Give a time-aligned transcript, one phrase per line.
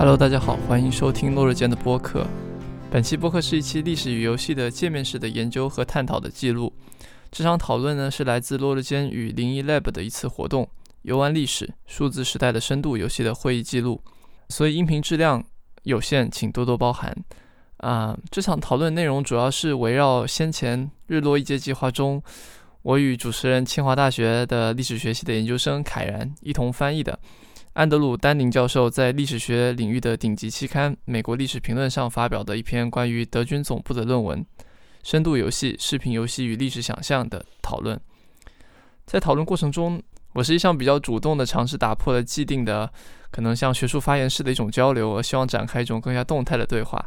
[0.00, 2.26] Hello，大家好，欢迎收听落日间的播客。
[2.90, 6.72] 本期播客是一期历史与游戏的界面式的研究和探讨的记录。
[7.30, 10.66] 这场讨论呢是来自落日间与零一 Lab 的一次活动，
[11.02, 14.00] 游玩历史、数字时代的深度游戏的会议记录，
[14.48, 15.44] 所以音频质量
[15.82, 17.14] 有限，请多多包涵。
[17.76, 22.22] 啊，这场讨论内容主要是围绕先前日落一阶计划中，
[22.80, 27.18] 我与主持人清华大学的历史学系的研究生凯然一同翻译的。
[27.74, 34.40] 安德鲁·丹宁教授在历史学领域的顶级期刊《美国历史评论》上发表的一篇关于德军总部的论文
[35.04, 37.98] 《深度游戏、视频游戏与历史想象》的讨论。
[39.06, 40.02] 在讨论过程中，
[40.32, 42.92] 我实际上比较主动的尝试打破了既定的，
[43.30, 46.98] 可能像学术发言式的一种交流，而希望展开一种更加动态的对话。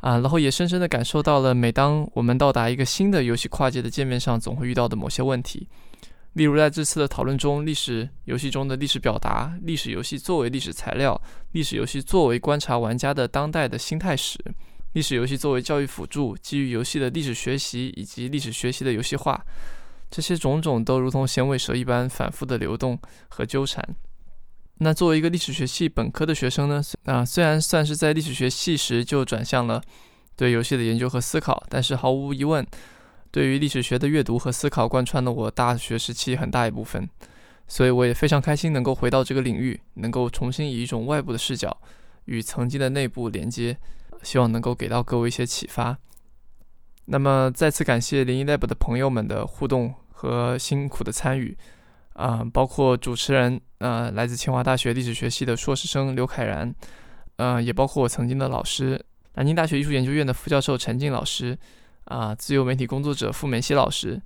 [0.00, 5.68] 啊，然后也深深的感受到了，每当我们到达一个新的游戏跨界的界面上，总会遇到的某些问题。
[6.34, 11.20] 例如，在这次的讨论中，历史游戏中的历史表达、历史游戏作为历史材料、
[11.52, 14.38] 历史游戏作为观察玩家的当代的心态史、
[14.94, 19.44] 历史游戏作为教育辅助、基于游戏的历史学习以及历史学习的游戏化，
[20.10, 23.86] 这些种种都如同响尾蛇一般反复的流动和纠缠。
[24.78, 29.82] 那作为一个历史学系本科的学生呢，啊，虽然算是在历史学系时就转向了
[30.34, 32.66] 对游戏的研究和思考，但是毫无疑问。
[33.32, 37.08] 对于历史学的阅读和思考，贯穿了我大学时期很大一部分，
[37.66, 41.74] 所以我也非常开心能够回到这个领域，能够重新以一种外部的视角
[42.26, 43.78] 与曾经的内部连接，
[44.22, 45.96] 希望能够给到各位一些启发。
[47.06, 51.56] 那么，再次感谢零一 lab 的朋友们的互动和辛苦的参与，
[52.12, 56.72] 啊，包括主持人，呃，来自清华大学历史学系的硕士生刘凯然，
[57.36, 59.02] 呃，也包括我曾经的老师，
[59.36, 61.58] 南京大学艺术研究院的副教授陈静老师。
[62.04, 64.20] 啊，自由媒体工作者傅梅西老师，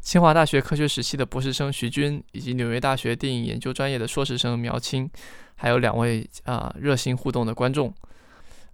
[0.00, 5.08] 清华大学科学史系的博士生徐军，以及纽约大学电影研究专业的硕士生苗青，
[5.56, 7.92] 还有两位啊热心互动的观众。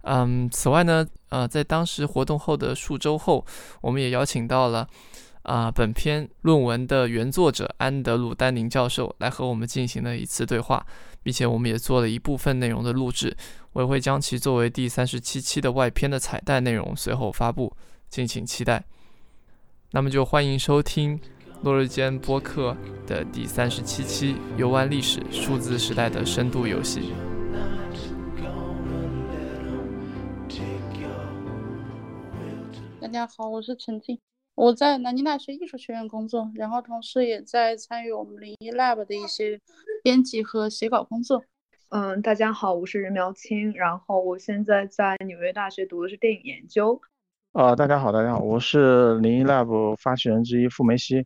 [0.01, 3.45] 嗯，此外呢，呃，在当时活动后的数周后，
[3.81, 4.87] 我们也邀请到了
[5.41, 10.85] 啊本篇论文的原作者安德鲁·丹宁教授来和我们进行了一次对话，
[11.23, 13.35] 并且我们也做了一部分内容的录制，
[13.73, 17.75] 我也会将其作为第三十七期的外篇的彩蛋内容随后发布。
[18.15, 18.81] 敬请期待。
[19.91, 21.19] 那么就欢迎收听
[21.63, 27.01] 落日间播客的第三十七期《游玩历史：数字时代的深度游戏》。
[33.01, 34.17] 大家好，我是陈静，
[34.55, 39.59] 我在南京大学艺术学院工作，然后同时也在参与我们零一 lab 的一些
[40.01, 41.43] 编辑和写稿工作。
[41.89, 47.01] 嗯，大家好，我是任苗青，然后我现在在纽约大学读的是电影研究。
[47.55, 51.25] 呃，大家好，大家好，我是零一 lab 发起人之一傅梅西。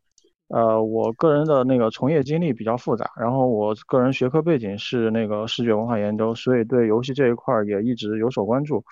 [0.49, 8.85] 呃，我个人的那个从业经历比较复杂，然后我个人学科背景是那个视觉文化研究，所以对游戏这一块儿也一直有所关注。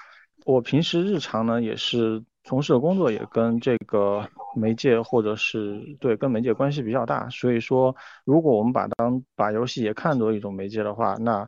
[0.46, 11.48] 我平时日常呢也是从事的工作也跟这个媒介或者是对跟媒介关系比较大，所以说如果我们把当把游戏也看作一种媒介的话，那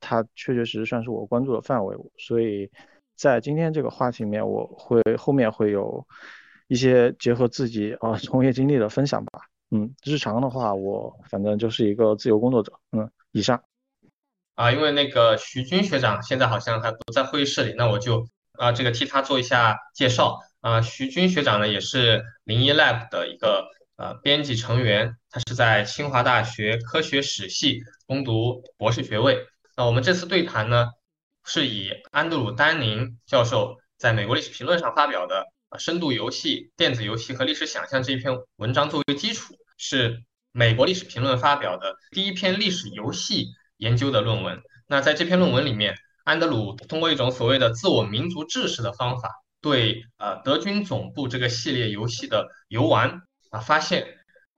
[0.00, 2.70] 它确确实实算是我关注的范围，所以。
[3.20, 6.06] 在今天这个话题里面，我会后面会有
[6.68, 9.42] 一些结合自己啊从业经历的分享吧。
[9.70, 12.72] 嗯，日常的话，我反正就是一个自由工作者。
[12.92, 13.62] 嗯，以上。
[14.54, 20.38] 啊，因为那个徐军学长现在好像还不在会议室里，那我就啊这个替他做一下介绍。
[20.62, 23.66] 啊，徐军学长呢也是零一 lab 的一个
[23.96, 29.44] 呃编辑成员，他是在清华大学科学史系攻读博士学位。
[29.76, 30.86] 那我们这次对谈呢？
[31.52, 35.46] 是以安德鲁·丹宁教授在美国历史评论上发表的
[35.80, 40.22] 《深度游戏、电子游戏和历史想象》这一篇文章作为基础，是
[40.52, 44.62] 美国历史评论发表的第一篇历史游戏研究的论文。
[44.86, 49.28] 那在这篇论文里面，安德鲁通过一种所谓的自我民族志士的方法，
[49.60, 54.06] 对呃德军总部这个系列游戏的游玩啊，发现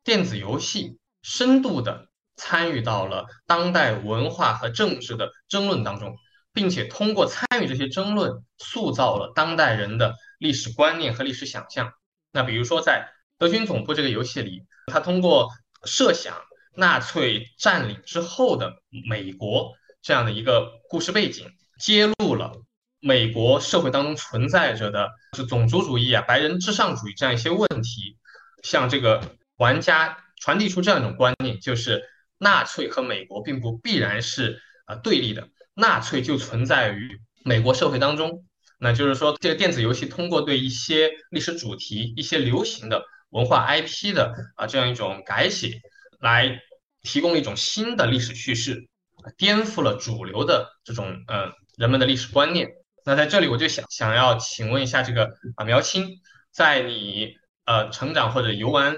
[0.04, 6.14] 电子游戏深度的参与到了当代文化和政治的争论当中。
[6.52, 11.92] 并且通过参与这些争论，塑造了当代人的历史观念和历史想象。
[12.32, 13.08] 那比如说，在
[13.38, 15.48] 德军总部这个游戏里，他通过
[15.84, 16.34] 设想
[16.74, 18.76] 纳粹占领之后的
[19.08, 22.52] 美国这样的一个故事背景，揭露了
[23.00, 28.16] 美国社会当中存在着的是种族主义啊、白人至上主义这样一些问题，
[28.62, 32.02] 向这个玩家传递出这样一种观念，就是
[32.38, 35.48] 纳粹和美国并不必然是啊对立的。
[35.74, 38.44] 纳粹就存在于美国社会当中，
[38.78, 45.80] 那就是说，这个电子游戏通过对一些历史主题、一些流行的文化 IP 的啊这样一种改写，
[46.20, 46.60] 来
[47.02, 48.88] 提供了一种新的历史叙事，
[49.36, 52.68] 颠覆了主流的这种呃人们的历史观念。
[53.04, 56.20] 那在这里我就想想要请问一下这个啊苗青，
[56.52, 57.34] 在你
[57.64, 58.96] 呃成长或者游玩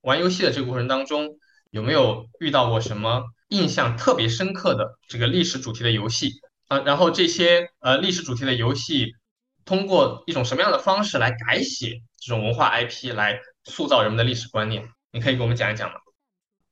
[0.00, 1.38] 玩游戏的这个过程当中，
[1.70, 3.24] 有没有遇到过什么
[3.54, 6.32] 印象特别深刻的这个历史主题的游戏
[6.68, 6.80] 啊？
[6.80, 9.12] 然后这些呃历史主题的游戏
[9.64, 14.88] 通过一种什么样的方式来改写这种文化 IP 来塑造人们的历史观念？
[15.12, 15.96] 你可以给我们讲一讲吗？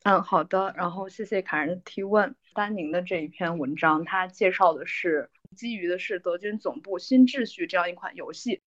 [0.02, 0.74] 嗯，好的。
[0.76, 2.34] 然后谢谢卡人的提问。
[2.54, 8.60] 丹宁的这一篇文章，它介绍的是基于的是德军总部新秩序这样一款游戏。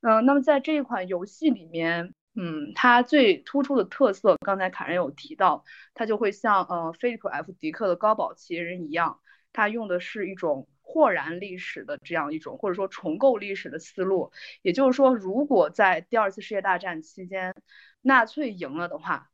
[0.00, 9.20] 嗯，那么在这一款游戏里面，嗯，它最突出的特色，刚才卡人有提到，它就会像呃菲利普 F 迪克的高堡奇人一样，
[9.54, 14.32] 它用的是一种豁然历史的这样一种或者说重构历史的思路。
[14.60, 17.54] 也就是说，如果在第二次世界大战期间，
[18.02, 19.30] 纳粹赢了的话，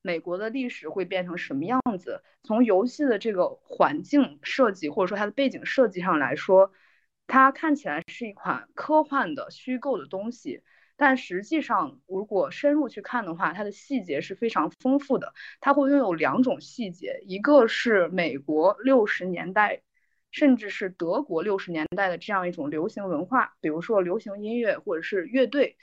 [0.00, 2.22] 美国的历史会变成什么样子？
[2.42, 6.72] 从游戏的这个环境设计或者说它的背景设计上来说，
[7.26, 10.62] 它看起来是一款科幻的虚构的东西，
[10.96, 15.34] 但实际上如果深入去看的话，它的细节是非常丰富的。
[15.60, 19.82] 它会拥有两种细节，一个是美国六十年代，
[20.30, 25.76] 甚至是德国六十年代的这样一种流行文化，比如说流行音乐或者是乐队。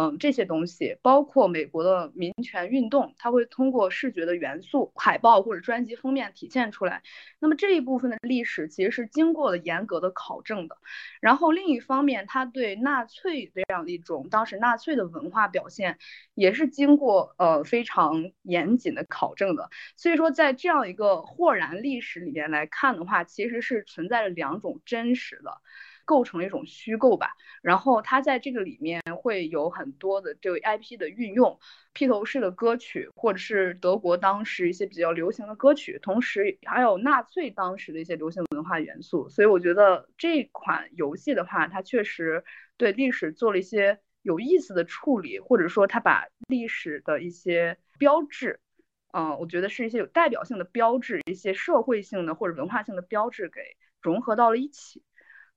[0.00, 7.02] 嗯，这些东西包括美国的民权运动，它会通过视觉的元素、海报或者专辑封面体现出来。
[7.40, 10.76] 那么这一部分的历史其实是经过了严格的考证的。
[11.20, 15.98] 然后另一方面，它对纳粹这样的一种当时纳粹的文化表现，
[16.34, 19.68] 也是经过呃非常严谨的考证的。
[19.96, 25.60] 所以说，在这样一个豁然历史里面来看的话，其实是存在着两种真实的。
[26.08, 31.60] 构成了一种虚构吧，然后它在这个里面会有很多的这个 IP 的运用，
[31.92, 39.28] 披头士的歌曲，或者是德国当时一些比较流行的歌曲，同时还有纳粹当时的一些流行文化元素。
[39.28, 42.42] 所以我觉得这款游戏的话，它确实
[42.78, 48.60] 对历史做了一些有意思的处理，或者说它把历史的一些标志，
[49.12, 53.60] 嗯，我觉得是一些有代表性的标志，一些社会性的或者文化性的标志给
[54.00, 55.02] 融合到了一起。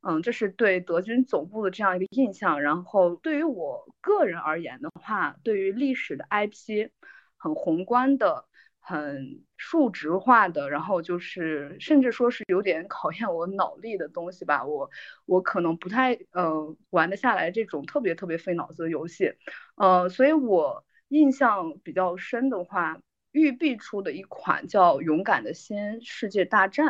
[0.02, 2.62] 嗯，这是对德军总部的这样一个印象。
[2.62, 6.90] 然后对于我个人而言的话，对于历史的 IP，
[7.38, 8.46] 很宏观的、
[8.80, 14.66] 很数值化的，然后就是甚至说是有点考验我脑力的东西吧。
[14.66, 14.90] 我
[15.26, 19.34] 我可能不太呃玩得下来这种特别特别费脑子的游戏。
[19.76, 23.00] 呃，所以我印象比较深的话，
[23.32, 26.88] 育碧出的一款叫《勇敢的新世界大战》。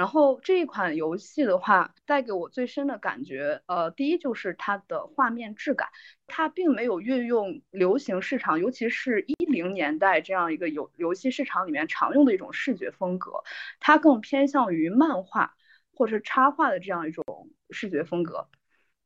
[0.00, 5.90] 然后这一款游戏的话，带给我最深的感觉，呃，第一就是它的画面质感，
[6.26, 13.44] 它并没有运用流行市场，尤其是一零年代这样一个游游戏市场里面常用的一种视觉风格，
[13.78, 15.52] 它更偏向于漫画
[15.92, 18.48] 或者是插画的这样一种视觉风格。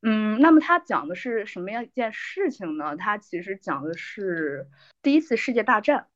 [0.00, 2.97] 嗯，那么它讲的是什么样一件事情呢？
[2.97, 4.69] 它其实讲的是
[5.02, 6.06] 第一次世界大战。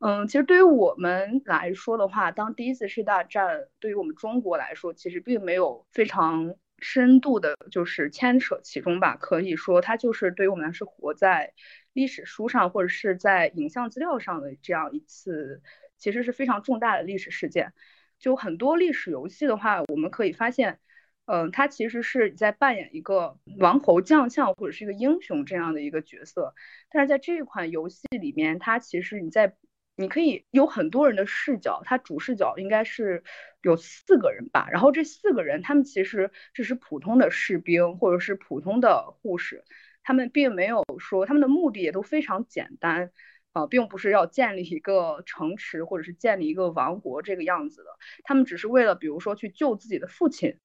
[0.00, 9.16] 嗯，其实对于我们来说的话，当第一次世界大战对于我们中国来说，其实并没有非常深度的，就是牵扯其中吧。
[9.16, 11.54] 可以说，它就是对于我们来说，活在
[11.94, 15.62] 历史书上或者是在影像资料上的这样一次，
[15.96, 17.72] 其实是非常重大的历史事件。
[18.18, 20.80] 就很多历史游戏的话，我们可以发现，
[21.24, 26.54] 嗯，它其实是在扮演一个王侯将相或者是一个英雄这样的一个角色。
[26.90, 29.56] 但是在这款游戏里面，它其实你在
[29.96, 33.22] 你可以有很多人的视角，他主视角应该是
[33.62, 39.62] 有四个人吧，然后这四个人他们其实只是普通的士兵或者是普通的护士，
[40.02, 43.12] 他们并没有说他们的目的也都非常简单，
[43.52, 47.90] 啊，并不是要建立一个城池或者是建立一个王国这个样子的，
[48.24, 50.58] 他们只是为了比如说去救自己的父亲，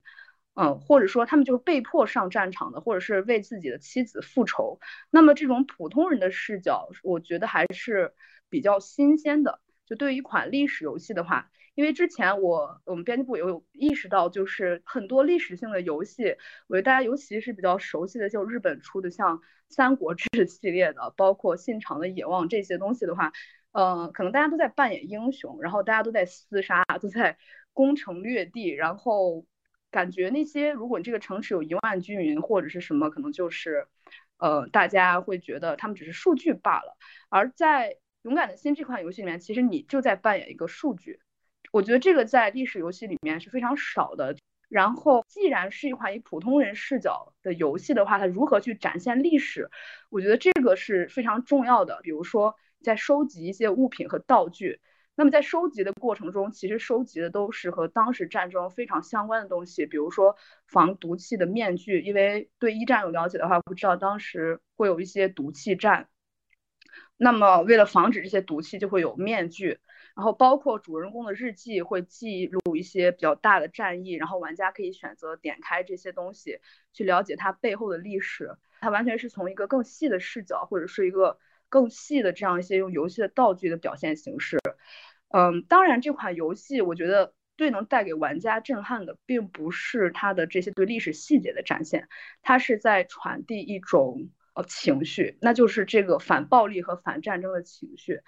[0.55, 4.79] 嗯，或者说他们就是被迫上战场的，或者是为自己的妻子复仇，
[5.12, 8.15] 那么这种普通人的视角，我觉得还是。
[8.50, 16.36] 比较新鲜的，就对于一款历史游戏的话，因为之前我我们编辑部有意识到，就是很多历史性的游戏，
[16.68, 19.38] 我觉得大家尤其是比较熟悉的，就日本出的像
[19.70, 23.32] 《三国志 》系列的，包括《信长的野望》这些东西的话，
[23.72, 27.38] 呃，可能大家都在扮演英雄，然后大家都在厮杀，都在
[27.72, 29.46] 攻城略地，然后
[29.91, 33.88] 感觉那些如果你这个城池有一万居民或者是什么，可能就是
[34.38, 36.98] 呃大家会觉得他们只是数据罢了，
[37.29, 41.19] 而在勇敢的心这款游戏里面，其实你就在扮演一个数据，
[41.71, 44.35] 我觉得这个在历史游戏里面是非常少的。
[44.67, 49.69] 然后，既然是一款以普通人视角的游戏的话，它如何去展现历史，
[50.11, 52.01] 我觉得这个是非常重要的。
[52.03, 54.79] 比如说，在收集一些物品和道具，
[55.15, 60.35] 那么在收集的过程中，其实收集的都是和当时战争非常相关的东西，比如说
[60.67, 66.09] 防毒气的面具，因为对一战有了解的话，不知道当时会有一些毒气战。
[67.21, 69.77] 那么为了防止这些毒气，就会有面具，
[70.15, 76.59] 然后包括主人公的日记会记录一些比较大的战役，然后玩家可以选择点开这些东西
[76.93, 78.55] 去了解它背后的历史。
[78.79, 84.57] 它完全是从一个更细的视角，或者是一个更细的这样一些用游戏的道具的表现形式。
[85.27, 92.07] 嗯，当然这款游戏我觉得最能带给玩家震撼的，并不是它的这些对历史细节的展现，
[92.41, 94.29] 它是在传递一种
[94.63, 98.21] 情绪，那就是这个反暴力和反战争的情绪。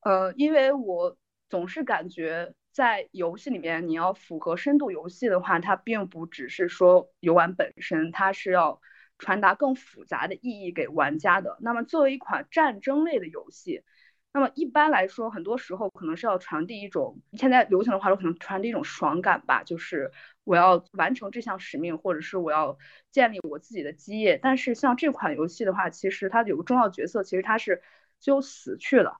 [0.00, 1.16] 呃，因为我
[1.48, 8.80] 总是感觉在游戏里面，你要符合深度游戏的话，它并不只是说游玩本身，它是要
[9.18, 11.56] 传达更复杂的意义给玩家的。
[11.60, 13.82] 那么作为一款战争类的游戏，
[14.32, 20.10] 那么一般来说，很多时候可能是要传递一种现在流行的话说，可能传递一种爽感吧，就是
[20.44, 22.78] 我要完成这项使命，或者是我要
[23.10, 24.38] 建立我自己的基业。
[24.42, 27.82] 但是像这款游戏的话，其实它有个重要角色，其实它是
[28.20, 29.16] 就死去了。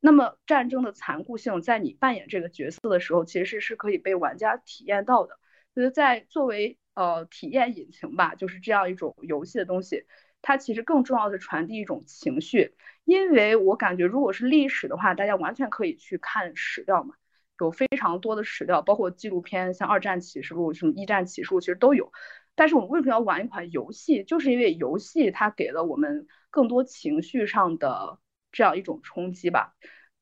[0.00, 5.38] 那么战争的残酷性，在你扮演这个角色的时候，其实是可以被玩家体验到的。
[5.74, 10.04] 就是在作为呃体验引擎吧，就是这样一种游戏的东西。
[10.44, 12.74] 它其实更重要的传递一种情绪，
[13.04, 17.14] 因为我感觉如果是历史的话，大家完全可以去看史料嘛，
[17.60, 22.12] 有非常多的史料，包括纪录片，像二战启示录、什么一战启示录，其实都有。
[22.54, 24.24] 但是我们为什么要玩一款游戏？
[24.24, 28.18] 就是因为游戏它给了我们更多情绪上的
[28.50, 29.74] 这样一种冲击吧。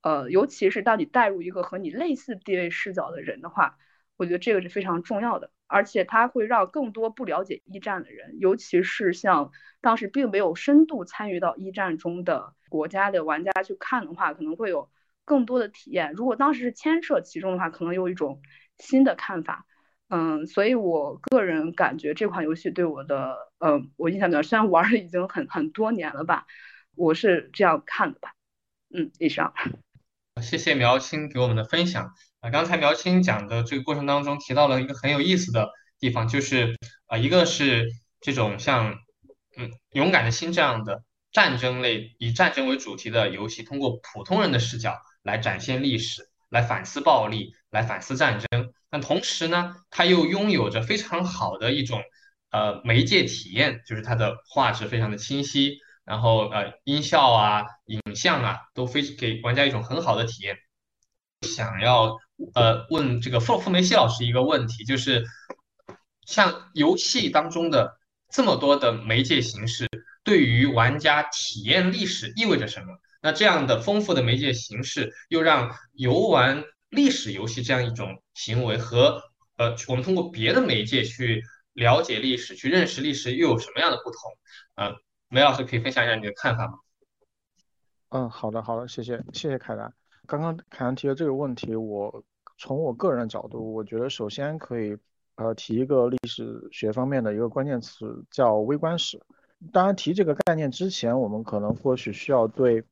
[0.02, 3.78] 呃，尤其是当你带入一个和你类似地位视角的人的话，
[4.16, 5.50] 我觉得这个是非常重要的。
[5.66, 14.88] 而且它会让更多不了解一战的人，尤其是像当时并没有深度参与到一战中的国家的玩家去看的话，可能会有
[15.30, 16.12] 更多的体验。
[16.14, 18.42] 如果当时是牵涉其中的话，可能有一种
[18.78, 19.64] 新的看法。
[20.08, 26.46] 嗯，所以我个人感觉这款游戏对我的，嗯，我印象比较，深玩了已经很很多年了吧，
[26.96, 28.32] 我是这样看的吧。
[28.92, 29.54] 嗯，以上。
[30.42, 32.12] 谢谢苗青给我们的分享。
[32.40, 35.70] 啊，刚才苗青讲的这个过程当中提到了一个很有意思的
[36.00, 36.74] 地方，就是
[37.06, 37.86] 啊，一个是
[38.20, 38.98] 这种像
[39.56, 48.72] 嗯勇敢的心这样的战争类以战争为主题的游戏，通过普通人的视角来展现历史，来反思暴力，来反思战争。
[48.88, 52.02] 但同时呢，它又拥有着非常好的一种
[52.50, 60.56] 呃媒介体验，就是它的画质非常的清晰，然后呃音效啊、影像啊都非给玩家一种很好的体验。
[61.42, 62.16] 想要。
[62.54, 65.26] 呃，问这个傅傅梅西老师一个问题，就是
[66.24, 67.98] 像游戏当中的
[68.32, 69.86] 这么多的媒介形式，
[70.24, 72.98] 对于玩家体验历史意味着什么？
[73.20, 79.22] 那这样的丰富的媒介形式，又让游玩历史游戏这样一种行为和
[79.56, 84.20] 呃，我们通过别的媒介去了解历史、去认识历史，又有什么样的不同？
[84.76, 84.94] 呃，
[85.28, 86.74] 梅老师可以分享一下你的看法吗？
[88.10, 89.92] 嗯，好的，好的，谢谢，谢谢凯兰。
[90.26, 92.22] 刚刚凯兰提的这个问题，我。
[92.62, 94.94] 从我个人的角度，我觉得首先可以
[95.36, 99.18] 呃提一个历史学方面的一个关键词，叫微观史。
[99.72, 102.84] 当然，提这个概念之前，我们可能或许需要对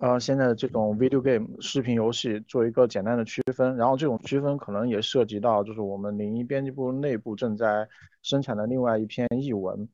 [0.00, 3.76] 呃现在的这种 video game 视频游戏做一个简单的区分。
[3.76, 7.88] 然后这种区分可能也涉及到就是我们零一编辑部内部正在
[8.22, 9.88] 生产的另外一篇译文。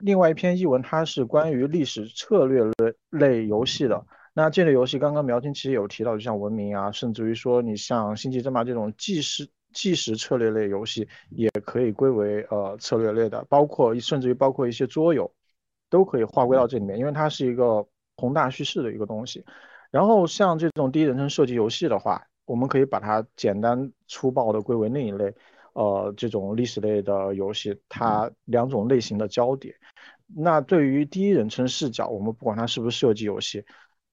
[0.00, 4.04] 另外一篇译文它是关于历史策略类类游戏的。
[4.34, 15.30] 那这类游戏，刚刚苗青其实有提到，就像文明啊，甚至于说你像星际争霸这种计时计时策略类游戏，也可以归为呃策略类的，包括甚至于包括一些桌游，
[15.90, 17.86] 都可以划归到这里面，因为它是一个
[18.22, 19.44] 宏大叙事的一个东西。
[19.90, 25.34] 然后像这种第一人称射击游戏的话，我们可以把它简单粗暴的归为另一类，
[25.72, 29.74] 呃，这种历史类的游戏，它两种类型的交叠。
[30.34, 33.64] 那对于第一人称视角，我们不管它是不是射击游戏。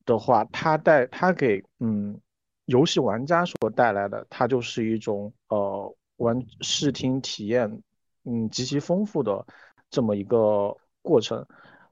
[0.05, 2.19] 的话，它带它给嗯
[2.65, 7.83] 游戏玩家所带来的，它就是一种呃玩视听体验
[8.25, 9.45] 嗯极其丰富的
[9.91, 11.45] 这么一个过程，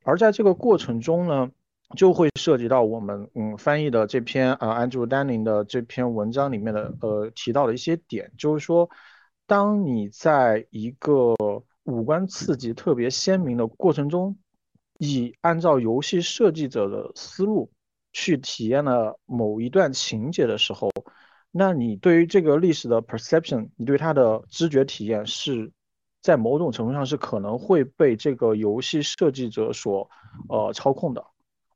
[0.04, 1.52] 而在这个过程中呢，
[1.96, 8.90] 就会涉及到我们嗯翻译的这篇呃 Andrew Danning 的这篇文章里面的呃提到的一些点，就是说，
[9.46, 11.36] 当你在一个
[11.84, 14.38] 五官刺激特别鲜明的过程中，
[14.98, 17.72] 以按照游戏设计者的思路。
[18.14, 20.90] 去体验了某一段情节的时候，
[21.52, 25.72] 那你对于这个历史的 perception，你对它的知觉体验是
[26.24, 30.10] 在某种程度上是可能会被这个游戏设计者所
[30.50, 31.24] 呃操控的。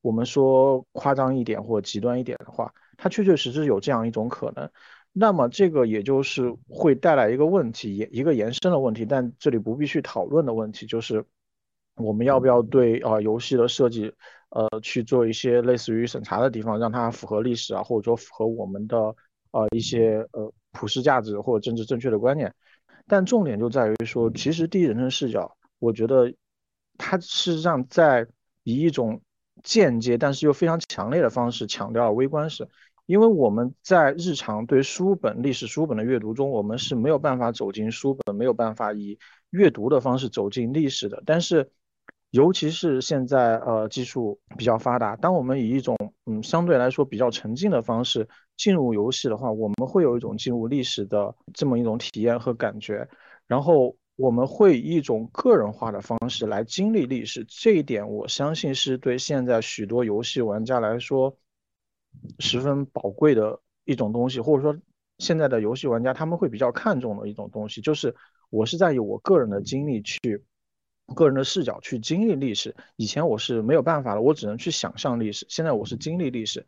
[0.02, 4.70] 我们说夸张一点或极端一点的话，它确确实实有这样一种可能。
[5.14, 11.26] 那么这个也就是会带来一个问题，一个延伸的问题，但这里不必去讨论的问题就是，
[11.96, 14.14] 我们要不要对啊游戏的设计，
[14.50, 18.98] 呃去做一些类似于审查的地方，让它符合历史啊，或者说符合我们的
[19.52, 22.54] 呃一些呃普世价值或者政治正确的观念。
[23.06, 26.34] 但重点就在于说，其实第一人称视角，我觉得
[26.98, 28.26] 它事实上在
[28.64, 29.22] 以一种
[29.64, 32.68] 间接但是又非常强烈的方式强调了微观史。
[33.08, 41.22] 因为我们在日常对书本、历史书本的阅读中，我们是没有办法走进书本，没有办法以阅读的方式走进历史的。
[41.26, 41.72] 但是，
[42.30, 53.10] 尤其是现在，呃，技术比较发达，当我们以一种嗯相对来说比较沉浸的方式进入游戏的话，我们会有一种进入历史的这么一种体验和感觉。
[53.46, 57.46] 然后，我们会以一种个人化的方式来经历历史。
[57.48, 61.38] 这一点，我相信是对现在许多游戏玩家来说。
[62.40, 64.78] 十分宝贵的一种东西，或者说
[65.20, 68.14] 现在的游戏玩家他们会比较看重的一种东西，就是
[68.50, 70.44] 我是在以我个人的经历去、
[71.16, 72.76] 个人的视角去经历历史。
[72.98, 75.46] 以前我是没有办法的，我只能去想象历史。
[75.48, 76.66] 现在我是经历历史，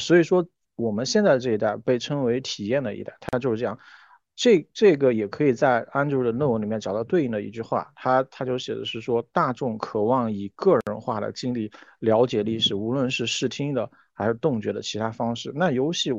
[0.00, 3.78] 所以说我们现在这一代被称为体验的一代，它就是这样。
[4.34, 11.70] 这这个也可以在 Andrew 的论文里面找到对应的一句话，他他就写的是说，大众渴望以个人化的经历
[12.00, 13.90] 了解历史，无论是视听的。
[14.14, 16.12] 还是动觉的其他方式，那游戏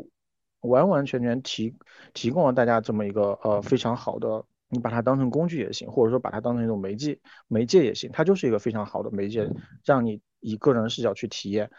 [0.62, 1.74] 完完全全提
[2.13, 7.17] 提供了大家这么一个呃非常好的，你把它当成工具也行，或者说把它当成一种媒介
[7.48, 9.48] 媒介也行，它就是一个非常好的媒介，
[9.86, 11.70] 让你以个人视角去体验。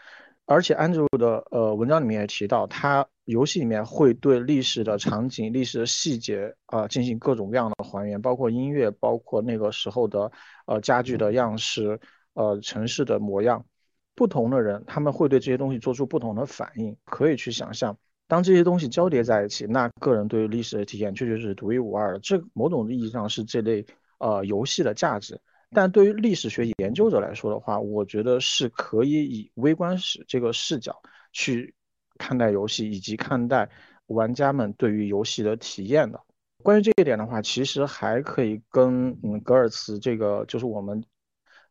[0.45, 10.31] 而且 Andrew 的呃文章里面也提到，他游戏里面会对历史的场景、历史的细节啊进行各种各样的还原，包括音乐，包括那个时候的
[10.65, 11.99] 呃家具的样式，
[12.33, 13.65] 呃城市的模样。
[14.13, 16.95] 不同的人，他们会对这些东西做出不同的反应。
[17.03, 22.19] 可以去想象，当这些东西交叠在一起，那个人对于历史的体验确确是独一无二的。
[22.19, 23.85] 这某种意义上是这类
[24.19, 25.37] 呃游戏的价值。
[25.71, 30.95] 但对于历史学研究者来说的话，我觉得是可以以微观史这个视角
[31.33, 31.73] 去
[32.17, 33.69] 看待游戏，以及看待
[34.07, 36.21] 玩家们对于游戏的体验的。
[36.63, 41.03] 关于这一点的话，其实还可以跟嗯格尔茨这个就是我们。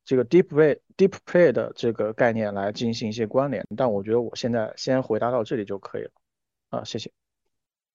[0.06, 6.10] 这个 deep play deep play 的这个概念来进行一些关联，但我觉得我现在先回答到这里就可以了。
[6.68, 7.10] 啊，谢谢。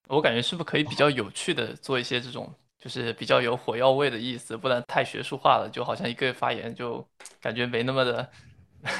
[0.07, 7.07] 我感觉是不是可以比较有趣的做一些这种，就是比较有火药味的意思，不然太学术化了，就好像一个发言就
[7.39, 8.27] 感觉没那么的，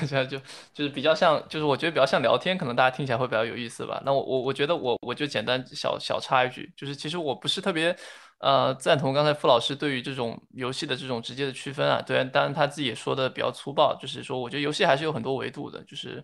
[0.08, 0.38] 这 样就
[0.74, 4.02] 就是比较像，就是我觉得比较像聊天，可能大家听起来会比较有意思吧。
[4.06, 7.96] 那我我我觉得我我就简单小小插一句，就是其实我不是特别。
[8.42, 16.24] 呃，赞同刚才傅老师对于这种游戏的这种直接的区分啊，对，当然他自己也说的比较粗暴，就是说，我觉得游戏还是有很多维度的，就是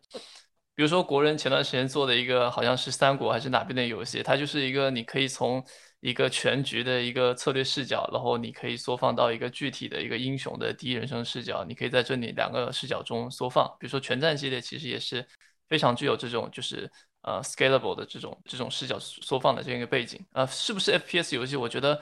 [0.73, 5.61] 比如说国人前段时间做的一个好像是三国还是哪边的游戏，它就是一个你可以从
[6.07, 15.25] 一个全局的一个策略视角，然后你可以缩放到一个具体的一个英雄的第一人称视角，你可以在这里两个视角中缩放，比如说全战系列其实也是
[15.67, 16.89] 非常具有这种就是。
[17.27, 21.55] 呃，scalable 的这种这种视角缩放的这样一个背景，呃，是不是 FPS 游戏？
[21.55, 21.99] 我觉得，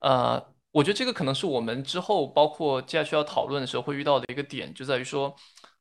[0.00, 0.38] 呃，
[0.70, 5.34] 我觉得这个可能是我们之后包括接下去要讨论的时候会遇到的一个点，就在于说，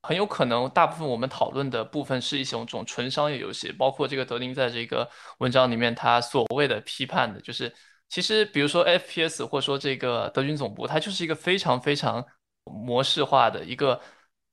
[0.06, 7.74] 很有可能大部分我们讨论的部分是一种这种纯商业游戏，包括这个德林在这个文章里面他所谓的批判的，就是
[8.10, 12.24] 其实比如说 FPS 或者说这个德军总部，它就是一个非常非常
[12.66, 14.00] 模式化的一个。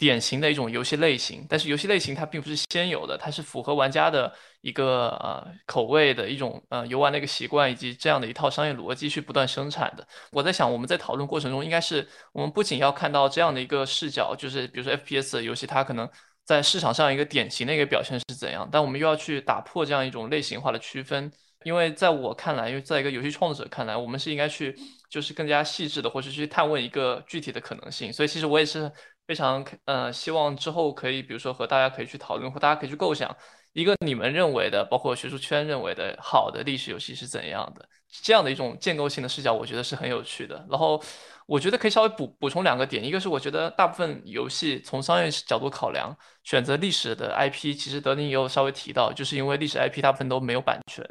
[0.03, 10.05] 典型的一种游戏类型，但是游戏类型它并不是先有的，它是符合玩家的一个呃口味的一种呃游玩的一个习惯，以及这样的一套商业逻辑去不断生产的。
[10.33, 16.11] 我在想，我们在讨论过程中，应该是我们不仅要看到这样的一个视角，就是比如说 FPS 的游戏，它可能
[16.45, 21.31] 在市场上一个典型的一个表现是怎样，但我们又要去打破这样一种类型化的区分，
[21.63, 24.77] 因为在我看来，因为在一个游戏创作者看来，我们是应该去
[25.09, 28.13] 就是更加细致的，或是去探问一个具体的可能性。
[28.13, 28.91] 所以其实我也是。
[29.33, 33.35] 非常呃，希望之后可以，比如说和大家可以去讨论，或大家可以去构想
[33.73, 37.89] 一个你们认为的，包括学术圈认为的好的历史游戏是怎样的，
[38.23, 40.67] 这样的一种建构性的视角，我觉得是很有趣的。
[40.69, 41.03] 然后
[41.47, 46.15] 我觉得可以稍微补补充两个点，一个是我觉得大部分游戏从商业角度考量，
[46.45, 51.03] 选择历史的 IP，其实德林也有稍微提到，就是因为历史 IP 大部分都没有版权，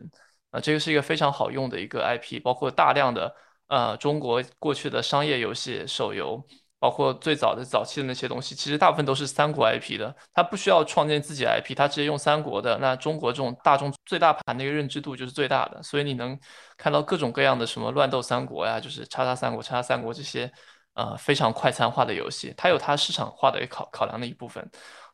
[0.52, 6.46] 啊，这个是一个非常好用的一个 IP，包括大量的呃中国过去的商业游戏手游。
[6.82, 12.76] 包括最早的早期的那些东西，其实大部分都是三国 IP 的，它不需要创建自己 IP，它直接用三国的。
[12.80, 16.36] 那中国这种大众最大盘的一个认知度就是最大的，所以你能
[16.78, 20.52] 看到各种各样的什么乱斗三国呀，就是叉叉三国、叉叉三国这些，
[20.96, 24.68] 呃，非常快餐化的游戏，它有它市场化的考考量的一部分。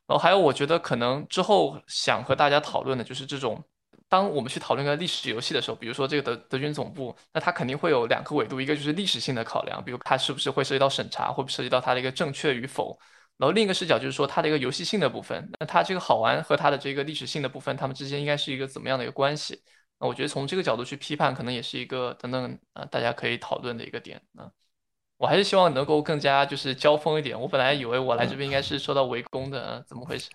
[0.08, 3.62] 然后还有，我觉得可能之后想和大家讨论的就是这种，
[4.10, 12.98] 当我们去讨论一个历史游戏的时候，比如说这个德德军总部，那它肯定会有两个维度，一个就是历史性的考量，比如它是不是会涉及到审查，会不会涉及到它的一个正确与否。
[13.38, 19.62] 然后另一个视角就是说它的一个游戏性的部分，那它这个好玩和它的这个历史性的部分，它们之间应该是一个怎么样的一个关系？
[20.00, 24.50] 那我觉得从这个角度去批判，可能也是一个等等啊，大家可以讨论的一个点啊。
[25.18, 27.40] 我还是希望能够更加就是交锋一点。
[27.40, 30.30] 我本来以为我来这边应该是受到围攻的，怎么回事？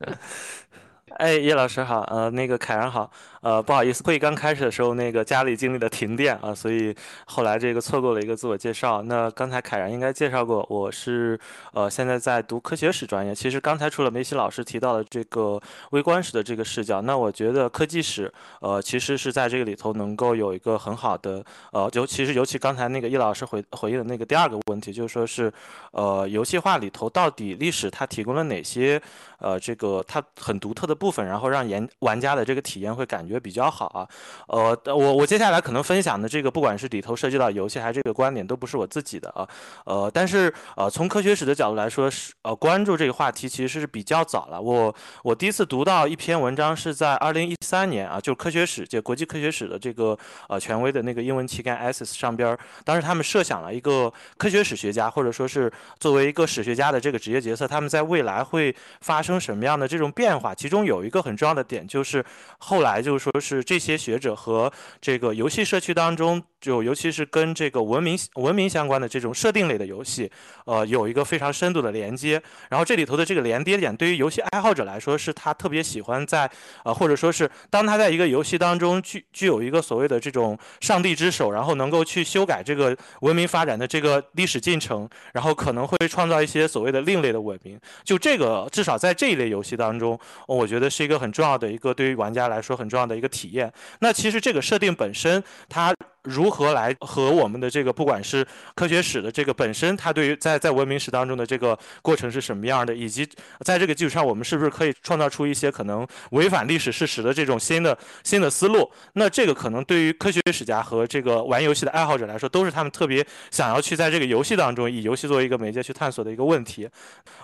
[1.14, 3.08] 哎，叶老师好，呃，那个凯然好，
[3.40, 6.92] 呃，不好意思，会议刚开始的时候，那个家里经历了停电啊，所以
[7.26, 9.00] 后来这个错过了一个自我介绍。
[9.02, 11.38] 那刚才凯然应该介绍过，我是
[11.72, 13.32] 呃现在在读科学史专业。
[13.32, 25.52] 其实刚才除了梅西老师提到的这个微观史的这个视角，那我觉得科技史呃其实是在这个里头能够有一个很好的呃，尤其是尤其刚才那个叶老师回回应的那个第二个问题，就是说是
[25.92, 29.00] 呃游戏化里头到底历史它提供了哪些
[29.38, 30.95] 呃这个它很独特的。
[30.96, 34.08] 部分，然后让研玩家的这个体验会感觉比较好啊。
[34.48, 39.46] 呃，我我接下来可能分享的这个，不管是里头涉及到游戏还是这个观点，都不是我自己的啊。
[39.84, 44.58] 呃，但是呃，从科学史的角度来说，是呃关注这个话题其实是比较早了。
[44.60, 50.16] 我我第一次读到一篇文章是在二零一三年啊，就是科学史，就国际科学史的这个
[50.48, 60.85] 呃权威的那个英文期刊《Access》上边，当时他们设想了一个科学史学家，或者说是作为一个史学家的这个职业角色，他们在未来会发生什么样的这种变化，其中。
[60.86, 62.24] 有一个很重要的点，就是
[62.58, 66.42] 后来就是说是这些学者和这个游戏社区当中。
[66.60, 70.30] 就尤其是跟这个文明文明相关的这种设定类的游戏，
[70.64, 72.42] 呃，有一个非常深度的连接。
[72.68, 76.50] 然后这里头的这个连接点，对于游戏爱好者来说，是他特别喜欢在，
[76.84, 87.78] 呃，或者说是当他在一个游戏当中具具有一个所谓的这种上帝之手，然后能够去修改这个文明发展的这个历史进程，然后可能会创造一些所谓的另类的文明。
[88.02, 93.72] 就这个，至少在这一类游戏当中，我觉得是一个很重要的一个对于玩家来说很重要的一个体验。
[94.00, 95.94] 那其实这个设定本身，它。
[96.26, 103.26] 如何来和我们的这个不管是科学史的这个本身，它对于在在文明史当中的这个过程是什么样的，以及
[103.60, 108.90] 在这个基础上，我们是不是可以创造出一些可能违反历史事实的这种新的新的思路？
[109.12, 116.88] 那这个可能对于科学史家和这个玩游戏的爱好者来说，都是他们特别想要去在这个游戏当中以游戏作为一个媒介去探索的一个问题。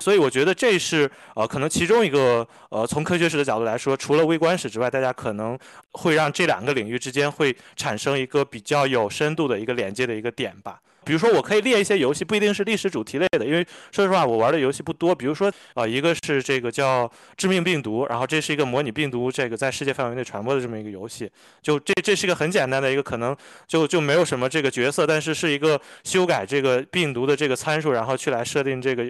[0.01, 5.57] 所以我觉得这是呃可能其中一个呃从科学史的角度来说，除了微观史之外，大家可能
[5.93, 8.72] 会让这两个领域之间会产生一个比较。
[8.73, 10.81] 要有深度的一个连接的一个点吧。
[11.05, 15.15] 比如说，我可以列一些游戏，不一定是历史主题类的，因为说实话，我玩的游戏不多。
[15.15, 21.31] 比如说，呃，一个是这个叫《致命病毒》，然后这是一个模拟病毒这个在世界范围内传播的这么一个游戏。
[21.61, 23.37] 就这，这是一个很简单的一个，可能
[23.67, 29.05] 就就没有什么这个角色，但是是一个修改这个病毒的这个参数，然后去来设定这个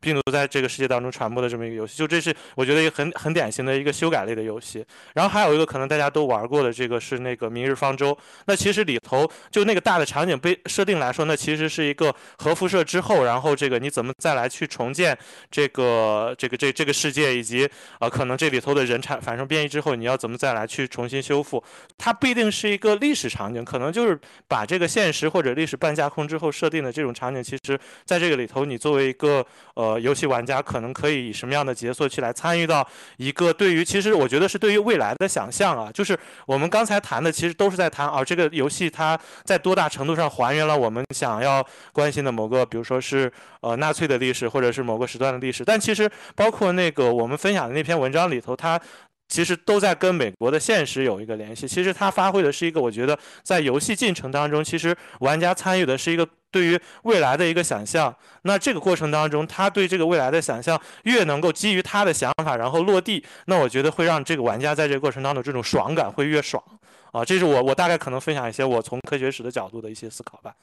[0.00, 1.96] 病毒在这个世界当中传播的这么一个游戏。
[1.96, 4.84] 就这是我觉得一个很很典型的一个修改类的游戏。
[5.14, 8.12] 然后还有一个可能大家都玩过的这个是那个《明日方舟》，
[8.46, 12.12] 那其实里头就那个大的场景被设定来说，那其实是一个。
[12.38, 15.16] 核辐射之后，然后这个你怎么再来去重建
[15.50, 17.68] 这个这个这这个世界，以及
[18.00, 21.62] 呃可能这里头的人产反生变异之后，你要怎么再来去重新修复？
[21.98, 27.42] 它不一定是一个历史场景，可能就是把这个现实或者历史半架空之后设定的这种场景。
[27.42, 41.58] 其实在这个里头，你作为一个呃游戏玩家，可能可以以什么样的角色去来参与到一个对于其实我觉得是对于未来的想象啊，就是我们刚才谈的其实都是在谈啊这个游戏它在多大程度上还原了我们想想要。
[41.92, 48.80] 关心的某个，比如说是呃纳粹的历史，或者是某个时段的历史，但其实包括那个我们分享的那篇文章里头，它
[49.28, 51.66] 其实都在跟美国的现实有一个联系。
[51.66, 58.14] 其实它发挥的是一个，我觉得在游戏进程当中，其实玩家参与的是一个对于未来的一个想象。
[58.42, 66.62] 那这个过程当中，他对这个未来的想象越能够基于他的想法然后落地，那我觉得会让这个玩家在这个过程当中这种爽感会越爽
[67.12, 67.24] 啊。
[67.24, 70.54] 这是我我大概可能分享一些我从科学史的角度的一些思考吧。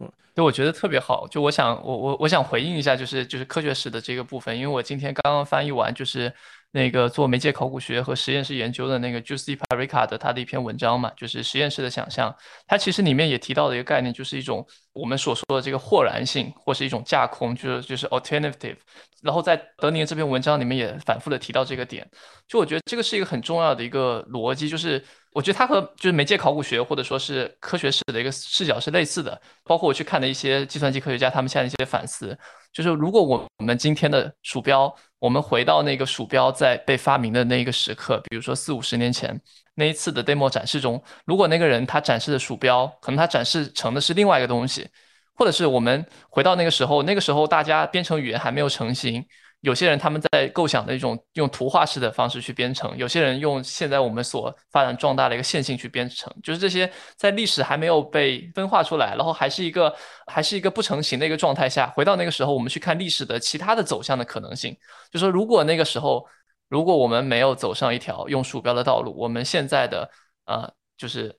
[0.00, 1.26] 嗯，对我觉得特别好。
[1.28, 6.32] 就我想，我我我想回应一下，就是就是科学史的这个部分，因为我今天刚刚翻译完，就是
[6.74, 12.34] 那个做媒介考古学和实验室研究的那个 Giuseppe Rica 的他的一篇文章嘛，就是实验室的想象。
[12.66, 18.76] 它其实里面也提到的一个概念，就是一种我们所说的这个豁然性，或是一种架空，就是就是 alternative。
[19.22, 22.06] 然后在德宁这篇文章里面也反复的提到这个点。
[22.48, 25.02] 就我觉得这个是一个很重要的一个逻辑，就是。
[25.34, 32.38] 我觉得它和就是媒介考古学或者说是科学史的一个视角是类似的，包括我去看的一些计算机科学家他们现在一些反思，
[32.72, 39.40] 就是如果我们今天的鼠标，我们回到那个鼠标在被发明的那一个时刻，比如说四五十年前
[39.74, 44.86] 那一次的 demo 展示中，如果那个人他展示的鼠标，可能他展示成的是另外一个东西，
[45.34, 49.24] 或者是我们回到那个时候，那个时候大家编程语言还没有成型。
[49.64, 59.94] 有些人他们在构想的一种用图画式的方式去编程，有些人用现在我们所发展壮大的一个线性去编程，就是这些在历史还没有被分化出来，然后还是一个
[60.26, 64.76] 还是一个不成形的一个状态下，回到那个时候，我们去看历史的其他的走向的可能性，
[65.10, 66.26] 就说如果那个时候，
[66.68, 70.10] 如果我们没有走上一条用鼠标的道路，我们现在的
[70.44, 71.34] 呃就是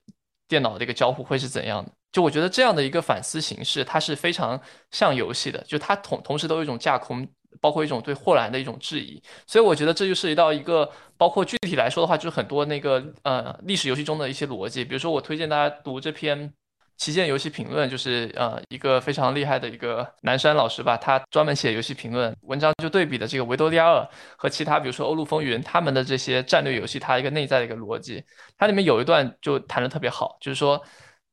[0.48, 1.92] 电脑的一个交互会是怎样的？
[2.10, 4.60] 就我觉得这样的一个反思形式，它是非常
[4.90, 7.24] 像游戏的，就它同同时都有一种架空。
[7.60, 14.84] 包括一种对霍兰的一种质疑，所以我觉得这就涉及到一个，包括具体来说的话，就是很多那个呃历史游戏中的一些逻辑。
[14.84, 16.48] 比如说，我推荐大家读这篇
[16.96, 28.24] 《旗舰游戏评论》，就是呃一个非常厉害的一个南山老师吧，他专门写游戏评论文章，就对比的这个维多利亚二和其他，比如说欧陆风云他们的这些战略游戏，它一个内在的一个逻辑。
[28.56, 30.82] 它里面有一段就谈的特别好，就是说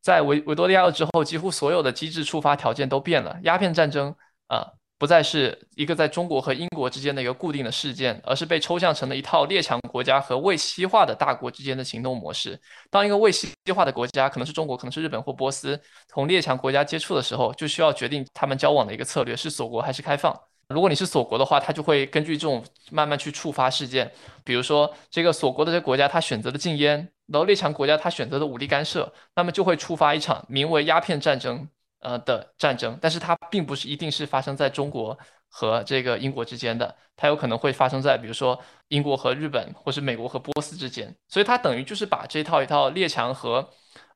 [0.01, 4.13] 在维维多利亚二之后，几乎所有的机制触发条件都变了，鸦片战争
[4.47, 4.67] 啊。
[4.97, 12.57] 不再是一个在中国和英国之间的一个固定的事件，而是被抽象成了一套列强国家和未西化的大国之间的行动模式。
[12.89, 15.77] 当一个未西化的国家，可能是中国，可能是日本或波斯，
[16.07, 20.33] 同列强国家接触的时候，就需要决定他们交往的一个策略是锁国还是开放。
[20.69, 24.09] 如果你是锁国的话，它就会根据这种慢慢去触发事件，
[24.45, 31.67] 比如说这个锁国的这个国家，他选择了禁烟，然后列强国家他选择的武力干涉，那么就会触发一场名为鸦片战争。
[32.03, 35.17] 呃的战争，但是它并不是一定是发生在中国
[35.49, 41.15] 和这个英国之间的，它有可能会发生在比如说英国和日本，或是美国和波斯之间。
[41.27, 43.67] 所以它等于就是把这套一套列强和，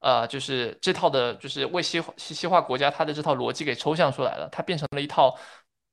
[0.02, 5.38] 呃，就是这套的，就是为西西西化国家它的这套逻辑给抽象出来了，它变成了一套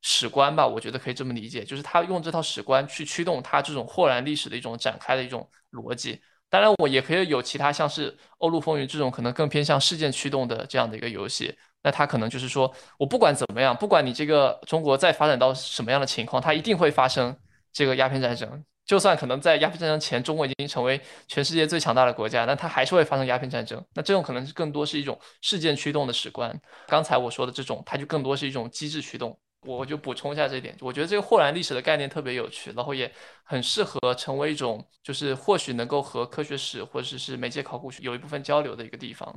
[0.03, 6.21] 史观吧，我觉得可以这么理解，就是他用这套史观去驱动它这种豁然历史的一种展开的一种逻辑。
[6.51, 11.57] 当然，我也可以有其他像是《欧陆风云》这种可能更偏向事件驱动的这样的一个游戏。
[11.85, 17.37] 那他可能就是说，我不管怎么样，不管你这个中国再发展到什么样的情况，它一定会发生
[17.73, 18.65] 这个鸦片战争。
[18.85, 23.83] 就算可能在鸦片战争前，中国已经成为全世界最强大的国家，那它还是会发生鸦片战争。
[23.95, 26.59] 那这种可能是更多是一种事件驱动的史观。
[26.87, 29.39] 刚才我说的这种，它就更多是一种机制驱动。
[29.67, 33.11] 我就补充一下这一点，我觉得这个霍兰历史的概念特别有趣，然后也
[33.43, 39.35] 很适合成为一种，就是或许能够和科学史或者是媒介考古学有一部分交流的一个地方。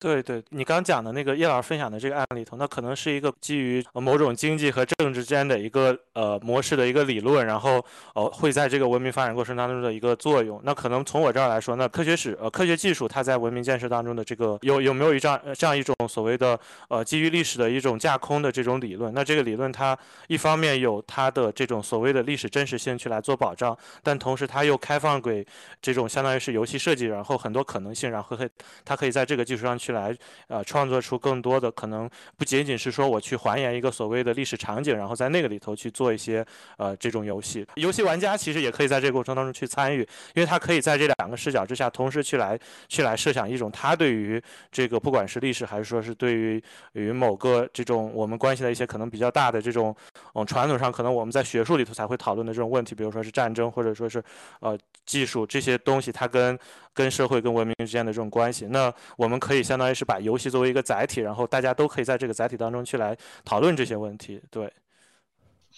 [0.00, 7.84] 对对，你刚讲的那个叶老师分享的这个案例头，那可能是一个基于某种经济和政治之间的一个呃模式的一个理论，然后
[8.14, 10.60] 呃会在这个文明发展过程当中的一个作用。
[10.62, 16.56] 那可能从我这儿来说，那科学史呃科学技术它在文明建设当中的这个有有没有一这样这样一种所谓的
[16.88, 19.12] 呃基于历史的一种架空的这种理论？
[19.12, 25.44] 那这个理论它一方面有它的这种所谓的历史真实性去来做保障，但同时它又开放给
[25.82, 28.48] 这种相当于是游戏设计，然后很多可能性，然后可以
[28.84, 29.87] 它可以在这个基础上去。
[29.88, 30.14] 去来，
[30.48, 36.44] 呃，创作出更多的可能，不仅仅是说我去还原一个所谓的历史场景，然后在那个里头去做一些
[36.76, 37.66] 呃这种游戏。
[37.76, 40.00] 游戏玩家其实也可以在这个过程当中去参与，
[40.34, 49.96] 因为他可以在这两个视角之下同时去来去来设想一种他对于这个不管是历史还是说是对于与某个这种我们关系的一些可能比较大的这种
[50.34, 54.22] 嗯传统上可能我们在学术里头才会讨论的这种问题，比如说是战争或者说是
[54.60, 56.58] 呃技术这些东西，它跟
[56.98, 59.78] 跟社会跟文明之间的这种关系，那我们可以相。
[59.78, 64.42] 当于是把游戏作为一个载体，然后大家都可以在这个载体当中去来讨论这些问题。
[64.50, 64.72] 对，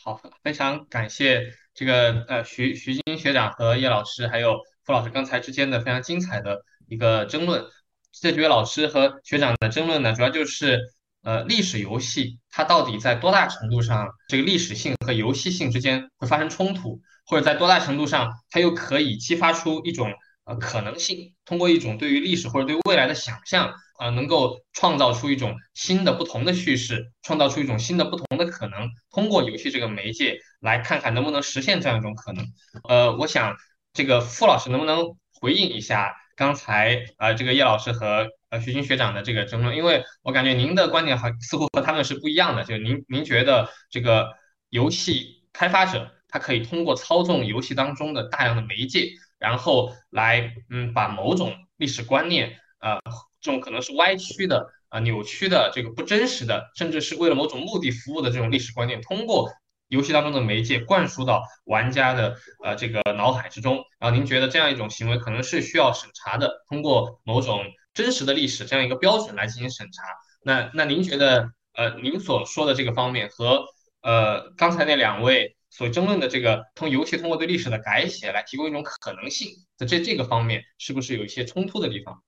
[0.02, 1.42] 好，非常感谢
[1.74, 7.62] 这个呃徐徐晶学长和叶老师还有傅老师刚才之间的非常精彩的一个争论。
[8.10, 10.80] 这几位老师和学长的争论呢，主要就是
[11.22, 20.10] 呃历史游戏它到底在多大程度上这个历史性和游戏性之间会发生冲突，或者在多大程度上它又可以激发出一种
[20.44, 23.72] 呃可能性，通过一种对于历史或者对未来的想象。
[24.00, 28.88] 啊，能够创造出一种新的、不同的叙事，创造出一种新的、不同的可能。
[29.10, 32.42] 通过游戏这个媒介，来看看能不能实现这样一种可能。
[32.88, 33.54] 呃，我想
[33.92, 35.04] 这个傅老师能不能
[35.38, 39.76] 回应一下刚才呃这个叶老师和呃徐军学长的这个争论？
[39.76, 42.64] 因为我感觉您的观点还似乎和他们是不一样的。
[42.64, 44.30] 就您您觉得这个
[44.70, 53.00] 游戏开发者他可以通过操纵游戏当中的大量的媒介，然后来嗯把某种历史观念呃。
[53.42, 59.50] 这种可能是歪曲的啊、扭曲的、这个不真实的，甚至是为了某种目的服务的这种历史观念，通过
[59.88, 63.82] 游戏当中的媒介灌输到玩家的呃这个脑海之中。
[63.98, 70.02] 然后您觉得这样一种行为可能是需要审查的，通过某种真实的历史这样一个标准来进行审查。
[70.42, 73.64] 那那您觉得呃您所说的这个方面和
[74.02, 82.22] 呃刚才那两位所争论的这个通尤其通过对历史的改写来提供一种可能性在这这个方面，是不是有一些冲突的地方？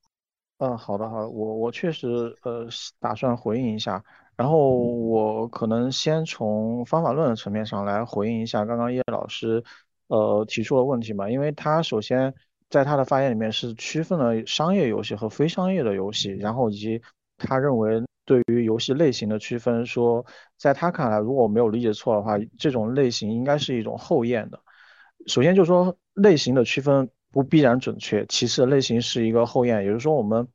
[0.59, 2.07] 嗯，好的，好的，我我确实
[2.45, 2.69] 呃
[3.01, 4.05] 打算回应一下，
[4.37, 9.65] 然后我可能先从方法论的层面上来回应一下刚刚叶老师
[10.07, 12.33] 呃提出的问题嘛，因为他首先
[12.71, 17.03] 在他的发言里面是区分了商业游戏和非商业的游戏，然后以及
[17.39, 20.25] 他认为对于游戏类型的区分，说
[20.57, 24.61] 在他看来，如果我没有理解错的话，这种类型应该是一种后验的。
[25.27, 27.11] 首先就是说类型的区分。
[27.35, 28.27] 不必然准确。
[28.27, 30.47] 其次，类型是一个后验，也就是说，我们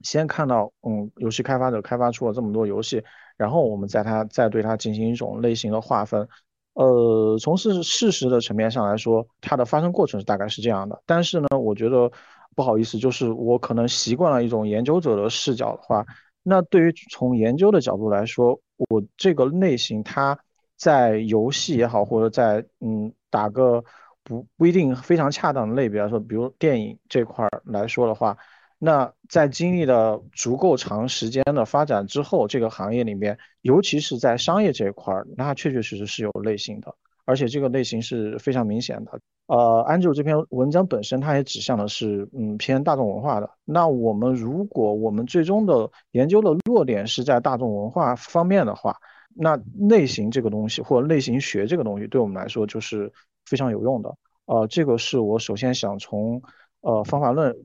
[0.00, 3.00] 先看到，嗯，游戏开发者开发出了这么多游戏，
[3.36, 6.28] 然后我们在它再对它进行一种类型的划分。
[6.74, 11.00] 呃，从事事实的层面上来说，它的发生过程是大概是这样的。
[11.06, 12.10] 但是呢，我觉得
[12.56, 16.04] 不好意思，就是我可能习惯了一种研究者的视角的话，
[16.42, 20.38] 那对于从研究的角度来说，我这个类型它
[20.76, 23.84] 在游戏也好，或者在嗯打个。
[24.22, 28.36] 不不一定非常恰当的类别来说，比如电影这块儿来说的话，
[28.78, 36.94] 那在经历了足够长时间的发展之后，这个行业里面，尤其是在商业这一块儿，那确确实实是有类型的，
[37.30, 39.20] 而且这个类型是非常明显的。
[39.46, 43.48] 呃，Andrew 这篇文章本身，它也指向的是嗯偏大众文化的。
[43.64, 48.96] 那我们如果我们最终的研究的落点是在大众文化方面的话，
[49.34, 53.12] 那类型这个东西或类型学这个东西，对我们来说就是。
[53.46, 54.14] 非常有用的，
[54.44, 56.40] 呃，这个是我首先想从
[56.82, 57.56] 呃方法论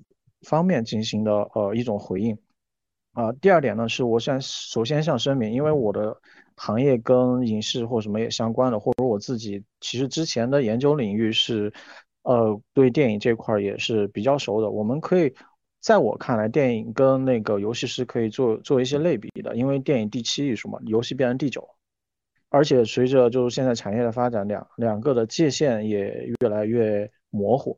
[0.42, 2.36] 方面进行的呃一种回应，
[3.14, 6.18] 啊，第二点呢是我想首先想声明，因为我的
[6.56, 11.74] 行业跟影视或什么也相关的，或者我自己其实之前的研究领域是，
[12.24, 14.70] 呃，对电影这块也是比较熟的。
[14.70, 15.34] 我们可以
[15.82, 21.68] 在我看来，电影跟那个游戏是可以做做一些类比的，因为电影第七艺术嘛，游戏变成第九。
[22.50, 27.78] 而且随着就是现在产业的发展，两两个的界限也越来越模糊。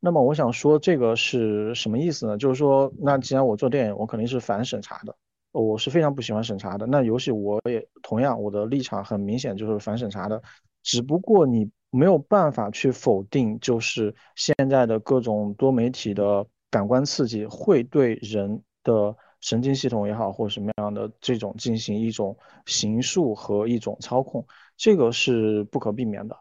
[0.00, 2.38] 那么我想说这个是什么意思呢？
[2.38, 5.14] 就是说，那既然我做电影，我肯定是反审查的，
[5.52, 6.86] 我是非常不喜欢审查的。
[6.86, 10.42] 那游戏我也同样，我的立场很明显就是反审查的。
[10.82, 19.16] 只不过你没有办法去否定，就是现在的各种多媒体的感官刺激会对人的。
[19.42, 22.36] 神经系统也好，或什么样的这种进行一种
[22.66, 26.36] 形塑和一种操控，这个是不可避免的。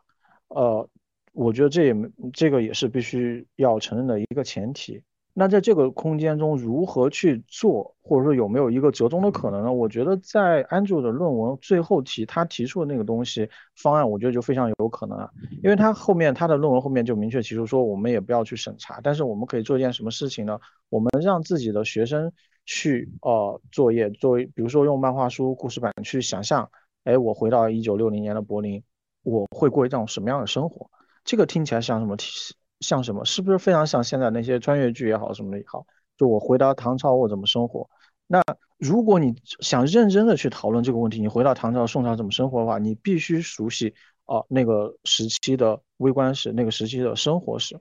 [0.50, 0.86] 呃，
[1.32, 1.96] 我觉得这也
[2.34, 5.02] 这个也是必须要承认的一个前提。
[5.40, 9.72] 那在这个空间中如何去做，或者说有没有一个折中的可能呢？
[9.72, 15.30] 我觉得在 Andrew 的论文最后提他提出的那个东西方案，我觉得就非常有可能啊，
[15.64, 20.60] 因为他后面他的论文后面就明确提出说，我们也不要去审查，但是我们可以做一件什么事情呢？
[20.90, 22.32] 我们让自己的学生。
[22.72, 26.70] 去呃作业作为，比如说用漫画书故事板去想象，
[27.04, 28.84] 哎，我回到一九六零年的柏林，
[29.24, 30.88] 我会过一种什么样的生活？
[31.24, 32.54] 这个听起来像什么体系？
[32.80, 33.26] 像什么？
[33.26, 35.86] 是不是非常像现在那些穿越剧也好什么的也好？
[36.18, 37.90] 就我回到唐朝我怎么生活？
[38.28, 38.42] 那
[38.78, 43.94] 如果你想认真的去讨论这个问题，你回到唐朝宋朝怎么生活的话，你必须熟悉
[44.26, 47.80] 啊那个时期的微观史，那个时期的生活史。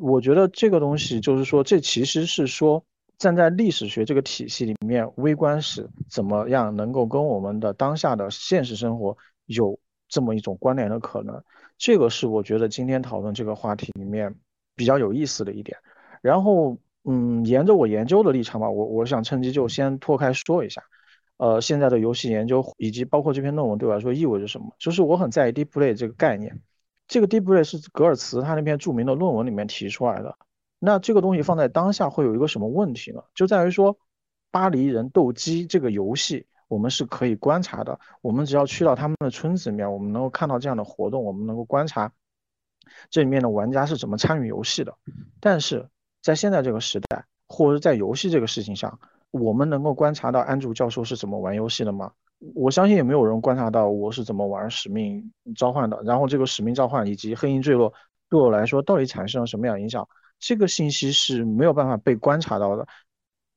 [0.00, 2.84] 我觉得这个东西就是说，这其实是说。
[3.18, 9.76] 站在历史学这个体系里面，微观史怎么样能够跟我们的当下的现实生活有
[10.08, 11.42] 这么一种关联的可能？
[11.78, 14.34] 这个是我觉得今天讨论这个话题里面
[14.76, 15.78] 比较有意思的一点。
[16.20, 20.82] 然后，嗯，沿着我研究的立场吧，我我想趁机就先脱开说一下，
[21.36, 24.74] 呃，现在的游戏研究以及包括这篇论文对我来说意味着什么？
[24.78, 26.60] 就是我很在意 deep play 这个概念。
[27.06, 30.36] 这个 deep play 是格尔茨他那篇著名的论文里面提出来的。
[30.80, 33.22] 那这个东西放在当下会有一个什么问题呢？
[33.34, 33.96] 就在于说，
[34.50, 37.98] 巴黎人斗鸡这个游戏，我们是可以观察的。
[38.22, 42.12] 我们只要去到他们的村子里面，我们能够看到这样的活动，我们能够观察
[43.10, 44.94] 这里面的玩家是怎么参与游戏的。
[45.40, 45.88] 但是
[46.22, 49.00] 在现在这个时代，或者在游戏这个事情上，
[49.30, 52.12] 我们能够观察到安竹教授是怎么玩游戏的吗？
[52.54, 56.00] 我相信也没有人观察到我是怎么玩使命召唤的。
[56.04, 57.92] 然后这个使命召唤以及黑鹰坠落
[58.28, 60.08] 对我来说到底产生了什么样影响？
[60.38, 62.86] 这个信息是没有办法被观察到的。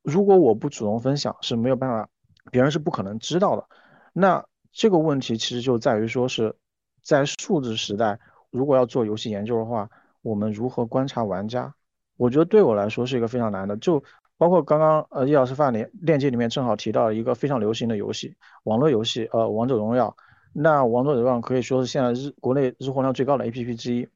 [0.01, 2.09] 如果我不主动分享，是没有办法，
[2.49, 3.65] 别人是不可能知道的。
[4.13, 6.55] 那这个问题其实就在于说是
[7.03, 9.89] 在数字时代，如果要做游戏研究的话，
[10.21, 11.73] 我们如何观察玩家？
[12.17, 13.77] 我觉得对我来说是一个非常难的。
[13.77, 14.03] 就
[14.37, 20.15] 包括刚刚呃叶老师发链链接里面正好提到一个非常流行的游戏，网络游戏，呃王者荣耀。
[20.53, 24.07] 那王者荣耀可以说是现在日国内日活量最高的 APP 之一。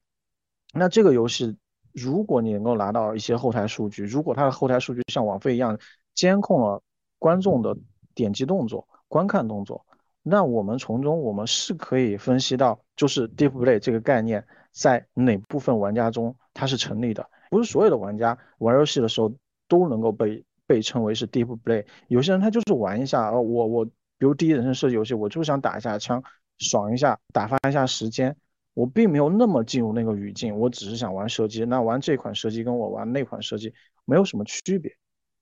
[0.72, 1.56] 那这个游戏。
[1.98, 5.78] 如果你能够拿到一些后台数据，如果它的后台数据像网费一样
[6.14, 6.82] 监控了
[7.18, 7.74] 观众的
[8.16, 9.86] 点击动作、观看动作，
[10.24, 17.24] 那我们从中我们是可以分析到，就是 deep play 这个概念在哪部分玩家中它是成立的。
[17.50, 19.32] 不是所有的玩家玩游戏的时候
[19.68, 21.84] 都能够被被称为是 deep play。
[22.08, 26.20] 有些人他就是玩一下，呃，我我比如第一人称射击游戏，我就想打一下枪，
[26.58, 28.36] 爽一下，打发一下时间。
[28.74, 31.64] 我并没有那么进入那个语境，我只是想玩射击。
[31.64, 33.72] 那玩这款射击跟我玩那款射击
[34.04, 34.92] 没有什么区别。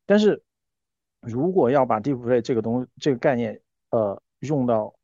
[0.06, 0.42] 但是
[1.26, 3.60] 如果要把 deep play 这个东这个概念，
[3.90, 4.94] 呃，用到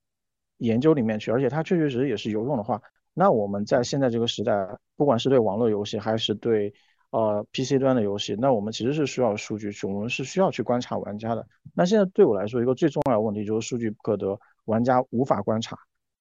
[0.58, 2.82] 研究里面去，而且它确确实实也是有用的话，
[3.14, 6.72] 那我们在现在这个时代，不管是对网络游戏还是对
[7.10, 11.46] 呃 PC 端的游戏，那我们其实是需要数据去，我们是需要去观察玩家的。
[11.74, 15.76] 那现在对我来说，一个最重要的问题就是数据不可得，玩家无法观察。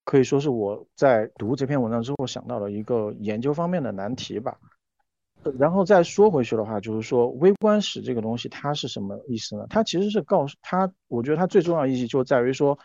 [0.06, 4.58] 可以说是我在读这篇文章之后想到的一个研究方面的难题吧。
[5.58, 9.66] 然后再说回去的话，就是说微观史这个东西它是什么意思呢？
[9.70, 12.78] 它其实是告诉它，我觉得它最重要意义就在于说，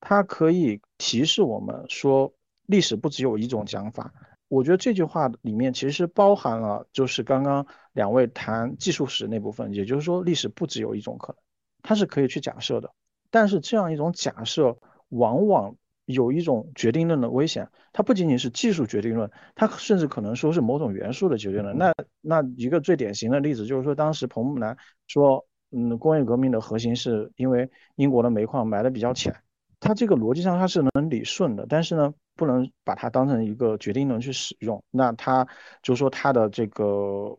[0.00, 2.32] 它可以提示我们说
[2.66, 4.12] 历史不只有一种讲法。
[4.48, 11.36] 我觉得这句话里面其实包含了就是刚刚两位谈技术史那部分，也就是说历史不只有一种可能，
[11.82, 12.92] 它是可以去假设的。
[13.30, 14.76] 但是这样一种假设
[15.08, 15.76] 往往。
[16.12, 21.76] 有一种决定论的危险，它不仅仅是技术决定论，它甚至可能说是某种元素的决定论。
[21.76, 29.34] 那那一个最典型的例子就是说，当时彭木兰说，嗯，工业革命的核心是因为英国的煤矿埋的比较浅，
[29.80, 34.82] 它这个逻辑上它是能理顺的，但是呢，不能把它当成一个决定论去使用。
[34.90, 35.46] 那它
[35.82, 37.36] 就说它的这个，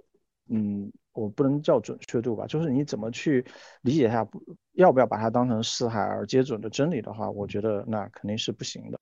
[0.50, 0.92] 嗯。
[1.14, 3.46] 我不能叫准确度吧，就是你怎么去
[3.82, 4.44] 理解它，不
[4.74, 9.00] 要不要把它当成四海而皆准的真理的话，我觉得那肯定是不行的。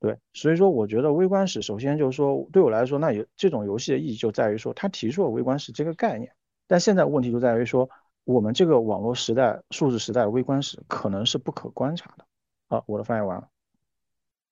[0.00, 6.32] 对，所以说我觉得微观史首先就是说对我来说，那有这种游戏的意义就在于说它提出了微观史这个概念，
[6.66, 7.88] 但现在问题就在于说
[8.24, 12.24] 我们这个网络时代、数字时代微观史可能是不可观察的。
[12.68, 13.48] 好，我的发言完了。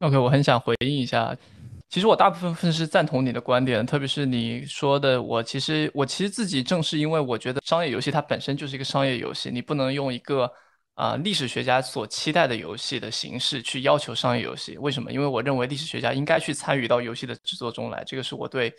[0.00, 1.36] OK，我很想回应一下。
[1.90, 10.50] 其实我大部分是赞同你的观点，特别是你说的，我其实我其实自己正是因为我觉得商业游戏它本身就是一个商业游戏，你不能用一个
[10.94, 14.78] 啊历史学家所期待的游戏的形式去要求商业游戏。
[14.78, 15.12] 为什么？
[15.12, 18.72] 因为我认为历史学家应该去参与到游戏的制作中来，这个是我对。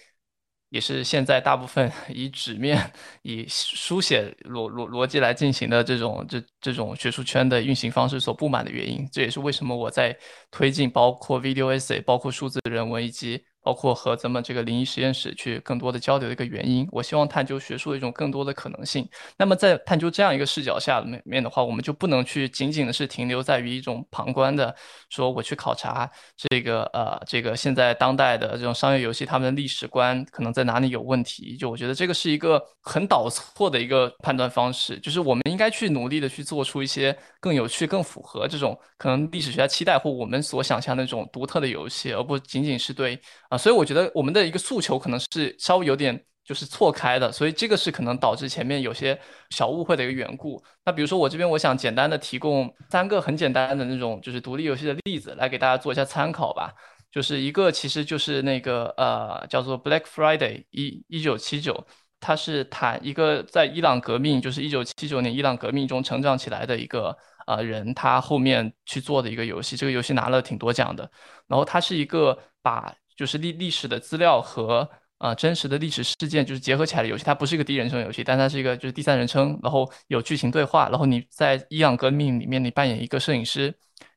[0.72, 2.80] 也是现在大部分 以纸面、
[3.24, 9.08] 以书写逻逻逻辑来进行的这种这这种学术圈的运行方式所不满的原因。
[9.12, 10.18] 这也是为什么我在
[10.50, 13.44] 推进包括 video essay、包括数字人文以及。
[13.64, 19.08] 包括和咱们这个灵异实验室去更多的交流的一个原因，我希望探究学术的一种更多的可能性。
[19.38, 24.76] 那么在探究这样一个视角下面面的话，我们就不能去仅仅的是停留在于一种旁观的，
[25.10, 31.56] 说我去考察这个呃这个现在当代的这种商业游戏，他们的历史观可能在哪里有问题？
[31.56, 43.20] 就我觉得这个是一个很导错的一个判断方式，就是我们应该去努力的去做出一些更有趣、更符合这种可能历史学家期待或我们所想象的那种独特的游戏，而不仅仅是对。
[43.52, 50.64] 啊，所以我觉得我们的一个诉求可能是稍微有点就是错开的，所以这个是可能导致前面有些小误会的一个缘故。
[50.86, 56.74] 那比如说我这边我想简单的提供三个很简单的那种就是独立游戏的例子来给大家做一下参考吧。
[57.12, 61.86] 就是一个其实就是那个呃叫做 Black Friday 一一九七九，
[62.22, 71.12] 它是谈一个在伊朗革命就是一九七九年伊朗革命中成长起来的一个呃人，他后面去做的一个游戏，这个游戏拿了挺多奖的。
[71.48, 83.72] 然后它是一个把就是历历史的资料和啊真实的历史事件就是结合起来的游戏，它不是一个第一人称游戏，但它是一个就是第三人称，然后有剧情对话，然后你在伊朗革命里面你扮演一个摄影师，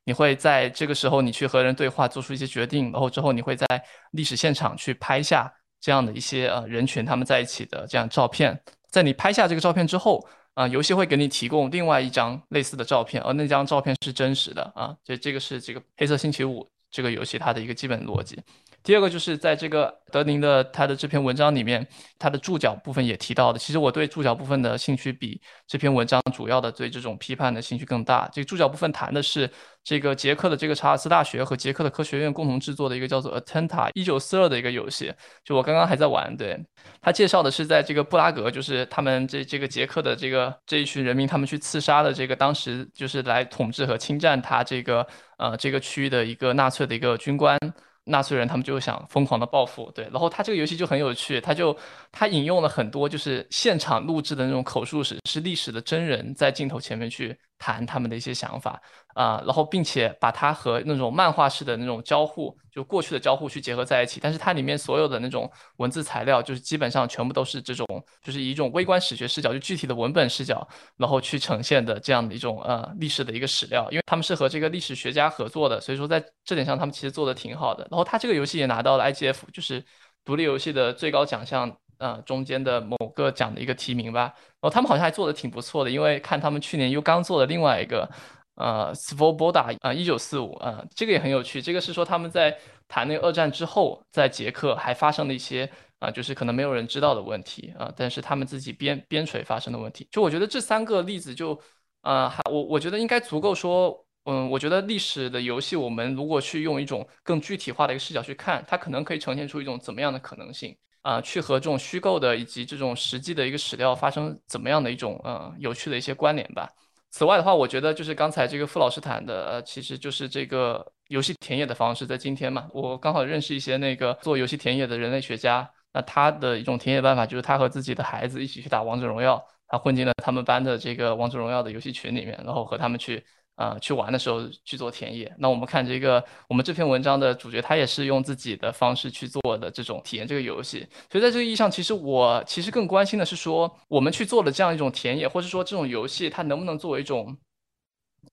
[0.05, 3.67] 你会在这个时候你去和人对话，做出一些决定，然后之后你会在
[4.13, 18.39] 历史现场去拍下这样的一些呃人群他们在一起的这样照片，在你拍下这个照片之后啊，游戏会给你提供另外一张类似的照片，而那张照片是真实的啊，这这个是这个黑色星期五这个游戏它的一个基本逻辑。
[18.85, 21.85] 第二个就是在这个德宁的他的这篇文章里面，
[22.19, 23.57] 他的注脚部分也提到的。
[23.57, 28.29] 其实我对注脚部分的兴趣比这篇文章主要的对这种批判的兴趣更大。
[28.31, 29.49] 这个注脚部分谈的是
[29.83, 35.11] 这个捷克的这个查尔斯大学和捷克的科学院共同制作的一个叫做 Atenta 一九四二的一个游戏。
[35.43, 36.55] 就我刚刚还在玩，对
[37.01, 45.07] 他介绍的是在这个布拉格，就是他们这这个捷克的这个这一群人民，他们去刺杀的这个当时就是来统治和侵占他这个
[45.39, 47.57] 呃这个区域的一个纳粹的一个军官。
[48.05, 51.75] 纳粹人他们就想疯狂的报复，对，然后他这个游戏就很有趣，他就
[52.11, 58.81] 他引用了很多就是现场录制的那种口述史，是历史的真人在镜头前面去谈他们的一些想法。
[59.15, 67.87] 啊，然后并且把它和那种漫画式的那种交互，就过去的交互去结合在一起，但是它里面所有的那种文字材料，就是基本上全部都是这种，
[68.21, 77.87] 就是以一种微观史学视角，就具体的文本视角，然后去呈现的这样的一种呃历史的一个史料，因为他们是和这个历史学家合作的，所以说在这点上他们其实做的挺好的。
[77.89, 79.81] 然后他这个游戏也拿到了 IGF，就是
[80.25, 84.33] 独立游戏的最高奖项呃中间的某个奖的一个提名吧。
[84.59, 88.09] 然后他们好像还做的挺不错的，因为看他们去年又刚做了另外一个
[88.55, 91.61] 呃 Svoboda 啊一九四五啊，这个也很有趣。
[91.61, 100.07] 这个是说他们在谈那个二战之后，在捷克还发生了一些啊，就是可能没有人知道的问题啊，但是他们自己边边陲发生的问题。
[100.11, 101.59] 就我觉得这三个例子就
[102.01, 104.01] 啊，还我我觉得应该足够说。
[104.27, 111.21] 嗯，我觉得历史的游戏，我们如果去用一种更具体化的一个视角去看，它可能可以呈现出一种怎么样的可能性啊？
[111.21, 116.67] 去和这种虚构的以及这种实际的一个史料发生怎么样的一种呃有趣的一些关联吧。
[117.15, 133.25] 此外的话，我觉得就是刚才这个傅老师谈的，呃，其实就是这个游戏田野的方式，在今天嘛，我刚好认识一些那个做游戏田野的人类学家，那他的一种田野办法就是他和自己的孩子一起去打王者荣耀，他混进了他们班的这个王者荣耀的游戏群里面，然后和他们去。
[133.55, 135.33] 啊，去玩的时候去做田野。
[135.39, 140.85] 那我们看这个，我们这篇文章的主角，他也是用自己的方式去做的这种体验这个游戏。
[141.09, 147.37] 所以在这个意义上，其实我其实更关心的是说，我们去做的这样一种田野，或者说这种游戏，它能不能作为一种，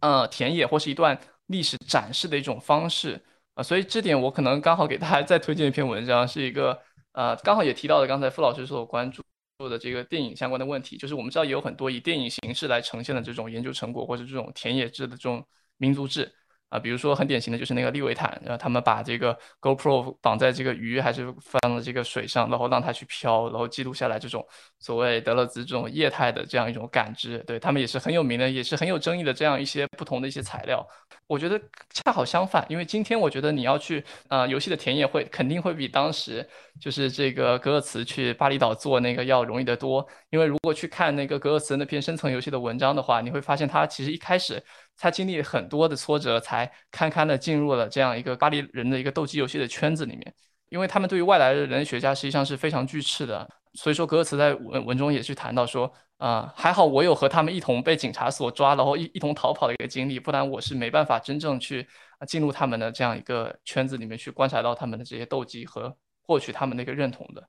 [0.01, 3.21] 呃，田野或是一段历史展示的一种方式
[3.55, 3.63] 啊？
[3.63, 6.81] 所以这点我可能刚好给大家 再推荐一篇文章，是一个
[7.13, 9.23] 呃，刚好也提到了刚才傅老师所关注。
[9.63, 15.47] 做的这个电影相关的问题，就是我们知道也有很多以电影形式来呈现的这种研究成果，或者这种田野制的这种
[15.77, 16.35] 民族志
[16.73, 24.43] 啊，比如说很典型的就是那个利维坦，然后他们把这个 GoPro 绑在这个鱼还是放了这个水上，然后让它去漂，然后记录下来这种
[24.81, 30.87] 所谓德勒兹这种液态的这样一种感知，对他们也是很有名的，也是很有争议的这样一些不同的一些材料。
[31.27, 31.61] 我觉得
[31.91, 36.47] 恰好相反，因为今天我觉得你要去啊游戏的田野会肯定会比当时
[36.81, 40.07] 就是这个格尔茨去巴厘岛做那个要容易得多。
[40.31, 44.63] 因为如果去看那个格尔茨那篇深层游戏的文章的话，你会发现他其实一开始
[44.97, 50.35] 他经历很多的挫折，才堪堪的进入了这样一个巴黎人的一个斗鸡游戏的圈子里面。
[50.69, 55.93] 因为他们对于外来的人类学家实际上是非常拒斥的，所以说格尔茨在文文中也去谈到说。
[56.19, 61.85] 啊，还好我有和他们一同被警察所抓，然后一一同逃跑的一个经历，不然我是没办法真正去
[62.29, 67.43] 进入他们的这样一个圈子里面去观察到他们的这些斗鸡和获取他们的一个认同的。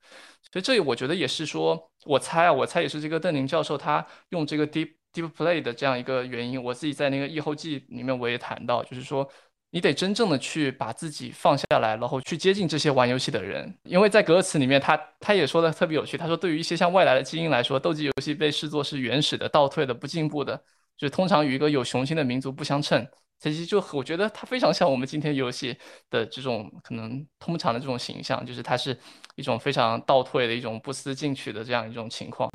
[0.52, 6.62] 所以这我觉得也是说，我猜啊，我猜也是这个邓宁教授他用这个 deep deep play 的这样一个原因。
[6.62, 9.30] 我自己在那个译后记里面我也谈到，就是说。
[9.76, 16.16] 你得真正的去把自己放下来，然后去接近这些玩游戏的人，因为在歌词里面，他他也说的特别有趣。
[16.16, 20.56] 他说，对于一些像外来的精英来说，斗鸡游戏被视作是原始的、倒退的、不进步的，
[20.96, 23.04] 就是通常与一个有雄心的民族不相称。
[23.40, 25.76] 其实就我觉得它非常像我们今天游戏
[26.12, 28.96] 的这种可能通常的这种形象，就是它是
[29.36, 32.48] 一种非常倒退的一种不思进取的这样一种情况。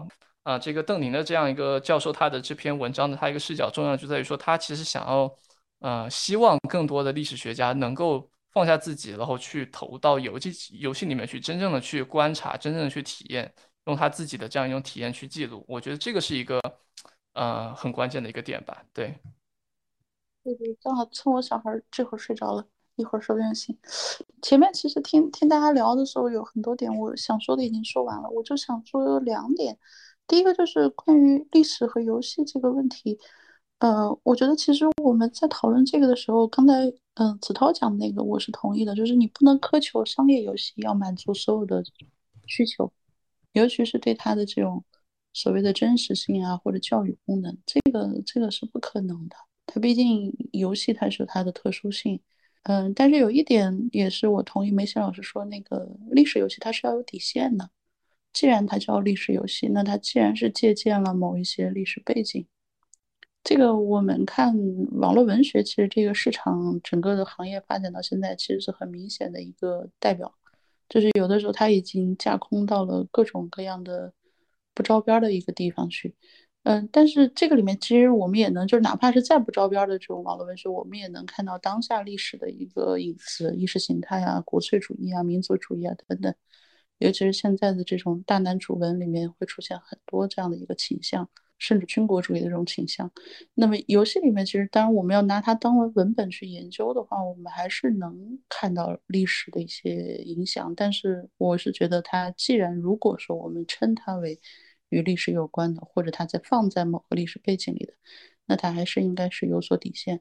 [0.49, 5.31] 啊，这个邓宁的这样一个教授，他的这篇文章的他一个视角重要就在于说，他其实想要。
[5.81, 13.55] 呃，希望更多的历史学家能够放下自己，然后去投到游戏游戏里面去，真正的去观察，真正的去体验，
[13.87, 15.65] 用他自己的这样一种体验去记录。
[15.69, 16.61] 我觉得这个是一个
[17.35, 18.83] 呃很关键的一个点吧。
[18.93, 19.15] 对，
[20.43, 23.79] 对对，正好趁我小孩这会儿睡着了，一会儿收电信。
[24.43, 29.79] 前面其实听听大家聊的时候，有很多点我想说的已经说完了，我就想说两点。
[30.29, 33.19] 第一个就是关于历史和游戏这个问题。
[33.79, 36.75] 呃，我觉得其实我们在讨论这个的时候，刚才
[37.15, 41.83] 嗯，子涛讲那个我是同意的，就是你不能苛求商业游戏要满足所有的
[42.47, 42.93] 需求，
[43.53, 44.85] 尤其是对它的这种
[45.33, 49.37] 所谓的真实性啊或者教育功能，这个这个是不可能的。
[49.65, 52.21] 它毕竟游戏它是有它的特殊性，
[52.65, 57.71] 嗯，但是有一点也是我同意梅西老师说，那个历史游戏它是要有底线的。
[58.39, 62.47] 既然它叫历史游戏，那它既然是借鉴了某一些历史背景。
[63.43, 64.55] 这个我们看
[64.93, 70.33] 网络文学，其实这个市场整个的行业发展到现在，其实是很明显的一个代表，
[70.89, 74.13] 就是有的时候它已经架空到了各种各样的
[74.73, 76.15] 不着边的一个地方去。
[76.63, 86.33] 嗯，但是这个里面其实我们也能，就是哪怕是再不着边的这种网络文学，我们也能看到当下历史的一个影子，意识形态啊、国粹主义啊、民族主义啊等等，
[86.99, 91.29] 尤其是现在的这种大男主文里面会出现很多这样的一个倾向。
[91.61, 93.11] 甚至军国主义的这种倾向，
[93.55, 100.73] 那么游戏里面其实，当然我们要拿它当为文本去研究的话，我们还是能看到历史的一些影响。
[100.77, 104.41] 但是我是觉得，它既然如果说我们称它为
[104.91, 107.93] 与历史有关的，或者它在放在某个历史背景里的，
[108.47, 110.21] 那它还是应该是有所底线。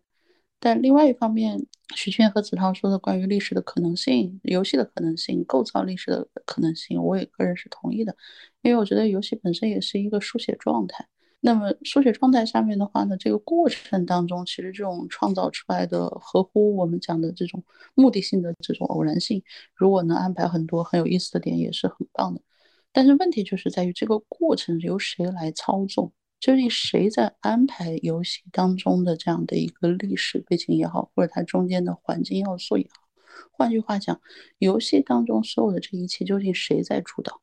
[0.60, 8.16] 但另外一方面，徐圈和子韬说的关于历史的可能性、游戏的可能性、构造历史的可能性，我也个人是同意的，
[8.62, 11.08] 因为我觉得游戏本身也是一个书写状态。
[11.40, 19.44] 那么书写状态下面的话呢，这个过程当中，其实这种创造出来的合乎我们讲的这种目的性的这种偶然性，
[19.76, 22.42] 如果能安排很多很有意思的点，也是很棒的。
[22.92, 33.08] 但是问题就是在于这个过程由谁来操纵，究竟谁在安排游戏当中的这样的一个历史背景也好，或者它中间的环境要素也好。
[33.52, 34.22] 换句话讲，
[34.58, 37.42] 游戏当中所有的这一切究竟谁在主导？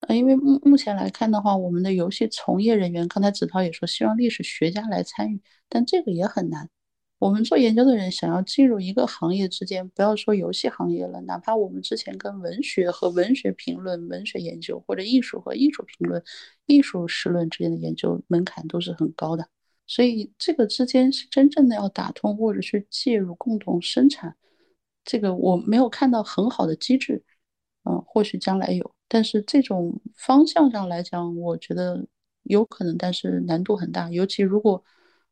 [0.00, 6.70] 呃，因为目目前来看的话，我们的游戏从业人员，刚才子韬也说希望历史学家来参与，但这个也很难。
[7.18, 16.22] 我们做研究的人想要进入一个行业之间，不要说游戏行业了，哪怕我们之前跟文学和文学评论、文学研究，或者艺术和艺术评论、
[16.66, 19.48] 艺术史论之间的研究门槛都是很高的。
[19.84, 24.36] 所以这个之间是真正的要打通，或者是介入共同生产，
[25.04, 27.24] 这个我没有看到很好的机制。
[27.82, 32.06] 嗯，或许将来有，但是这种方向上来讲，我觉得
[32.44, 34.84] 有可能，但是难度很大，尤其如果。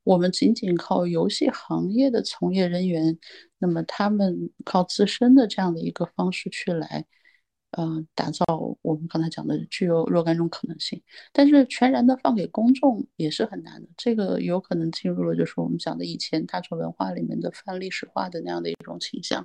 [0.06, 3.18] 我们仅仅靠游戏行业的从业人员，
[3.58, 7.04] 那么他们靠自身的这样的一个方式去来，
[7.72, 8.44] 呃，打造
[8.82, 11.02] 我们刚才讲的具有若干种可能性，
[11.32, 13.88] 但是全然的放给公众也是很难的。
[13.96, 19.44] 这个有可能进入了就是我们讲的以前大众文化里面的泛历史化的那样的一种倾向，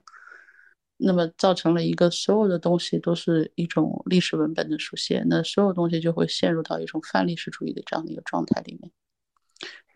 [0.97, 8.91] 那么造成了一个所有的东西都是一种历史文本的书写，那所有东西就会陷入到一种泛历史主义的这样的一个状态里面。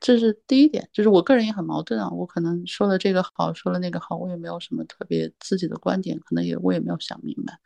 [0.06, 2.08] 这是第一点，就是我个人也很矛盾啊。
[2.12, 7.58] 我可能说了这个好，说了那个好，我也没有什么特别自己的观点，可能也我也没有想明白。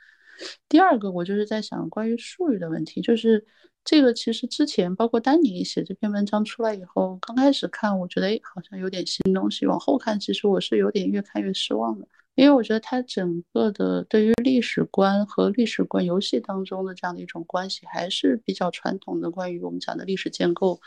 [0.69, 3.45] 第二个，我就是在想关于术语的问题，就是
[3.83, 20.79] 这个其实之前包括丹尼写这篇文章出来以后，刚开始看我觉得哎好像有点新东西，往后看其实我是有点越看越失望的，因为我觉得它整个的对于历史观和历史观游戏当中的这样的一种关系还是比较传统的，关于我们讲的历史建构。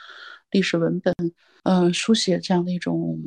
[0.53, 1.15] 历史文本，
[1.65, 3.19] 呃，书写这样的一种，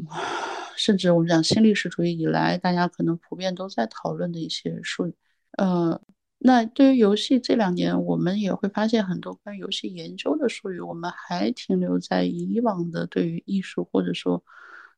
[0.78, 5.16] 甚至我们讲新历史主义以来，大家可能普遍都在讨论的一些术语，
[5.58, 6.00] 呃，
[6.38, 14.44] 那对于游戏这两年，我们也会发现很多关于游戏研究的术语，我们还停留在以往的对于艺术或者说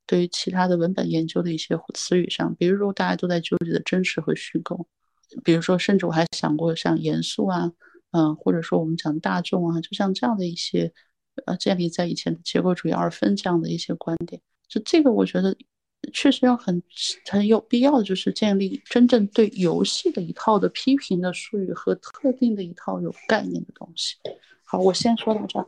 [0.05, 4.85] 对于其他的文本研究的一些词语上，比如说大家都在纠结的真实和虚构，
[5.45, 7.71] 比如说甚至我还想过像严肃啊，
[8.11, 10.91] 嗯，或者说我们讲大众啊，就像这样的一些。
[11.45, 15.55] 呃，建立在以前的结构主义二分这样的一些观点，就这个我觉得
[16.13, 16.81] 确实要很
[17.29, 24.15] 很有必要的，就是建立真正对游戏的一套的批评的术语和特定的一套有概念的东西。
[24.63, 25.65] 好，我先说到这儿。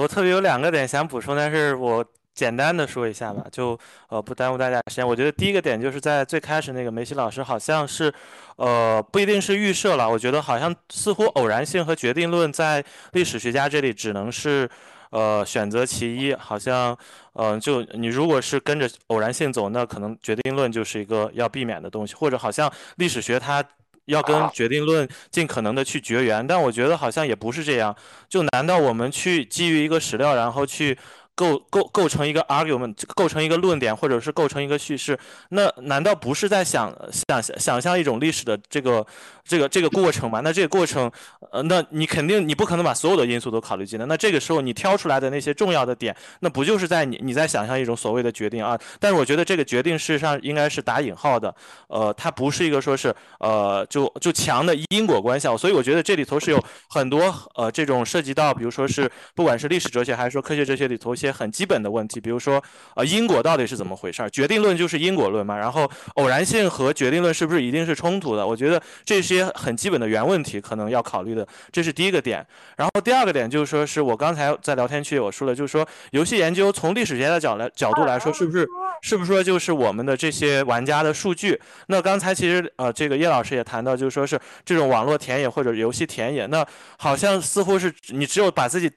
[0.00, 2.04] 我特别有两个点想补充，但是我。
[2.34, 3.78] 简单的说一下吧，就
[4.08, 5.06] 呃不耽误大家时间。
[5.06, 8.12] 我觉得第一个点就是在最开始那个梅西老师好像是，
[8.56, 14.68] 呃不一定是预设了，我觉得好像似乎偶然性和决定论在历史学家这里只能是
[15.10, 16.96] 呃选择其一，好像
[17.34, 23.64] 嗯就你如果是跟着偶然性走，那可能决定论就是一个要避免的东西，或者好像历史学它
[24.06, 27.94] 要跟决定论尽可能的去绝缘，但我觉得好像也不是这样。
[28.28, 30.98] 就难道我们去基于一个史料，然后去？
[31.34, 35.18] 构构构成一个 argument，构成一个论点，或者是构成一个叙事，
[35.48, 39.04] 那难道不是在想想想象一种历史的这个
[39.42, 40.40] 这个这个过程吗？
[40.44, 41.10] 那这个过程，
[41.50, 44.06] 呃，那你肯定你不可能把所有的因素都考虑进来。
[44.06, 48.78] 那这个时候你挑出来的那些重要的点，那不就是在你你在想象一种所谓的决定啊？
[49.00, 51.52] 但是我觉得这个决定事实上应该是打引号的，
[51.88, 55.48] 呃，它不是一个说是呃就就强的因果关系。
[55.56, 61.12] 所以我觉得这里头是有很多呃这种涉及到，比如说是不管是历史哲学还是说科学哲学里头。
[61.26, 62.62] 些很基本的问题，比如说，
[62.94, 64.28] 呃，因果到底是怎么回事儿？
[64.30, 65.56] 决定论就是因果论嘛？
[65.56, 68.46] 然后偶然性和决定论是不是一定是冲突的？
[68.46, 72.46] 我觉得这些很基本的原问题可能要考虑的，这是第一个点。
[72.76, 78.66] 然后第二个点就是说，是我刚才在聊天区我说了，就是说游戏研究从历史学的角来角度来说，是不是
[79.02, 81.58] 是不是说就是我们的这些玩家的数据？
[81.86, 86.66] 那刚才其实呃，这个叶老师也谈到，就是说是这种网络田野或者游戏田野，那
[86.98, 88.90] 好像似乎是你只有把自己。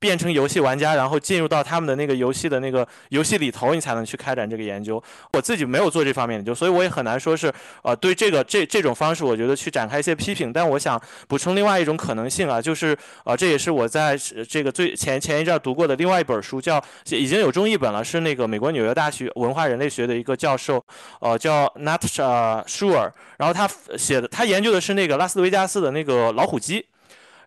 [0.00, 5.00] 变成游戏玩家，然后进入到他们的那个游戏的那个游戏里头，你才能去开展这个研究。
[5.34, 10.50] 我自己没有做这方面研究，所以我也很难说是呃对这个这这种方式，我觉得去展开一些批评。
[10.52, 14.16] 但我想补充另外一种可能性啊，就是呃这也是我在
[14.48, 20.82] 这个最前前一阵读过的另外一本书，叫已经有中译本了，是那个美国纽约大学文化人类学的一个教授，
[21.20, 26.86] 呃叫 Natasha Shure，然后他写的他研究的是那个拉斯维加斯的那个老虎机。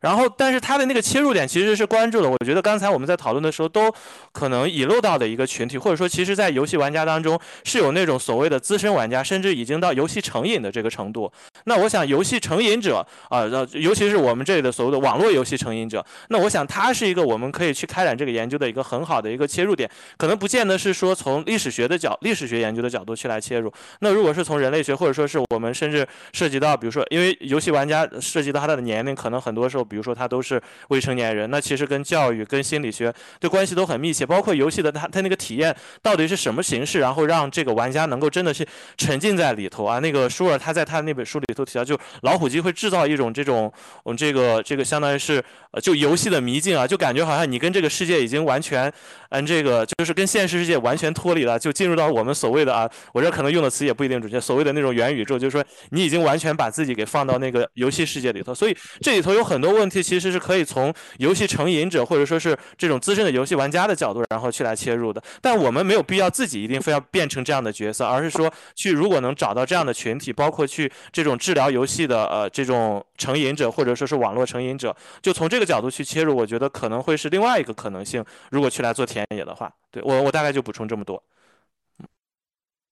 [0.04, 3.89] 然后，但是他的那个切入点其实是关注了，我觉得刚才我们在讨论的时候都
[4.34, 11.32] 可能遗漏到的一个群体，或者说，其实，在游戏玩家当中是有那种所谓的资深玩家，甚至已经到游戏成瘾的这个程度。
[11.64, 12.97] 那我想，游戏成瘾者
[13.30, 19.89] 啊，尤其是我们这里的所谓的网络游戏成瘾者，那我想他是一个我们可以去开展这个研究的一个很好的一个切入点。
[20.18, 23.72] 可能不见得是说从历史学的角、历史学研究的角度去来切入。
[24.01, 29.88] 那如果是从人类学，或者说是我们甚至涉及到，比如说，因为游戏玩家涉及到他的年龄，可能很多时候。
[29.94, 38.66] 比如说他都是未成年人，那其实跟教育、跟心理学的关系都很密切，包括游戏的他他那个体验到底是什么形式，然后让这个玩家能够真的是
[38.98, 40.00] 沉浸在里头啊。
[40.00, 43.72] 那个舒尔他在他那本书里头提到，就老虎机会制造一种这种，
[44.06, 45.44] 嗯，这个这个相当于是
[45.80, 48.91] 就游戏的迷境啊，就感觉好像你跟这个世界已经完全，
[49.34, 59.90] 嗯，这个就是跟现实世界完全脱离了，就进入到我们所谓的啊，我这可能用的词也不一定准确，所谓的那种元宇宙，就是说你已经完全把自己给放到那个游戏世界里头，所以这里头有很多问。
[59.94, 65.22] 题其实是可以从游戏成瘾者或者说是这种资深的游戏玩家的角度，然后去来切入的。
[65.40, 78.26] 但我们没有必要自己一定非要变成这样的角色，而是说去如果能找到这样的群体，包括去这种治疗游戏的呃这种成瘾者或者说是网络成瘾者，就从这个角度去切入，我觉得可能会是另外一个可能性。
[78.50, 81.24] 如果去来做田野的话，对我我大概就补充这么多。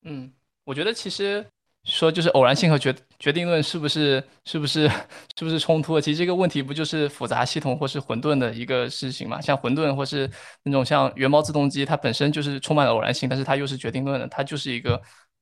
[0.03, 0.32] 嗯，
[0.63, 1.45] 我觉得其实。
[1.84, 4.88] 说就是偶然性和决决定论是不是是不是
[5.36, 5.99] 是不是冲突？
[5.99, 9.41] 其实这个问题不就是复杂系统或是混沌的一个事情嘛？
[9.41, 10.29] 像混沌或是
[10.61, 15.01] 那种像原猫自动机，它本身就是充满了偶然性，但是它又是决定论的，它就是一个。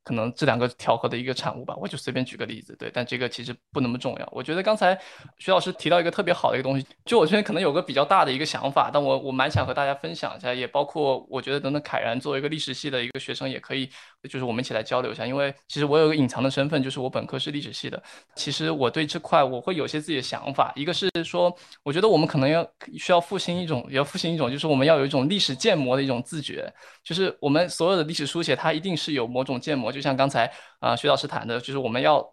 [0.10, 4.28] 可能这两个调和的一个产物吧，我就随便举个例子，对，但这个其实不那么重要。
[4.32, 5.00] 我觉得刚才
[5.38, 13.88] 徐老师提到一个特别好的一个东西，就我这边可能有个比较大的一个想法，但我我蛮想和大家分享一下，也包括我觉得等等凯然作为一个历史系的一个学生也可以，
[14.28, 15.26] 就是我们一起来交流一下。
[15.26, 18.02] 因为其实我有个隐藏的身份，就是我本科是历史系的。
[18.36, 22.68] 其实我对这块我会有些自己的想法，一个是说，我觉得我们可能要
[22.98, 29.92] 需要复兴一种，要复兴一种，就是我们要有一种历史建模的一种自觉，就是我们所有的历史书写，它一定是有某种建模。
[29.92, 32.26] 就像刚才啊，徐老师谈的，就是我们要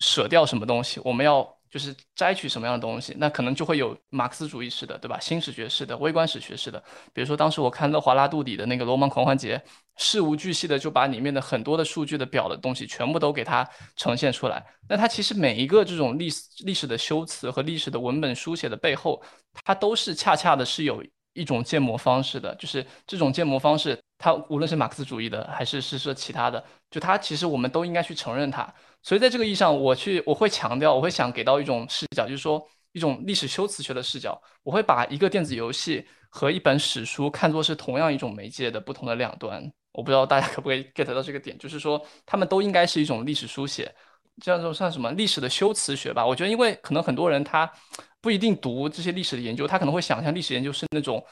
[0.00, 5.18] 舍掉什么东西，我们要就是摘取什么样的东西，那可能就会有马克思主义式的，对吧？
[5.20, 6.82] 新史学式的、微观史学式的。
[7.12, 9.58] 比如说，当时我看勒华拉杜底的那个《罗曼狂欢节》，
[9.96, 14.64] 事无巨细的就把里面的很多的数据的表的东西全部都给它呈现出来。
[14.88, 19.20] 那它其实每一个这种历史历史的修辞和历史的文本书写的背后，
[19.64, 21.02] 它都是恰恰的是有
[21.34, 23.98] 一种建模方式的，就是这种建模方式。
[24.16, 28.72] 它无论是马克思主义的，还是是说其他的，就它其实我们都应该去承认它。
[29.02, 34.40] 所以在这个意义上，我去我会强调，我会想给到一种视角，就是说一种历史修辞学的视角。
[34.62, 39.70] 我会把一个电子游戏和一本史书看作是同样一种媒介的不同的两端。
[39.92, 43.92] 我不知道大家可不可以 get 到这个点，就是说他们都应该是一种历史书写，
[44.42, 46.26] 这样说算什么历史的修辞学吧？
[46.26, 47.70] 我觉得，因为可能很多人他
[48.20, 51.24] 不一定读这些历史的研究，他可能会想象历史研究是那种。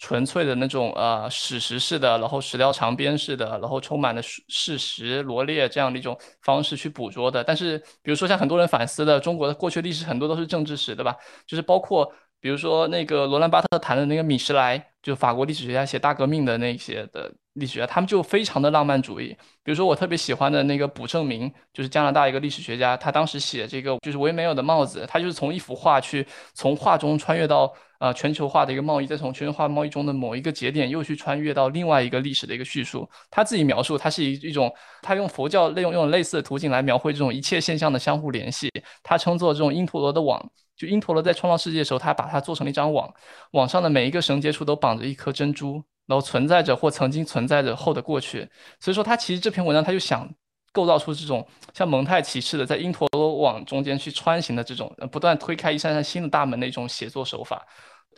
[0.00, 7.44] 纯粹的那种呃史实式的，然后史料长编式的，然后充满了事实罗列这样的一种方式去捕捉的。
[7.44, 11.16] 但是，比如说像很多人反思的中国的过去历史，很多都是政治史，对吧？
[11.46, 19.36] 就是包括比如说那个罗兰巴特谈的那个米什莱，就法国历史学家写大革命的那些的历史学家，他们就非常的浪漫主义。
[19.62, 27.72] 比如说我特别喜欢的那个卜正明，就是加拿大一个历史学家，他当时写这个就是维梅尔的帽子，他就是从一幅画去从画中穿越到。
[28.00, 33.08] 呃，全球化的一个贸易，再从全球化贸易中的某一个节点，又去穿越到另外一个历史的一个叙述。
[33.30, 38.68] 他自己描述，他是一一种，他用佛教类用用类似的途径来描绘这种一切现象的相互联系。
[39.02, 40.44] 他称作这种因陀罗的网，
[40.76, 43.10] 就因陀罗在创造世界的时候，他把它做成了一张网，
[43.52, 48.48] 网上的每一个绳结处都绑着一颗珍珠，然后存在着或曾经存在着后的过去。
[48.80, 50.28] 所以说，他其实这篇文章他就想
[50.72, 57.64] 构造出这种像蒙太奇似的，在因陀罗网中间去穿行的这种，不断推开一扇扇新的大门的一种写作手法。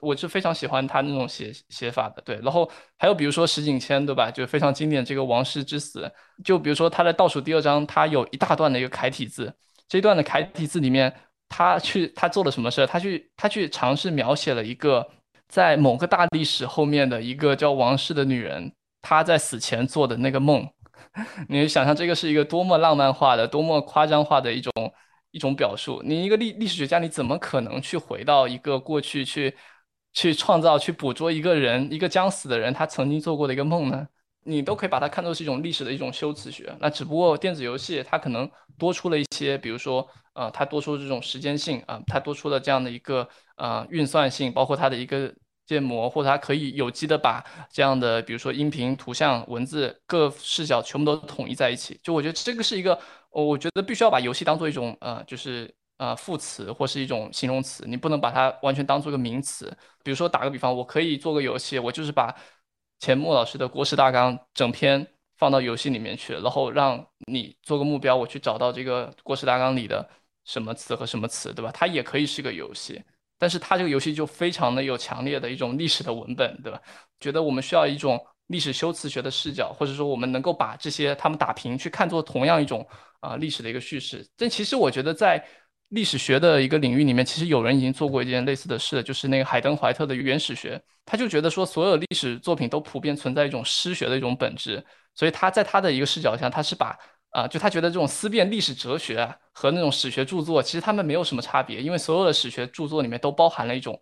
[0.03, 2.37] 我是非常喜欢他那种写写法的，对。
[2.43, 4.31] 然后还有比如说石景谦，对吧？
[4.31, 6.11] 就非常经典这个王室之死。
[6.45, 9.51] 就比如说他的倒数第二章，他有一大段的一个楷体字。
[9.89, 11.11] 这一段的楷体字里面，
[11.49, 12.87] 他去他做了什么事？
[12.87, 15.09] 他去他去尝试描写了一个
[15.49, 18.73] 在某个大历史后面的一个叫王室的女人，
[19.03, 20.69] 她在死前做的那个梦。
[21.49, 24.73] 你想象这个是一个多么浪漫化的、多么夸张化的一种
[25.31, 26.03] 一种表述？
[26.05, 29.55] 你一个历历史学家，你怎么可能去回到一个过去去？
[30.19, 34.07] 去创造、去捕捉一个人、一个将死的人他曾经做过的一个梦呢？
[34.45, 36.75] 你都可以把它看作是一种历史的一种修辞学。
[36.81, 45.35] 那只不过电子游戏它可能多出了一些，比如说，呃，它多出这种时间性啊，它多出了这样的一个呃运算性，包括它的一个
[45.67, 51.99] 建模，或者它可以有机的把这样的，比如说音频、图像、文字各视角全部都统一在一起。
[52.03, 52.99] 就我觉得这个是一个，
[53.31, 55.75] 我觉得必须要把游戏当做一种呃，就是。
[55.99, 59.75] 呃副词或是一种形容词，你不能把它完全当做一个名词。
[60.05, 62.37] 比如说打个比方，我可以做个游戏，我就是把
[63.01, 65.07] 钱穆老师的国史大纲整篇
[65.39, 70.07] 放到游戏里面去，然后让你做个目标，我去找到这个国史大纲里的
[70.47, 71.71] 什么词和什么词，对吧？
[71.73, 73.03] 它也可以是个游戏，
[73.39, 76.81] 但是它这个游戏就非常的有强烈的一种历史的文本，对吧？
[77.21, 82.87] 觉得我们需要一种历史修辞学的视角，或者说我们能够把这些他们打平去看作同样一种
[83.21, 84.27] 啊历史的一个叙事。
[84.37, 85.45] 但其实我觉得在
[85.91, 94.85] 历史学的一个领域里面，其实有人已经做过一件类似的事，就是那个海登怀特的原始学，他就觉得说所有历史作品都普遍存在一种诗学的一种本质，
[95.15, 96.99] 所以他在他的一个视角下，他是把
[97.31, 104.01] 啊，就他觉得这种思辨历史哲学和那种史学著作，其实他们没有什么差别，因为所有的史学著作里面都包含了一种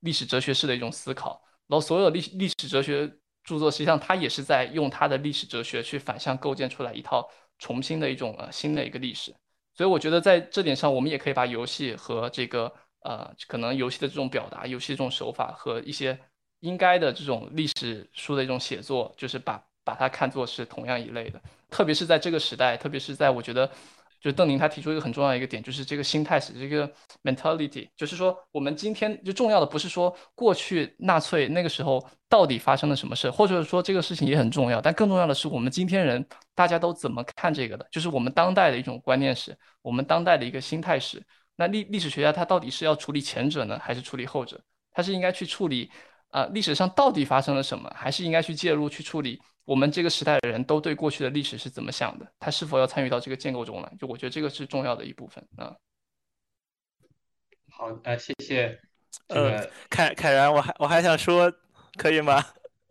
[0.00, 1.42] 历史哲学式的一种思考。
[1.66, 3.06] 然后，所有历历史哲学
[3.42, 9.34] 著作，实际上它也是在用它的历史哲学去反向构建出来一套重新的一种呃新的一个历史。
[9.74, 16.18] 所以，我觉得在这点上，我们也可以把游戏和这个呃可能游戏的这种表达、游戏这种手法和一些
[16.60, 21.40] 应该的这种历史书的一种写作，就是把把它看作是同样一类的。
[21.70, 23.70] 特别是在这个时代，特别是在我觉得。
[24.20, 41.22] 就邓宁他提出一个很重要一个点，就是这个心态是这个 mentality，就是说我们今天就重要的不是说过去纳粹那个时候到底发生了什么事，或者说这个事情也很重要，但更重要的是我们今天人大家都怎么看这个的，就是我们当代的一种观念史，我们当代的一个心态史。
[41.54, 44.60] 那历历史学家他到底是要处理前者呢，还是处理后者？
[44.90, 45.88] 他是应该去处理
[46.30, 49.40] 啊历史上到底发生了什么，还是应该去介入去处理？
[49.68, 52.26] 我们这个时代的人都对过去的历史是怎么想的？
[52.40, 53.92] 他是否要参与到这个建构中来？
[53.98, 55.76] 就我觉得这个是重要的一部分啊。
[57.70, 58.80] 好，呃，谢谢。
[59.26, 61.52] 呃，凯凯然，我还我还想说，
[61.98, 62.42] 可以吗？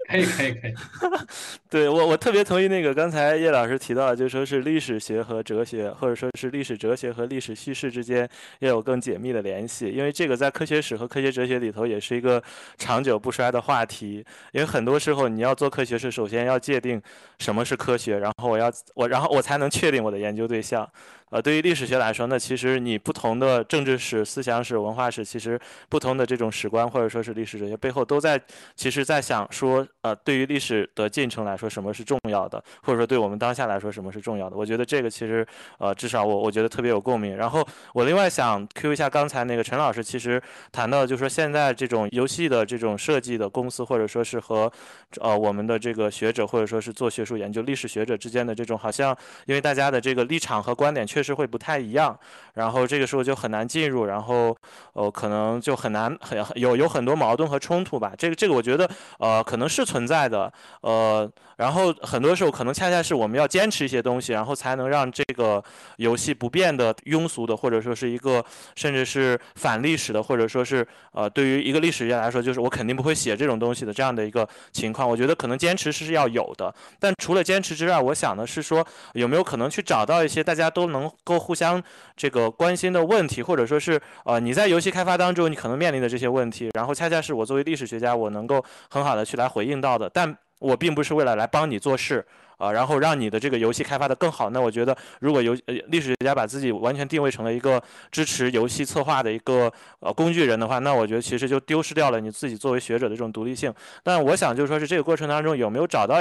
[0.08, 0.74] 可以可以可以，
[1.70, 8.28] 对我我特别同意那个刚才叶老师提到的，就说是历史学和哲学，或者说是历史哲学和历史叙事之间
[8.60, 12.42] 要有更紧密的联系，因为这个在科学史和科学哲学里头也是一个
[12.78, 14.26] 长久不衰的话题。
[14.54, 17.02] 因为很多时候你要做科学是首先要界定
[17.40, 20.90] 什么是科学，然后我要我然后我才能确定我的研究对象。
[21.30, 25.60] 呃，对于历史学来说，那其实你不同的政治史、思想史、文化史，其实
[25.90, 28.42] 不同的这种史观或者说是历史哲学背后都在，
[28.78, 34.56] 其实在想说，呃，对于历史的进程来说，什么是重要的，或者说对我们当下来说，什么是重要的？
[34.56, 35.46] 我觉得这个其实，
[35.80, 37.36] 呃，至少我我觉得特别有共鸣。
[37.36, 44.72] 然后我另外想 Q 一下刚才那个陈老师，其实谈到就是说现在这种游戏的这种设计的公司，或者说是和，
[45.20, 49.14] 呃，我们的这个学者或者说是做学术研究历史学者之间的这种，好像
[49.46, 51.06] 因为大家的这个立场和观点。
[51.17, 52.16] 确确实会不太一样，
[52.54, 54.56] 然后这个时候就很难进入，然后
[54.94, 58.14] 呃可能就很难很有有很多矛盾和冲突吧。
[58.16, 58.88] 这个这个我觉得
[59.18, 65.64] 呃可能是存在的，呃然后很多时候可能恰恰是我们要坚持一些东西，然后才能让这个
[65.96, 68.46] 游戏不变的庸俗的，或者说是一个
[68.76, 75.10] 甚至是反历史的，或者说是呃对于一个历史学家来说，就是我肯定不会写这种东西的这样的一个情况。
[75.10, 81.07] 我觉得可能坚持是要有的，但除了坚持之外，我想的是说有没有可能去找到一些大家都能。
[81.24, 81.82] 够互相
[82.16, 92.26] 这个关心的问题，或者说是呃你在游戏开发当中你可能面临的这些问题，然后恰恰是我作为历史学家我能够很好的去来回应到的，但我并不是为了来帮你做事。
[92.58, 94.50] 啊，然后让你的这个游戏开发的更好。
[94.50, 97.82] 那我觉得，如果游呃历史学家把自己完全定位成了一个
[98.12, 103.74] 支持游戏策划的一个呃工具人的话，那我觉得其实就丢失掉了你自己作为学者的这种独立性。
[104.04, 106.16] 但我想就是说是这个过程当中有没有找到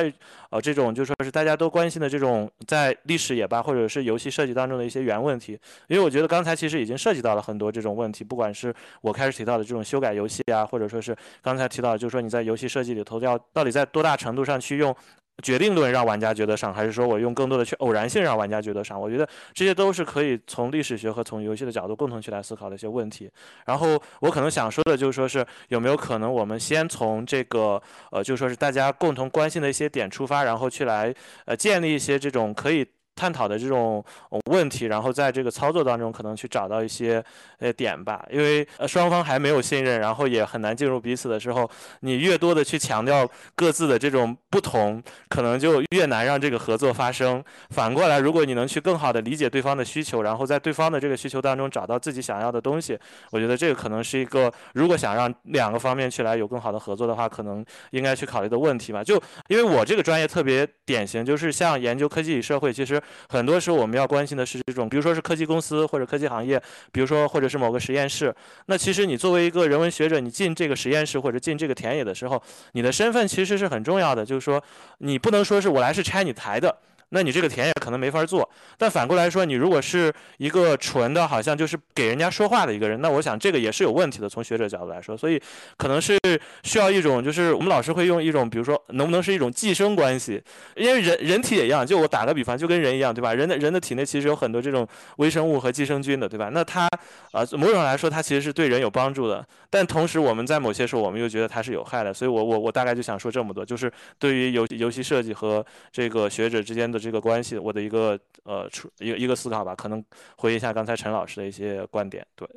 [0.51, 5.59] 呃这种就说是大家都关心的这种在历史也罢，或者是游戏设计当中的一些原问题。
[5.89, 14.95] 因为我觉得刚才其实已经涉及到了很多这种问题，不管是我开始提到的这种修改游戏啊，或者说是刚才提到就是说你在游戏设计里头要到底在多大程度上去用。
[15.43, 19.01] 决定论让玩家觉得爽，还是说我用更多的去偶然性让玩家觉得爽？
[19.01, 23.30] 我觉得这些都是可以从历史学和从游戏的角度共同去来思考的一些问题。
[23.66, 27.80] 然后我可能想说的就是说是有没有可能我们先从这个
[28.11, 31.14] 呃，就说是大家共同关心的一些点出发，然后去来
[31.45, 32.87] 呃建立一些这种可以。
[33.17, 34.05] 探讨的这种
[34.51, 37.25] 问题，然后在这个操作当中可能去找到一些
[37.59, 41.69] 呃点吧，因为双方还没有信任，然后也很难进入彼此的时候，
[42.01, 47.43] 你越多的去强调各自的这种不同，可能就越难让这个合作发生。
[47.71, 52.99] 反过来，如果你能去更好的理解对方的需求，然后在对方的这个需求当中找到自己想要的东西，
[53.31, 59.03] 我觉得这个可能是一个如果想让两个方面去来有更好的合作的话，可能应该去考虑的问题吧。
[59.03, 59.14] 就
[59.49, 63.01] 因为我这个专业特别典型，就是像研究科技与社会，其实。
[63.29, 66.61] 很多时候我们要关心的是这种，比如说是科技公司或者科技行业，
[66.93, 68.35] 比如说或者是某个实验室。
[68.67, 72.43] 那其实你作为一个人文学者，你进这个实验室或者进这个田野的时候，
[72.73, 74.25] 你的身份其实是很重要的。
[74.25, 74.63] 就是说，
[74.99, 76.77] 你不能说是我来是拆你台的。
[77.11, 78.49] 那你这个田野可能没法做。
[78.77, 84.29] 但反过来说，你如果是一个纯的，好像就是给人家说话的一个人，那我想这个也是有问题的。
[84.29, 85.41] 从学者角度来说，所以
[85.77, 86.19] 可能是
[86.63, 90.43] 需要一种，就是我们老师会用一种，比如说能不能是一种寄生关系？
[90.75, 93.33] 因为人人体也一样，就我打个比方，就跟人一样，对吧？
[93.33, 94.87] 人的人的体内其实有很多这种
[95.17, 96.51] 微生物和寄生菌的，对吧？
[96.53, 96.87] 那它
[97.33, 99.47] 啊，某种上来说，它其实是对人有帮助的。
[99.71, 102.13] 但同时，我们在某些时候，我们又觉得它是有害的。
[102.13, 110.05] 所以我我我大概就想说这么多，就是对于游游戏设计和这个学者之间这个关系，我的一个呃出一个一个思考吧，可能
[110.37, 112.27] 回应一下刚才陈老师的一些观点。
[112.35, 112.49] 对，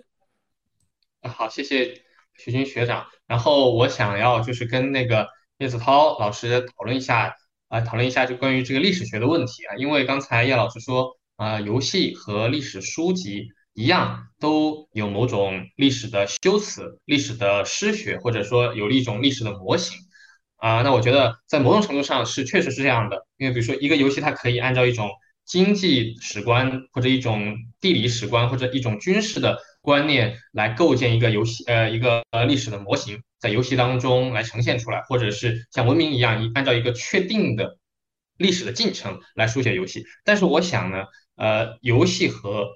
[1.23, 2.01] 好，谢谢
[2.35, 3.05] 徐军学长。
[3.27, 5.27] 然后我想要就是跟那个
[5.57, 7.35] 叶子涛老师讨论一下
[7.67, 13.47] 啊，讨论一下就关于这个历史学的问题啊，因为刚才叶老师说啊，游戏和历史书籍。
[13.73, 19.97] 一样都有某种历史的修辞、历史的诗学，或者说有了一种历史的模型
[20.59, 20.81] 啊。
[20.81, 25.09] 那我觉得在某种程度上是确实是这样的，因为比如说一个游戏，它可以按照一种
[25.45, 37.77] 经济史观，或者一种地理史观，或者一种军事的观念来构建一个游戏呃一个呃历史的模型，在游戏当中来呈现出来，或者是像文明一样，一按照一个确定的
[38.37, 40.05] 历史的进程来书写游戏。
[40.23, 41.05] 但是我想呢，
[41.35, 42.67] 呃，游戏和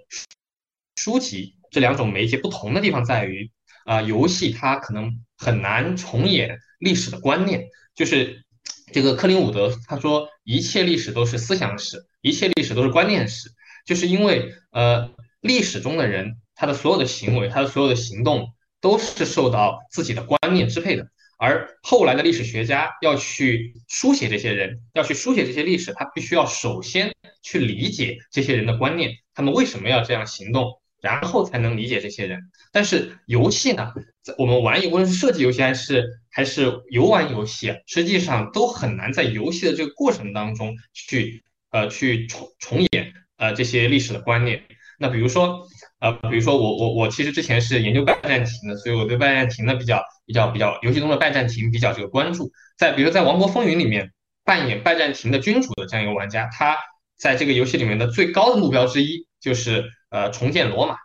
[0.95, 3.51] 书籍这两种媒介不同的地方在于，
[3.85, 7.67] 啊，游戏它可能很难重演历史的观念。
[7.95, 8.43] 就是
[8.91, 13.49] 这个克林伍德他说，一切历史都是思想史，一切历史都是观念史。
[13.85, 15.11] 就是因为，呃，
[15.41, 21.07] 历史中的人他的所有的行为，他的所有的行动都是受到自己的观念支配的。
[21.37, 30.79] 而后来的历史学家要去书写这些人，要去书写这些历史，他必须要首先去理解这些人的观念，他们为什么要这样行动。
[31.03, 32.39] 然后才能理解这些人，
[32.71, 33.91] 但是游戏呢，
[34.37, 44.63] 我们玩，无论是设计游戏还是还是游玩游戏，实际上都很难在游戏的这个过程当中去呃去重重演呃这些历史的观念。
[44.97, 45.67] 那比如说
[45.99, 52.49] 呃比如说我我我其实之前是研究拜占庭的，所以我对拜占庭呢比较比较比较游戏中的拜占庭比较这个关注。
[52.77, 54.09] 在比如在《王国风云》里面
[54.45, 56.77] 扮演拜占庭的君主的这样一个玩家，他
[57.17, 59.83] 在这个游戏里面的最高的目标之一就是。
[60.13, 60.95] 呃，重建罗马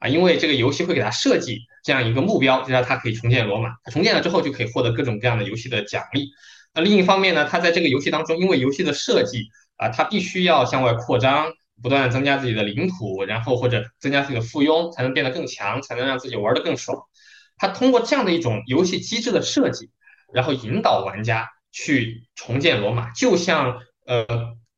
[0.00, 3.70] 啊，因为这个游戏会给他设计这样一个目标，就让他可以重建罗马。
[3.92, 6.30] 重建了之后，就可以获得各种各样的游戏的奖励。
[6.74, 9.44] 那另一方面呢，他在这个游戏当中，因为游戏的设计
[9.76, 16.98] 啊，他必须要向外扩张，不断增加自己的领土，然后或者增加自己的附庸，才能变得更强，才能让自己玩得更爽。
[17.56, 19.90] 他通过这样的一种游戏机制的设计，
[20.32, 24.26] 然后引导玩家去重建罗马，就像呃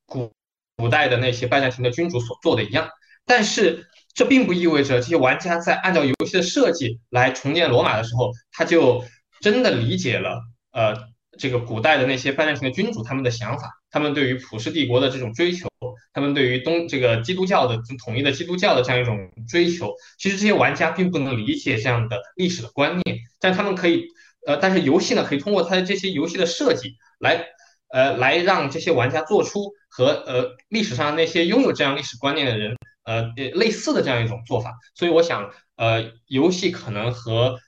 [0.05, 0.31] 古
[0.77, 2.87] 古代的那些拜占庭的君主所做的一样。
[3.29, 9.05] 但是这并不意味着这些玩家在按照游戏的设计来重建罗马的时候，他就
[9.39, 10.97] 真的理解了呃
[11.37, 15.67] 这个古代的那些拜占庭的君主他们的想法，他们对于普世帝国的这种追求，
[16.11, 19.15] 他们对于东这个基督教的统一的基督教的这样一种
[19.47, 19.93] 追求。
[20.17, 24.05] 其实这些玩家并不能理解这样的历史的观念，但他们可以
[24.47, 27.45] 呃，但是游戏呢可以通过它的这些游戏的设计来
[27.93, 32.75] 呃来让这些玩家做出和呃历史上那些拥有这样历史观念的人。
[33.09, 33.23] 呃，
[33.55, 37.59] 类似的这样一种做法，所以我想，呃，游戏可能和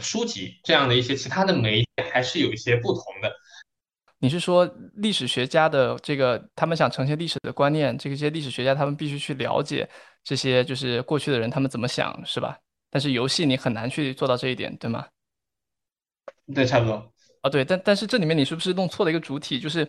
[0.00, 3.30] 书籍这样的一些其他的媒介还是有一些不同的。
[4.20, 9.86] 你是说历史学家的这个，他们想呈现历史的观念，这些历史学家他们必须去了解
[10.24, 12.56] 这些就是过去的人他们怎么想，是吧？
[12.90, 15.06] 但是游戏你很难去做到这一点，对吗？
[16.54, 17.12] 对，差不多。
[17.42, 19.60] 啊，对，但但是这里面你是不是弄错了一个主体？
[19.60, 19.86] 就是。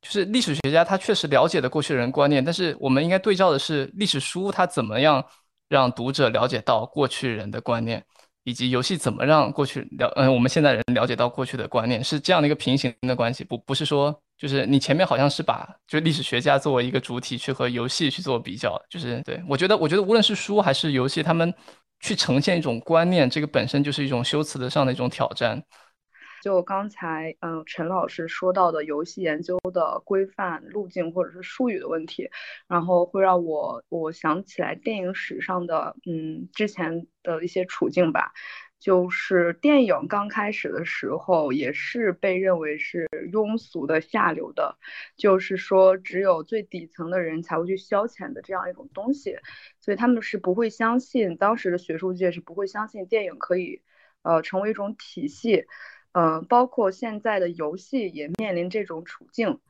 [0.00, 5.24] 就是历史学家，他确实了解了过去人观念，但是我们应该对照的是历史书，它怎么样
[5.68, 8.04] 让读者了解到过去人的观念，
[8.44, 21.52] 以及游戏怎么让过去了，嗯，我们现在人了解到过去的观念，是这样的一个平行的关系，不不是说，就是你前面好像是把就历史学家作为一个主体去和游戏去做比较，就是对我觉得，我觉得无论是书还是游戏，他们
[21.98, 25.60] 去呈现一种观念，这个本身就是一种修辞的上的一种挑战。
[26.42, 32.30] 就刚才，嗯，陈老师说到的游戏研究的规范路径或者是术语的问题，
[32.66, 38.32] 然后会让我我想起来电影史上的，嗯，之前的一些处境吧。
[38.80, 44.78] 就是电影刚开始的时候，也是被认为是庸俗的、下流的，
[45.16, 49.36] 就是说只有最底层的人才会去消遣的这样一种东西，
[49.80, 53.82] 所以他们是不会相信，当时的学术界是不会相信电影可以，
[54.22, 55.66] 呃，成为一种体系。
[56.18, 59.60] 呃，包括现在的游戏也面临这种处境，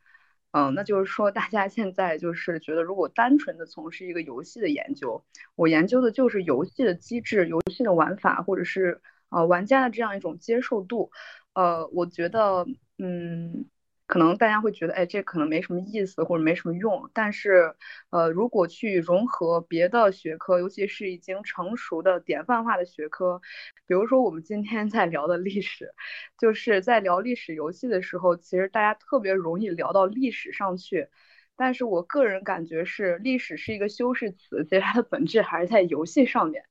[0.53, 5.22] 嗯，那就是说，大家现在就是觉得，如果单纯的从事一个游戏的研究，
[5.57, 11.11] 我研究的就是游戏的机制、游戏的玩法，或者是呃玩家的这样一种接受度，
[11.53, 13.66] 呃，我觉得，嗯，
[14.09, 17.11] 可能大家会觉得，哎，这可能没什么意思或者没什么用。
[17.12, 17.74] 但是，
[18.09, 23.42] 呃，如果去融合别的学科，尤其是已经成熟的典范化的学科，
[23.86, 25.92] 比如说我们今天在聊的历史，
[26.38, 31.09] 就是在聊历史游戏的时候，其实大家特别容易聊到历史上去。
[31.54, 36.64] 但是我个人感觉是，历史是一个修饰词，其实它的本质还是在游戏上面。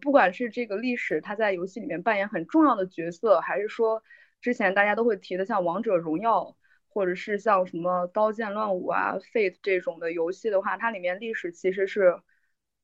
[0.00, 4.04] 不管是这个历史它在游戏里面扮演很重要的角色，还是说
[4.40, 6.56] 之前大家都会提的像王者荣耀。
[6.94, 12.20] 或者是像什么刀剑乱舞啊、Fate 这种的游戏的话，它里面历史其实是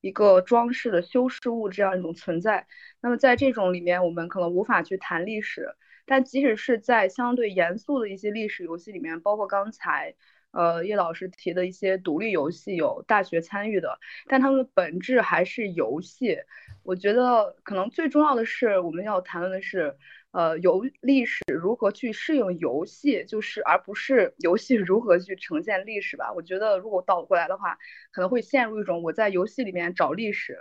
[0.00, 2.66] 一个装饰的修饰物这样一种存在。
[3.00, 10.16] 那么在这种里面，我们可能无法去谈历史，但即使是在相对严肃的一些历史游戏里面，包括刚才
[10.50, 16.36] 呃叶老师提的一些独立游戏，有大学参与的，但他们的本质还是游戏。
[16.82, 19.96] 我觉得可能最重要的是我们要谈论的是。
[20.32, 26.32] 呃，游历史如何去适应游戏，就是而不是游戏如何去呈现历史吧。
[26.32, 27.78] 我觉得如果倒过来的话，
[28.12, 30.60] 可能会陷入一种我在游戏里面找历史，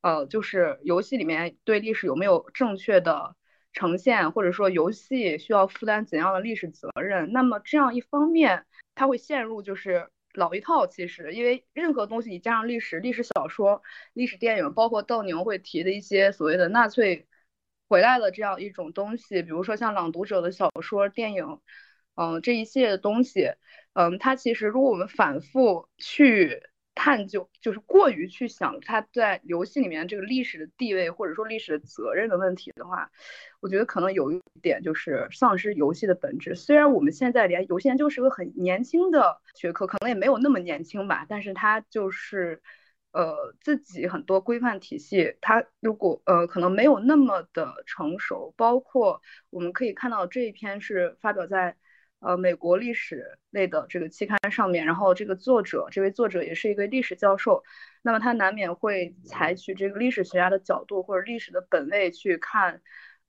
[0.00, 3.34] 呃，就是游戏里面对历史有没有正确的
[3.72, 7.32] 呈现，或者说游戏需要负担怎样的历史责任。
[7.32, 10.86] 那么这样一方面，它会陷入就是老一套。
[10.86, 13.82] 其实，因为任何东西你加上历史，历史小说、
[14.12, 17.26] 历史电影，包括邓宁会提的一些所谓的纳粹。
[17.90, 21.58] 回来的这样一种东西，比如说像朗读者的小说、电影，
[22.14, 23.50] 嗯，这一系列的东西，
[23.94, 26.62] 嗯，它其实如果我们反复去
[26.94, 33.10] 探究，就是过于去想它在游戏里面这个历史的地位或者说历史的责任的问题的话，
[33.58, 36.54] 我觉得可能有一点就是丧失游戏的本质。
[36.54, 42.62] 虽然我们现在连游戏研究是个很年轻的学科，可能也没有那么年轻吧，但是它就是。
[43.12, 51.74] 呃，自己很多规范体系，它如果呃可能没有那么的成熟，包括我们可以看到这一篇是发表在
[52.20, 57.64] 呃美国历史类的这个期刊上面，然后这个作者，这位作者也是一个历史教授，
[58.02, 62.80] 那么他难免会采取这个历史学家的角度或者历史的本位去看，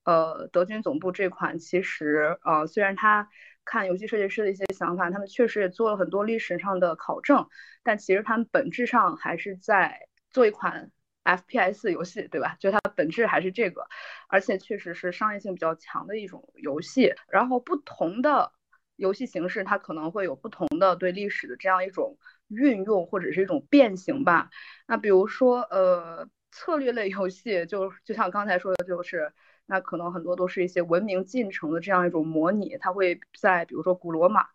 [0.04, 3.28] 呃，德军总部这款其实呃虽然它。
[3.64, 7.46] 看游戏设计师的一些想法，他们确实也做了很多历史上的考证，
[7.82, 10.90] 但其实他们本质上还是在做一款
[11.24, 12.56] FPS 游戏，对吧？
[12.58, 13.86] 就它本质还是这个，
[14.28, 17.14] 而且确实是商业性比较强的一种游戏。
[17.28, 18.52] 然后不同的
[18.96, 24.50] 游戏形式，它可能会有不同的对历史的这样一种运用或者是一种变形吧。
[24.86, 29.32] 那比如说，呃，策略类游戏，就就像刚才说的，就是。
[29.72, 34.46] 那可能很多都是一些文明进程的这样一种模拟，它会在比如说古罗马，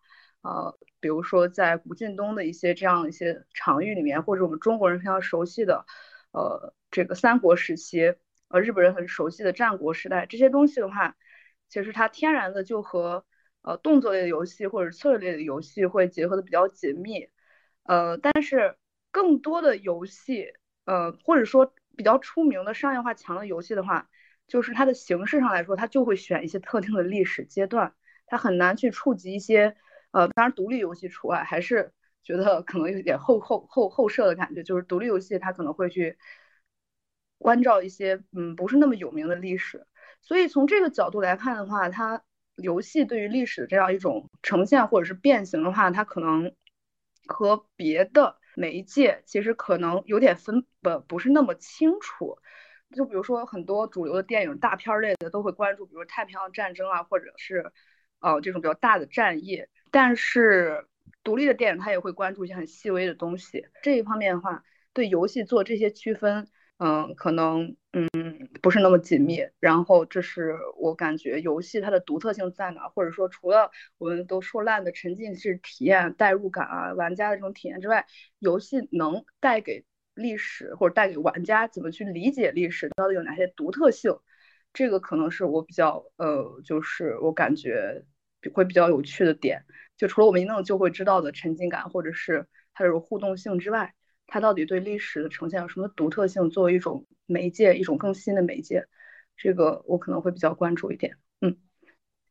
[0.42, 5.84] 呃，比如说在古晋东的一些这样一些场域里面，或者我们中国人非常熟悉的，
[6.30, 8.14] 呃，这个三国时期，
[8.46, 11.16] 呃，日本人很熟悉的战国时代，这些东西的话，
[11.68, 13.24] 其实它天然的就和
[13.62, 17.28] 呃动作类的游戏或者策略类的游戏会结合的比较紧密，
[17.82, 18.76] 呃，但是
[19.10, 20.52] 更多的游戏，
[20.84, 24.08] 呃，或者说比较出名的商业化强的游戏的话。
[24.48, 27.94] 就是它的形式上来说，它就会选一些特定的历史阶段，
[28.26, 29.76] 它很难去触及一些，
[30.10, 31.92] 呃，当然独立游戏除外，还是
[32.22, 34.62] 觉得可能有点后后后后设的感觉。
[34.62, 36.18] 就是独立游戏它可能会去
[37.38, 39.86] 关照一些，嗯，不是那么有名的历史。
[40.22, 42.22] 所以从这个角度来看的话，它
[42.56, 46.52] 游戏对于历史的这样一种呈现或者是变形的话，它可能
[47.26, 52.38] 和别的媒介其实可能有点分不不是那么清楚。
[52.96, 57.70] 就比如说很多主流的电影大片类的都会关注，比如太平洋战争啊，或者是
[58.20, 59.66] 呃这种比较大的战役。
[59.90, 60.86] 但是
[61.22, 63.66] 独立的电影它也会关注一些很细微的东西。
[63.82, 64.64] 这一方面的话，
[64.94, 68.08] 对游戏做这些区分，嗯，可能嗯
[68.62, 69.46] 不是那么紧密。
[69.60, 78.06] 然后这是我感觉游戏它的独特性在哪，或者说除了我们都说烂的沉浸式体验、代入感啊、玩家的这种体验之外，
[78.38, 79.84] 游戏能带给。
[80.18, 84.14] 历史或者带给玩家怎么去理解历史，到底有哪些独特性？
[84.74, 88.04] 这个可能是我比较呃，就是我感觉
[88.52, 89.64] 会比较有趣的点。
[89.96, 93.94] 就除了我们一弄就会知道的沉浸感，或者是它这种互动性之外，
[94.26, 96.50] 它到底对历史的呈现有什么独特性？
[96.50, 98.84] 作为一种媒介，一种更新的媒介，
[99.36, 101.16] 这个我可能会比较关注一点。
[101.40, 101.56] 嗯，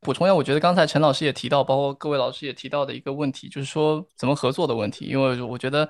[0.01, 5.89] 补充一下，我觉得刚才陈老师也提到，包括各位老师也提到的一个问题，就是说怎么合作的问题，因为我觉得。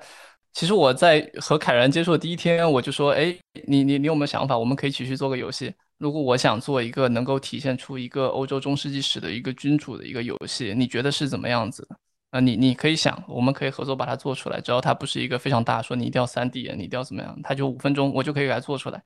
[0.58, 3.32] 其实我在和凯然接触的第一天，我就说：“哎，
[3.68, 4.58] 你你你有没有想法？
[4.58, 5.72] 我们可以一起去做个游戏。
[5.98, 11.96] 如果我想做一个能够体现出一个欧洲中世纪史的一个君主的一个游戏，你觉得是怎么样子的？
[12.32, 14.60] 啊，你你可以想，我们可以合作把它做出来。
[14.60, 19.00] 只要它不是一个非常大，说你一定要三 D，你一定要怎么样，它就五分钟，我就可以给它做出来。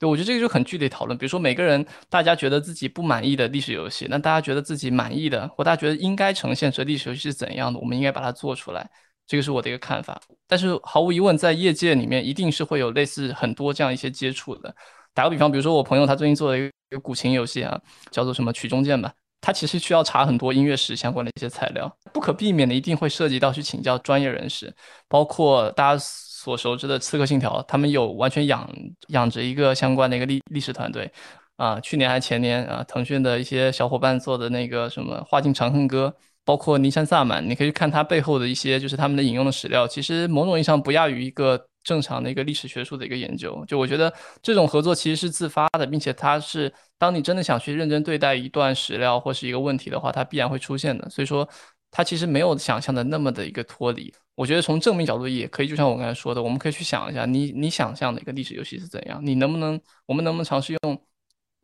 [0.00, 1.16] 对，我觉得这个就很具体讨论。
[1.16, 8.90] 比如说，每个人大家觉得自己不满意的历史游戏，那大家觉得自己满意的，或大家觉得应该呈现出历史游戏是怎样的，我们应该把它做出来。
[9.28, 10.20] 这个是我的一个看法。
[10.48, 14.74] 但是毫无疑问，在业界里面，一定是会有类似很多这样一些接触的。
[15.14, 17.80] 打个比方，比如说我朋友他最近做了一个古琴游戏啊，
[18.10, 24.74] 叫做什么曲中剑吧，他其实需要查很多音乐史相关的一些材料，不可避免的一定会涉及到去请教专业人士，
[25.06, 26.04] 包括大家。
[26.40, 28.70] 所熟知的《刺客信条》，他们有完全养
[29.08, 31.10] 养着一个相关的一个历历史团队，
[31.56, 36.14] 啊，去年还前年啊，腾讯的一些小伙伴做的那个什么《画境长恨歌》，
[36.48, 43.62] 包括《尼山萨满》，你可以看它背后的一些就是他们的引用的史料，其实某种意义上不亚于一个正常的一个历史学术的一个研究。
[43.68, 44.10] 就我觉得
[44.40, 51.06] 这种合作其实是自发的，并且它是当你真的想去认真对待一段史料或是一个问题的话，它必然会出现的。
[51.10, 51.46] 所以说。
[51.90, 54.12] 它其实没有想象的那么的一个脱离。
[54.34, 59.18] 我觉得从正面角度也可以，就像我刚才说的，我们可以去想一下，你你想象的一个历史游戏是怎样？
[59.24, 61.00] 你能不能，我们能不能尝试用，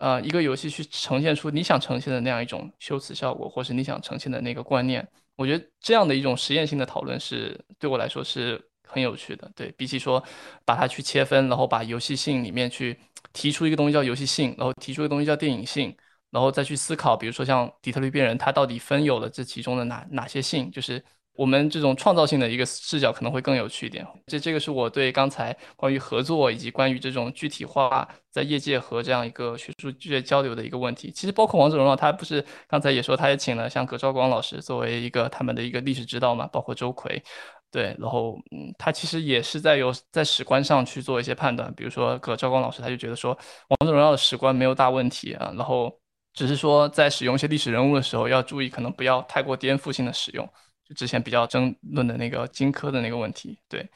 [0.05, 5.07] 呃，一个游戏去呈现出你想呈现的那样一种修辞效果，或是你想呈现的那个观念？
[5.35, 9.51] 我觉得这样的一种实验性的讨论是对我来说是很有趣的。
[9.57, 10.23] 对比起说
[10.63, 12.95] 把它去切分，然后把游戏性里面去
[13.33, 15.97] 提出一个东西叫游戏性，然后提出一个东西叫电影性。
[16.31, 20.71] 然后再去思考，比如说像底特律变人，它到底分有了这其中的哪哪些性？
[20.71, 21.03] 就是
[21.37, 24.07] 我们这种创造性的一个视角可能会更有趣一点。
[24.27, 31.11] 这这个是我对刚才关于合作以及关于这种具体化在业界和这样一个学术界交流的一个问题。
[31.11, 37.23] 其实包括王者荣耀，他不是刚才也说，他也请了像葛兆光老师作为一个他们的一个历史指导嘛，包括周奎，
[37.71, 41.73] 对，然后嗯，他其实也是在有在史观上去做一些判断。
[41.75, 43.37] 比如说葛兆光老师，他就觉得说
[43.69, 45.93] 王者荣耀的史观没有大问题啊，然后。
[46.37, 50.45] 只是说，在使用一些历史人物的时候，要注意，可能不要太过颠覆性的使用。
[50.89, 53.89] 就之前比较争论的那个荆轲的那个问题，对，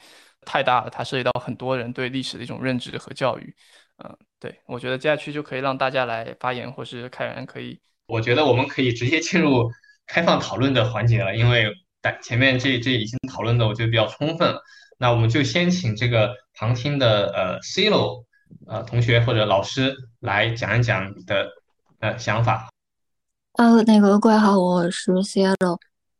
[0.45, 3.55] 太大了，它涉及到很多人对历史的一种认知和教育。
[4.03, 7.79] 嗯，对，我觉得接下去就可以让大家来发言，或是开源可以。
[8.07, 9.71] 我觉得我们可以直接进入
[10.07, 11.71] 开放讨论的环节了，因为
[12.21, 14.61] 前面这这已经讨论的我觉得比较充分了。
[14.97, 18.25] 那我们就先请这个旁听的呃 C 楼
[18.67, 21.49] 呃同学或者老师来讲一讲你的。
[22.01, 22.69] 呃，想法。
[23.57, 25.77] 呃，那个各位好，我是 Cielo。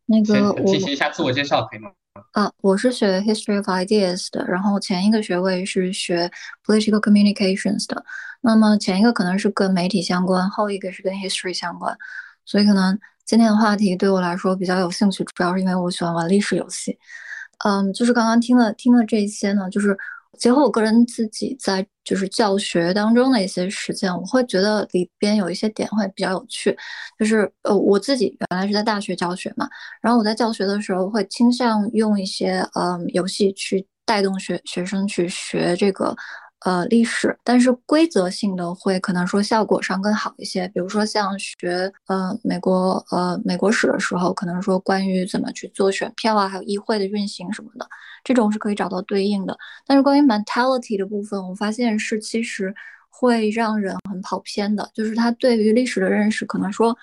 [0.10, 1.92] 那个我进行一下自我介绍可以吗？
[2.32, 6.32] 啊，我是学 History of Ideas 的，然后前一个学位是学
[6.66, 8.04] Political Communications 的。
[8.42, 11.96] 那么前一个可能是跟媒体相关，后一个是跟 History 相关。
[12.44, 16.98] 所以可能今天的话题对我来说比较有兴趣，主要是因为我喜欢玩历史游戏。
[17.64, 19.96] 嗯，就是刚刚听了听了这些呢，就是。
[20.40, 26.76] 结合我个人自己在就是教学当中的一些实践，我会觉得里边有一些点会比较有趣。
[27.20, 29.68] 就是呃，我自己原来是在大学教学嘛，
[30.02, 36.16] 然后我在教学的时候会倾向用一些嗯游戏去带动学学生去学这个。
[36.66, 40.68] 呃，历史，但是规则性的会可能说效果上更好一些。
[40.74, 47.88] 比如说像学呃美国呃美国史的时候，可能说关于怎么去做选票啊，还有议会的运行什么的，
[48.26, 49.58] 这种是可以找到对应的。
[49.86, 52.76] 但是关于 mentality 的部分，我发现是其实
[53.10, 56.94] 会让人很跑偏的，就是他对于历史的认识，可能说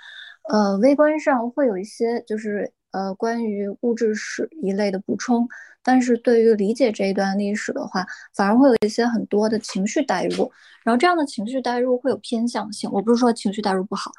[0.51, 5.49] 呃微观上会有一些就是呃关于物质史一类的补充。
[5.87, 8.05] 但是对于理解这一段历史的话，
[8.35, 10.51] 反而会有一些很多的情绪代入，
[10.83, 12.91] 然后这样的情绪代入会有偏向性。
[12.93, 14.11] 我不是说情绪代入不好，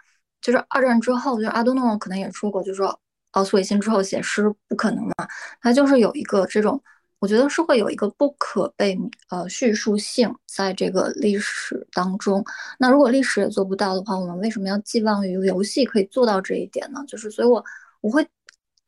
[0.42, 2.98] 就是二战之后，就是阿多诺可能也说过，就是说
[3.32, 5.14] 奥斯维辛之后写诗不可能嘛，
[5.62, 6.82] 他就是有一个这种，
[7.20, 8.98] 我觉得是会有一个不可被
[9.30, 12.42] 呃叙述性在这个历史当中。
[12.80, 17.04] 那如果历史也做不到的话，我们为什么要寄望于游戏可以做到这一点呢？
[17.06, 17.62] 就是所以，我
[18.00, 18.26] 我会。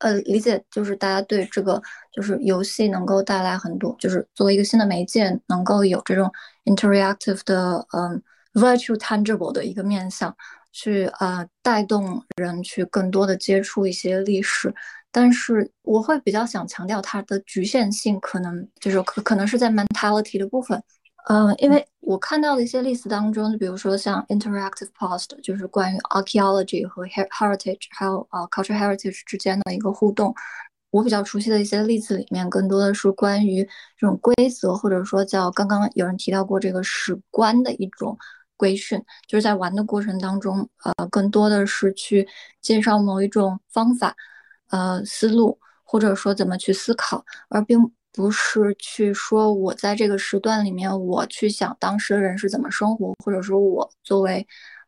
[0.00, 1.80] 呃，理解就是大家对这个
[2.12, 6.30] 就是游戏能够带来很多，就是作为一个新的媒介，能够有这种
[6.64, 8.22] interactive 的，嗯
[8.54, 10.34] ，virtual tangible 的一个面向，
[10.72, 14.74] 去呃带动人去更多的接触一些历史。
[15.12, 20.80] 但是我会比较想强调它的局限性，可能就是可可能是在 mentality 的部分。
[21.26, 30.34] 嗯，因为我看到的一些例子当中，就比如说像 interactive post，就是关于 archaeology 和 heritage，还有呃 cultural heritage 之间的一个互动。
[30.90, 33.62] 我比较熟悉的一些例子里面，更多的是关于
[33.96, 38.18] 这种规则，或者说叫刚刚有人提到过这个史观的一种
[38.56, 42.26] 规训，就是在玩的过程当中，呃，更多的是去
[42.60, 44.16] 介绍某一种方法，
[44.70, 47.78] 呃，思路，或者说怎么去思考，而并
[48.12, 54.46] 不是去说我在这个时段里面，我去想当时的人是怎么生活，或者说我作为。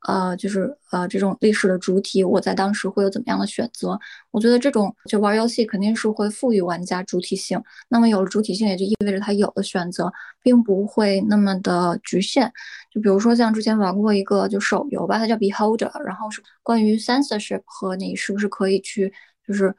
[0.09, 3.97] 呃，就是呃，这种历史的主体，我在当时会有怎么样的选择？
[4.33, 7.63] 我觉得这种就玩游戏肯定是会赋予玩家主体性。
[7.89, 10.13] 那么有了主体性，也就意味着他有的选择
[10.43, 12.53] 并不会那么的局限。
[12.91, 19.13] 就比如说像之前玩过一个就手游吧，它叫 Beholder，然后是关于 censorship 和你是不是可以去
[19.47, 19.73] 就是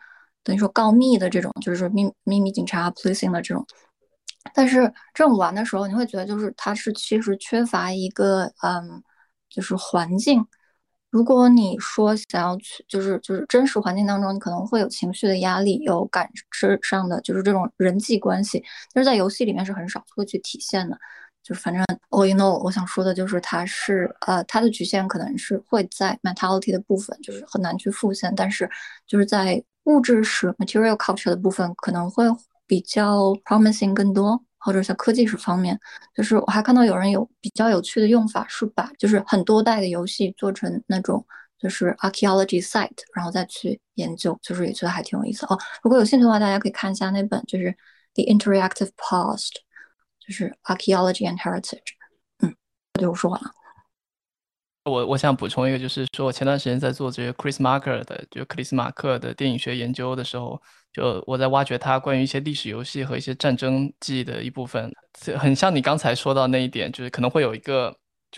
[0.43, 3.65] 等于说告密的这种，就是说秘秘密警察 policing 的这种。
[4.53, 9.03] 但是这种玩的时候，你会觉得就是它是其实缺乏一个嗯。
[9.55, 10.43] 就是环境，
[11.11, 20.97] 如果你说想要去，就是就是真实环境当中，你可能会有情绪的压力，有感知上的，就是这种人际关系，但是在游戏里面是很少会去体现的。
[21.43, 28.67] 就是反正 all in all，我想说的就是它是呃它的局限可能是会在 mentality 的部分，就是很难去复现，但是
[29.05, 32.25] 就是在物质史 material culture 的部分可能会
[32.65, 34.43] 比较 promising 更多。
[34.65, 35.77] 或者像科技史方面，
[36.15, 41.21] 就是我还看到有人有比较有趣的用法，是把就是很多代的游戏做成那种
[41.59, 45.59] 就是 archaeology site，然后再去研究，就是也觉得还挺有意思哦。
[45.83, 47.75] 如果有兴趣的话，大家可以看一下那本就是
[48.13, 49.49] The Interactive Past，
[50.25, 51.81] 就是 Archaeology and Heritage。
[52.39, 52.55] 嗯，
[52.93, 53.51] 对，我说完了。
[54.85, 60.61] 我我想补充一个，就是说我前段时间在做这个 Chris Marker 的，就克里斯马克的电影学研究的时候。
[60.93, 64.93] 就我在挖掘他关于一些历史游戏和一些战争记忆的一部分，
[65.39, 67.91] 很像你刚才说到那一点，就是可能会有一个，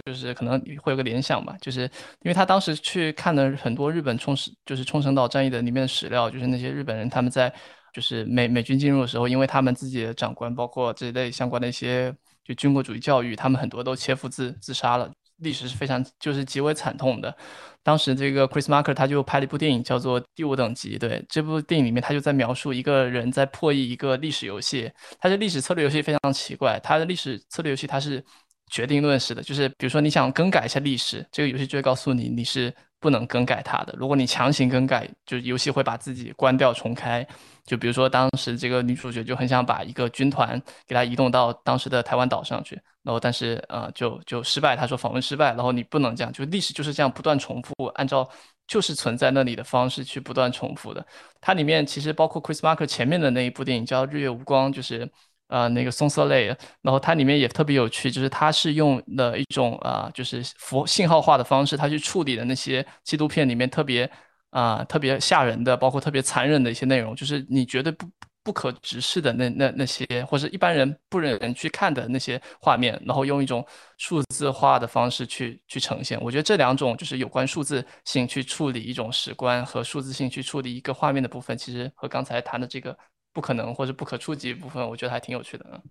[0.05, 1.81] 就是可能会有个联想吧，就是
[2.21, 7.53] 因为他当时去看了很多日本冲绳，就是冲绳岛战役的里面的史料，就是那些日本人他们在
[7.91, 12.15] 就是美美军进入的时候，因为他们自己的长官包括这一类相关的一些
[12.45, 15.11] 就军国主义教育，他们很多都切腹自自杀了。
[15.37, 17.35] 历史是非常就是极为惨痛的。
[17.83, 20.95] 当时这个 Chris Marker 他就拍了一部电影叫做《第五等级》。
[20.99, 24.91] 对这部电影里面，他就在描述一个人在破译一个历史游戏。
[25.19, 28.23] 他的历史策略游戏非常奇怪，他的历史策略游戏它是
[28.71, 32.73] 决定论式的，就是比如说你想更改一下历史，这个游戏就会告诉你你是
[33.05, 33.93] 不能更改它的。
[33.99, 37.23] 如果你强行更改，就游戏会把自己关掉重开。
[37.63, 42.81] 就比如说当时这个女主角就很想把一个军团给她移动到当时的台湾岛上去。
[43.03, 44.75] 然后，但是呃，就就失败。
[44.75, 45.53] 她说访问失败。
[45.53, 48.27] 然后你不能这样，就历史就是这样不断重复，按照
[48.65, 51.05] 就是存在那里的方式去不断重复的。
[51.39, 55.07] 它里面其实包括 Chris Marker 前面的那一部电影叫《日月无光》，就是
[55.47, 56.47] 呃那个松色类。
[56.81, 64.09] 然后它里面也特别有趣，就是它是用了一种啊，就是符信号化的方式，它去处理的那些纪录片里面特别
[64.51, 68.05] 啊特别吓人的，包括特别残忍的一些内容，就是你绝对不。
[68.45, 73.65] 不可直视的那那那些，或者一般人不忍人去看的那些画面，然后用一种
[73.97, 76.21] 数字化的方式去去呈现。
[76.21, 82.95] 我觉得这两种就是有关数字性去处理一种史观和数字性去处理一个画面的部分，其实和刚才谈的这个
[83.35, 85.81] 不可能或者不可触及部分，我觉得还挺有趣的。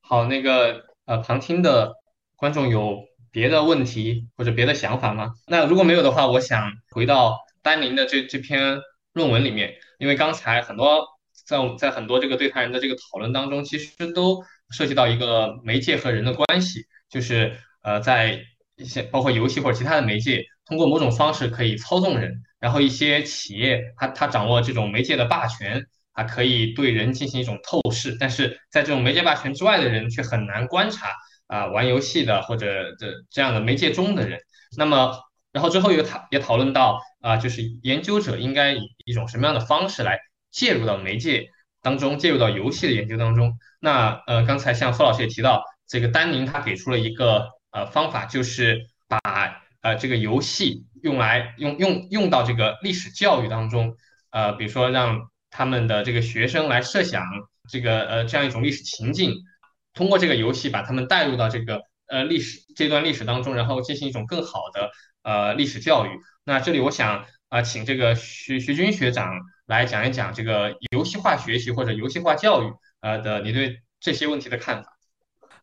[0.00, 1.92] 好，那个呃，旁听的
[2.36, 3.02] 观众有
[3.32, 5.32] 别的问题或者别的想法吗？
[5.48, 8.80] 那如果没有的话，我想回到丹宁的这这篇
[9.12, 9.74] 论文里面。
[9.98, 18.40] 因为刚才很多在在很多这个对谈人的这个讨论当中，其实都涉及到一个媒介和人的关系，就是呃，在
[18.76, 31.12] 一些包括游戏或者其他的媒介，通过某种方式可以操纵人，然后一些企业它它掌握这种媒介的霸权，它可以对人进行一种透视，但是在这种媒介霸权之外的人却很难观察
[31.46, 34.38] 啊玩游戏的或者这这样的媒介中的人，
[34.76, 35.22] 那么。
[35.52, 40.18] 然后之后又讨也讨论到啊，就是研究者应该以一种什么样的方式来
[40.50, 41.48] 介入到媒介
[41.80, 43.54] 当中，介入到游戏的研究当中。
[43.80, 49.18] 那呃，刚才像付老师也提到，这个丹宁他给出了一个呃方法，就是把
[49.86, 53.94] 呃这个游戏用来用用用到这个历史教育当中，
[54.30, 57.22] 呃，比如说让他们的这个学生来设想
[57.70, 59.32] 这个呃这样一种历史情境，
[59.94, 64.90] 通过这个游戏把他们带入到这个呃历史这段历史当中，然后进行一种更好的。
[65.22, 66.10] 呃，历史教育。
[66.44, 74.95] 那这里我想啊，请这个徐徐军学长来讲一讲这个游戏化学习或者游戏化教育呃的你对这些问题的看法。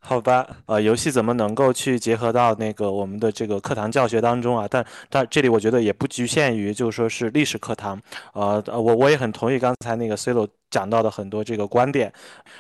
[0.06, 4.68] 好吧，呃，游戏怎么能够去结合到那个我们的这个课堂教学当中啊？
[4.70, 8.00] 但但这里我觉得也不局限于，就是说是历史课堂。
[8.34, 12.12] 呃，我我也很同意刚才那个 C 罗讲到的很多这个观点。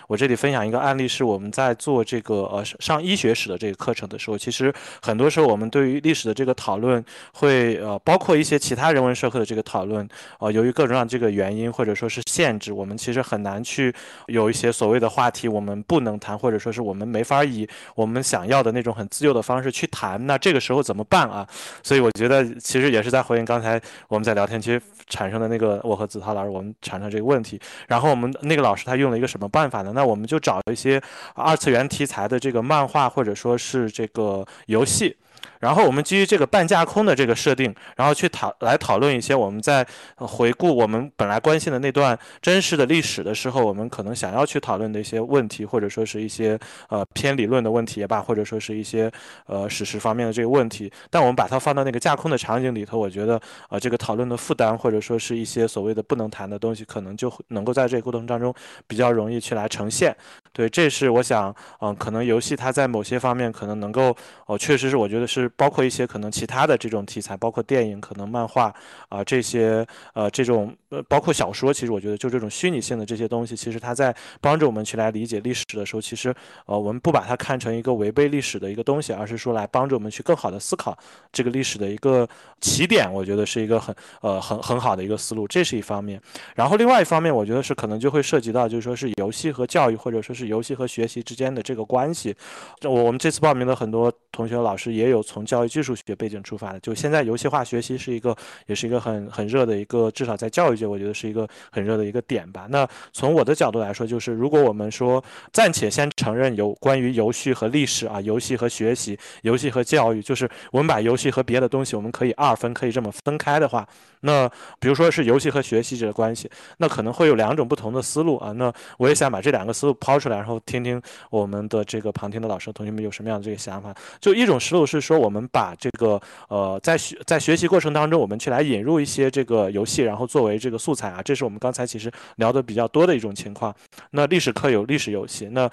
[0.07, 7.03] 我这里分享一个案例，是我们在做这个呃上医学史的这个课程的时候，其实很多时候我们对于历史的这个讨论
[7.33, 10.07] 会呃包括一些其他人文社科的这个讨论，
[10.39, 13.93] 呃，由于各种各样这个原因或者说是限制，我们其实很难去
[14.27, 17.43] 有一些所谓的话题我们不能谈，或者说是我们没法。
[17.43, 21.45] 以我们想要的那种很自由的方式去谈，那这个时候怎么办啊？
[21.83, 27.59] 所以我觉得其实也是在回应刚才我们在聊天区产生的那个我和子涛老师我们产生这个问题。
[27.85, 29.93] 然后然后我们那个老师他用了一个什么办法呢？
[29.95, 31.01] 那我们就找一些
[31.35, 35.15] 二次元题材的这个漫画或者说是这个游戏。
[35.63, 39.87] 然后我们基于这个半架空的这个设定，然后去讨来讨论一些我们在
[40.17, 46.59] 回顾我们本来关心的那段真实的历史的时候，我们可能想要去讨论的一些问题，或者说是一些
[46.89, 49.09] 呃偏理论的问题也罢，或者说是一些
[49.45, 50.91] 呃史实方面的这个问题。
[51.09, 58.53] 但我们把它放到那个架空的场景里头，我觉得呃这个讨论的负担，或者说是一些所谓的不能谈的东西，可能就能够在这个过程当中
[58.85, 60.13] 比较容易去来呈现。
[60.53, 64.15] 对，这是我想，嗯，可能游戏它在某些方面可能能够，
[64.45, 65.49] 哦，确实是我觉得是。
[65.55, 68.73] 包括一些可能其他的这种题材，包括电影、可能漫画
[69.07, 76.33] 啊这些呃这种呃包括小说，其实我觉得就这种虚拟性的这些东西，其实它在帮助我们去来理解历史的时候，其实
[76.65, 80.97] 呃我们不把它看成一个违背历史的一个东西，而是说来帮助我们去更好的思考
[81.31, 82.27] 这个历史的一个
[82.59, 86.19] 起点，我觉得是一个很呃很很好的一个思路，这是一方面。
[86.55, 92.35] 然后另外一方面，我觉得是可能就会涉及到就是说是游戏和教育，或者说是游戏和学习之间的这个关系。
[92.83, 98.35] 我我们这次报名的很多同学老师也有从教育技术学背景出发的，就现在游戏化学习是一个，
[98.67, 102.67] 也是一个很很热的一个，至少在教育界，我觉得是一个很热的一个点吧。
[102.69, 113.87] 那从我的角度来说，就是如果我们说暂且先承认有关于游戏和历史啊，游戏和学习，游戏和教育，就是我们把游戏和别的东西，我们可以二分，可以这么分开的话，
[114.21, 114.49] 那
[114.79, 118.51] 比如说是游戏和学习者的关系，那可能会有两种不同的思路啊。
[118.53, 123.93] 那我也想把这两个思路抛出来，然后听听我们的这个旁听的老师同学们有什么样的这个想法。
[124.19, 133.73] 就一种思路是说，我们把这个呃，在学在学习过程当中，我们去来引入一些这个游戏，然后作为这个素材啊，这是我们刚才其实聊的比较多的一种情况。
[134.11, 135.69] 那历史课有历史游戏，那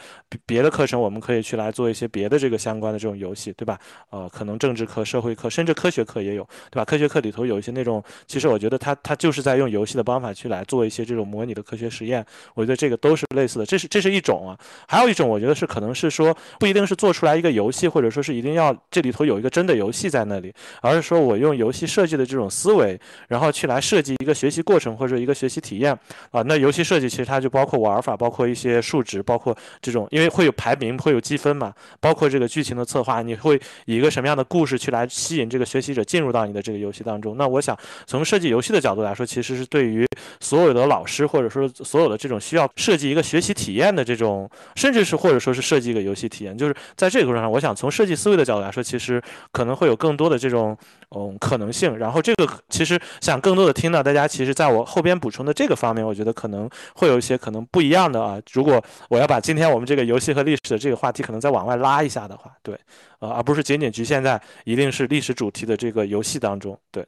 [0.47, 3.78] 别的课程我们可以去来做一些别的这个相关的这种游戏，对吧？
[4.11, 6.85] 呃，可能政治课、社会课，甚至科学课也有，对吧？
[6.85, 12.24] 科学课里头有一些那种，其实我觉得它它就是在用游戏的方法去来做一些这种模拟的科学实验。
[12.55, 14.49] 我觉得这个都是类似的，这是这是一种。
[14.86, 20.52] 还有一种，我觉得是可能是说不一定是做出来一个游戏，或者说是一定要这里头有一个真的游戏在那里。
[20.81, 22.98] 而是说我用游戏设计的这种思维，
[23.28, 25.97] 然后去来设计一个学习过程或者一个学习体验
[26.31, 26.43] 啊。
[26.43, 37.36] 那游戏设计其实它就包括玩法，包括一些数值，包括这种，因为会有排名，会有积分嘛，包括这个剧情的策划，你会以一个什么样的故事去来吸引这个学习者进入到你的这个游戏当中？
[37.36, 40.06] 那我想从设计游戏的角度来说，其实是对于
[40.40, 44.39] 所有的老师或者说所有的这种需要设计一个学习体验的这种，
[44.74, 49.22] 甚至是或者说是设计一个游戏体验，就是在这个过程上，我想从设计思维的角度来说，其实
[49.52, 50.40] 可能会有更多的。
[50.40, 50.74] 这种
[51.14, 58.40] 嗯可能性，然后这个其实想更多的听到大家，其实在我后边补充的这个方面，我觉得可能会有一些可能不一样的啊。
[58.52, 62.74] 如果我要把今天我们这个游戏和历史的这个话题可能再往外拉一下的话，对，
[63.18, 67.06] 呃，而不是仅仅局限在一定是历史主题的这个游戏当中，对，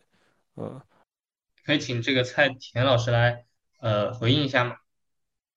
[0.56, 0.78] 嗯，
[1.64, 3.46] 可以请这个蔡田老师来
[3.80, 4.76] 呃回应一下吗？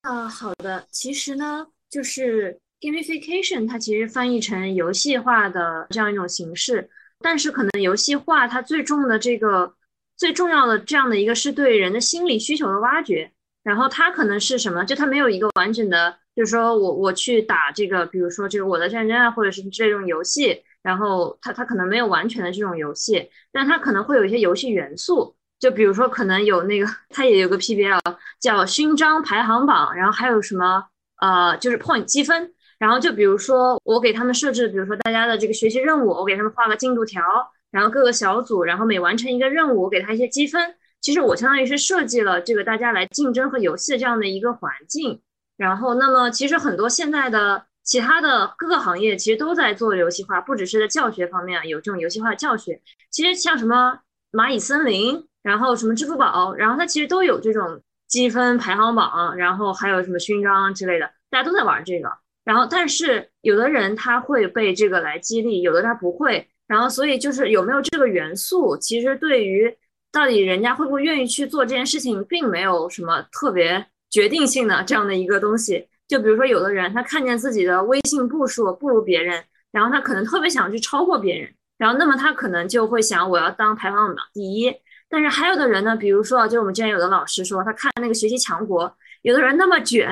[0.06, 6.88] 啊，好的，其实呢，就是 gamification 它其实翻译成游戏化的这样一种形式。
[7.18, 9.74] 但是可能游戏化它最重的这个
[10.16, 13.32] 最重要的这样的一个是对人的心理需求的挖掘，
[13.64, 14.84] 然后它可能是什么？
[14.84, 28.00] 就它没有一个完整的，就是说我我去打这个，比如说这个我的战争啊，或者是这种游戏，然后它它可能没有完全的这种游戏，但它可能会有一些游戏元素，就比如说可能有那个它也有个 PBL
[28.40, 30.84] 叫勋章排行榜，然后还有什么
[31.20, 32.52] 呃就是 point 积分。
[32.78, 37.22] 然后就比如说，我给他们设置，比如说大家的这个学习任务，我给他们画个进度条，
[37.70, 40.74] 然后各个小组，然后每完成一个任务，我给他一些积分。
[41.00, 45.22] 其实我相当于是设计了这个大家来竞争和游戏的这样的一个环境。
[45.56, 52.82] 然后，那么其实很多现在的其他的各个行业其实都在做游戏化，不只是在教学方面，有这种游戏化的教学。
[53.10, 54.00] 其实像什么
[54.36, 62.10] 蚂蚁森林，然后什么支付宝，然后它其实都有这种积分排行榜，然后还有什么勋章之类的，大家都在玩这个。
[62.44, 66.46] 然后，但是有的人他会被这个来激励，有的他不会。
[66.66, 69.74] 然后，所以就是有没有这个元素，其实对于
[70.12, 75.88] 到底人家会不会愿意去做这件事情，并没有什么特别决定性的这样的一个东西。
[76.06, 79.42] 就比如说，有的人他看见自己的微信步数不如别人，
[79.72, 84.74] 然后他可能特别想去超过别人，然后那么他可能就会想我要当排行榜第一。
[85.08, 88.96] 但是还有的人呢，比如说，就我们之前有的老师说，他看那个学习强国。
[89.22, 90.08] 有的人那么卷，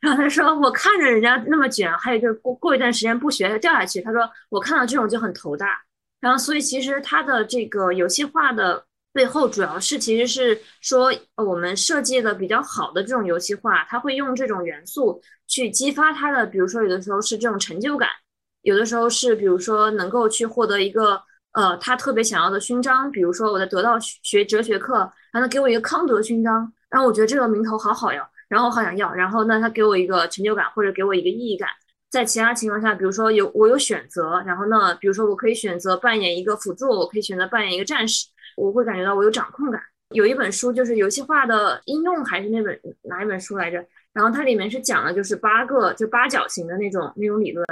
[0.00, 4.00] 然后他说我看着人家那么卷，还有就是过过一段时间不学掉下去。
[4.00, 4.20] 他说
[4.50, 5.80] 我看到这种就很头大。
[6.20, 18.08] 然后所以其实他的这个游戏化的背后，主要是其实是说我们设计的比较好的这种游戏化，他会用这种元素去激发他的，比如说有的时候是这种成就感，
[18.62, 21.20] 有的时候是比如说能够去获得一个
[21.52, 28.28] 呃他特别想要的勋章，比如说我在得到学哲学课，然后给我一个康德勋章，然后我觉得这个名头好好呀。
[28.48, 31.70] 然后我好想要，然后那他给我一个成就感或者给我一个意义感。
[32.10, 38.26] 在其他情况下，比如说有我有选择，然后呢，比如说我可以选择扮演一个辅助，我可以选择扮演一个战士，
[38.58, 39.80] 我会感觉到我有掌控感。
[40.10, 43.82] 有一本书就是游戏化的应用，还是那本哪一本书来着？
[44.12, 47.66] 然后它里面是讲的就是八个就八角形的那种那种理论，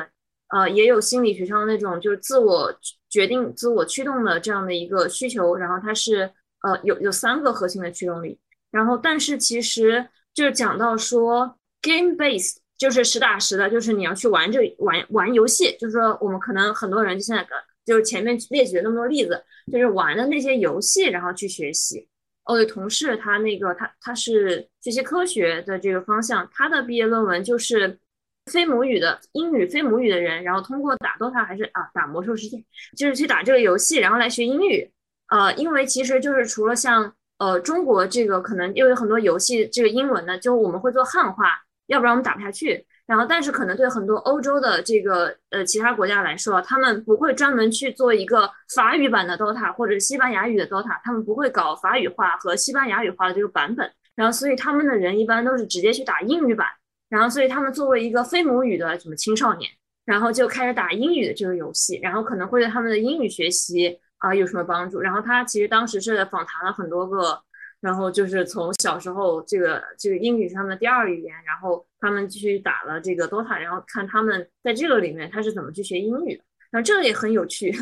[0.51, 2.73] 呃，也有心理学上那种就是自我
[3.09, 5.57] 决定、自我驱动的这样的一个需求。
[5.57, 6.31] 然后它是
[6.63, 8.39] 呃有有三个核心的驱动力。
[8.71, 12.57] 然后但是其实就是讲到说 game base。
[12.81, 17.47] 就是实打实的，就是你要去玩这玩玩游戏，就是说我们可能很多人就现在
[17.85, 22.09] 就是前面列举了那么多例子，就是玩的那些游戏，然后去学习。
[22.47, 27.99] 我的同事他那个他他是学习科学的这个方向，他的毕业论文就是
[28.47, 32.65] 非母语的英语非母语的人，然后通过打 DOTA 还是啊打魔兽世界，
[32.97, 34.91] 就是去打这个游戏，然后来学英语。
[35.29, 41.63] 呃，因为其实就是除了像呃中国这个可能因为很多游戏这个英文呢，就我们会做汉化。
[41.87, 42.87] 要不然我们打不下去。
[43.05, 53.91] 然后，但是可能对很多欧洲的这个呃其他国家来说，他们不会专门去做一个法语版的 DOTA 或者西班牙语的 DOTA，他们不会搞法语化和西班牙语化的这个版本。
[54.15, 56.69] 然后，所以他们的人一般都是直接去打英语版。
[57.11, 59.71] 然后，所以他们作为一个非母语的什么青少年，
[60.07, 64.99] 然后就开始打英语的这个游戏，然后可能会对他们的英语学习啊有什么帮助。
[65.01, 67.39] 然后他其实当时是访谈了很多个。
[67.81, 76.45] 然后就是从小时候，这个这个英语是他们的第二语言，然后他们去打了这个 DOTA，然后看他们在这个里面他是怎么去学英语的。
[76.71, 77.75] 然后这个也很有趣，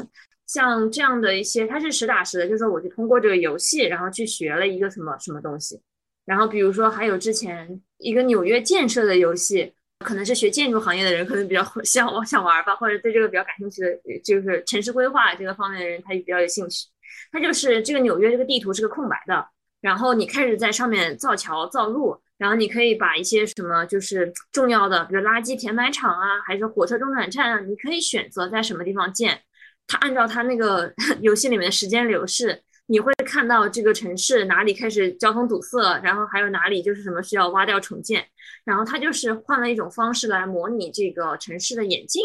[0.47, 5.81] 像这样的一些，他是实打实的，就是说我就通过这个游戏，然后去学了一个什么什么东西。
[6.25, 16.87] 然后比如说还有之前一个纽约建设的游戏，可能是学建筑行业的人可能比较想我想玩吧，或者对这个比较感兴趣的，就是城市规划这个方面的人，他也比较有兴趣。
[17.31, 19.49] 他就是这个纽约这个地图是个空白的。
[19.81, 29.41] 然后你开始在上面造桥、造路，然后你可以把一些什么就是重要的，比如垃圾填埋场啊，还是火车中转站啊，你可以选择在什么地方建。
[29.87, 30.93] 它按照它那个
[31.23, 38.27] 游戏里面的时间流逝，你会看到这个城市哪里开始交通堵塞，然后还有哪里就是什么需要挖掉重建。
[38.65, 42.25] 然后它就是换了一种方式来模拟这个城市的演进。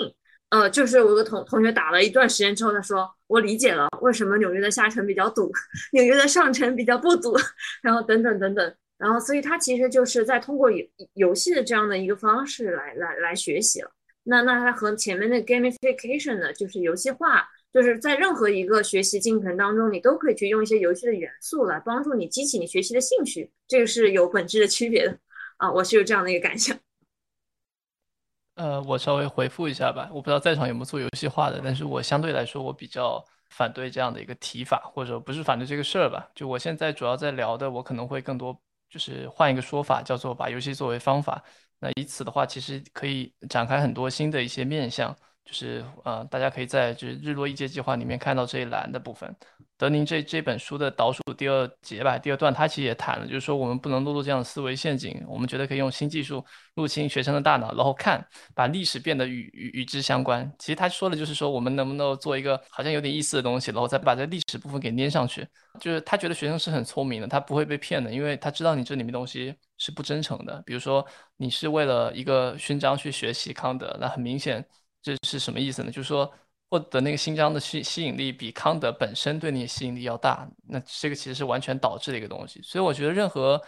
[0.49, 5.51] 呃，就是我有个同同学打了一段时间之后，他说我理解了为什么纽约的下城比较堵，
[5.93, 7.35] 纽约的上城比较不堵，
[7.81, 10.85] 然后等等等等，然后所以他其实就是在通过游
[11.15, 13.91] 游戏的这样的一个方式来来来学习了。
[14.25, 25.17] 那那它和前面的 gamification 的，就是游戏化，就是在任何一个学习进程当中，你都可以去用一些游戏的元素来帮助你激起你学习的兴趣，这个是有本质的区别的
[25.57, 26.77] 啊，我是有这样的一个感想。
[28.55, 30.07] 呃，我稍微回复一下吧。
[30.13, 36.29] 我不知道在场有没有做游戏化的，但是我相对来说，我比较反对这样的一个提法，或者不是反对这个事儿吧。
[36.35, 38.55] 就我现在主要在聊的，我可能会更多
[38.87, 41.43] 就是换一个说法，叫做把游戏作为方法。
[41.79, 45.15] 那以此的话，其实可以展开很多新的一些面向。
[45.45, 49.35] 就是呃，大家可以在就是日落一阶计划里面看到这一栏的部分。
[49.75, 55.21] 德宁这这本书的倒数第二节吧，第二段他其实也谈了，就是说我们不能落入这样的思维陷阱。
[55.27, 56.45] 我们觉得可以用新技术
[56.75, 58.25] 入侵学生的大脑，然后看
[58.55, 60.49] 把历史变得与与与之相关。
[60.57, 65.45] 其实他说的就是说，我们能不能做一个好像有点意思的东西，然后再把这历史部分给粘上去。
[65.81, 70.61] 就是他觉得学生是很聪明的，他不会被骗的，因为他知道你这里面东西是不真诚的。
[70.65, 71.05] 比如说
[71.35, 74.65] 你是为了一个勋章去学习康德，那很明显。
[75.03, 75.91] 这是什么意思呢？
[75.91, 76.31] 就是说，
[76.69, 80.49] 获得那个新章的吸吸引力比康德本身对你的吸引力要大。
[80.65, 82.61] 那这个其实是完全导致的一个东西。
[82.63, 83.61] 所以我觉得，任何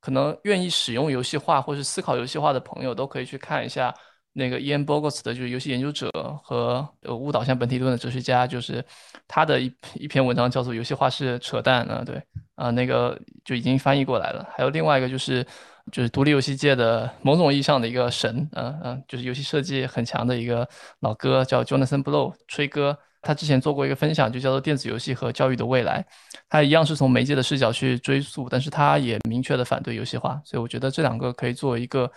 [0.00, 3.94] 可能愿意使用游戏化或是思考游戏化的朋友，都可以去看一下
[4.32, 6.10] 那个 Ian Bogost 的，就是游戏研究者
[6.42, 8.82] 和呃误导向本体论的哲学家，就是
[9.26, 12.22] 他的一一篇文章叫做《游戏化是扯淡》啊，对
[12.54, 14.48] 啊，那个就已经翻译过来了。
[14.56, 15.46] 还有另外一个就是。
[15.90, 20.68] 就是独立游戏界的某种意义上的一个神，嗯嗯，就是游戏设计很强的一个
[21.00, 22.96] 老哥，叫 Jonathan Blow，吹哥。
[23.20, 26.00] 他之前做过一个分享，就叫做《电子游戏和教育的未来》，
[26.48, 30.40] 他一样是从媒介的视角去追溯，但是他也明确的反对游戏化。
[30.44, 32.10] 所以我觉得这两个可以作为一个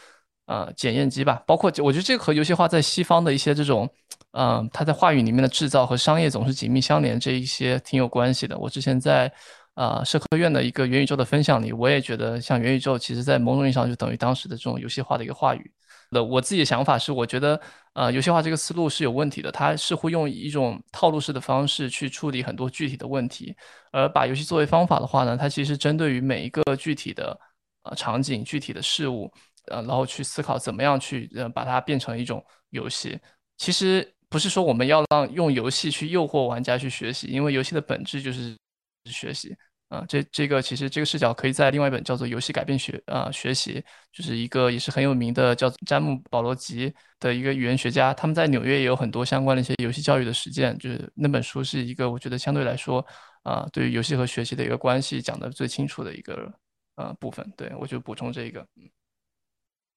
[0.45, 1.41] 呃检验机吧。
[1.47, 3.89] 包括我觉得这个和游戏化在西方的一些这种，
[4.33, 8.57] 嗯，他在话语里面的制造和商业总是紧密相连，这一些挺有关系的。
[8.57, 9.31] 我之前在。
[9.73, 15.71] 啊，社科院的一个元宇宙的分享里，我也觉得像元宇宙，其实在某种意义上就等于当时的这种游戏化的一个话语。
[16.09, 17.59] 那我自己的想法是，我觉得，
[17.93, 23.55] 呃，游戏化这个思路是有问题的，它似乎用一种套路式的方式去处理很多具体的问题，
[23.93, 27.39] 而把游戏作为方法的话呢，它其实针对于每一个具体的
[27.83, 29.31] 呃场景、具体的事物，
[29.69, 33.17] 呃，然后去思考怎么样去呃把它变成一种游戏。
[33.57, 38.53] 其实不是说我们要让用游戏去诱惑玩家去学习，因为游戏的本质就是。
[39.05, 39.55] 学习。
[39.89, 43.83] 啊，这这个其实这个视角可以在另外一本叫做《游戏改变学》啊学习，
[44.13, 53.05] 就是一个也是很有名的叫詹姆保罗吉的一个语言学家，他们在纽约也有很多相关的一些游戏教育的实践，就是那本书是一个我觉得相对来说
[53.43, 56.49] 啊，对于游戏和学习的一个关系讲的最清楚的一个
[56.95, 58.89] 呃部分，对我就补充这个，嗯。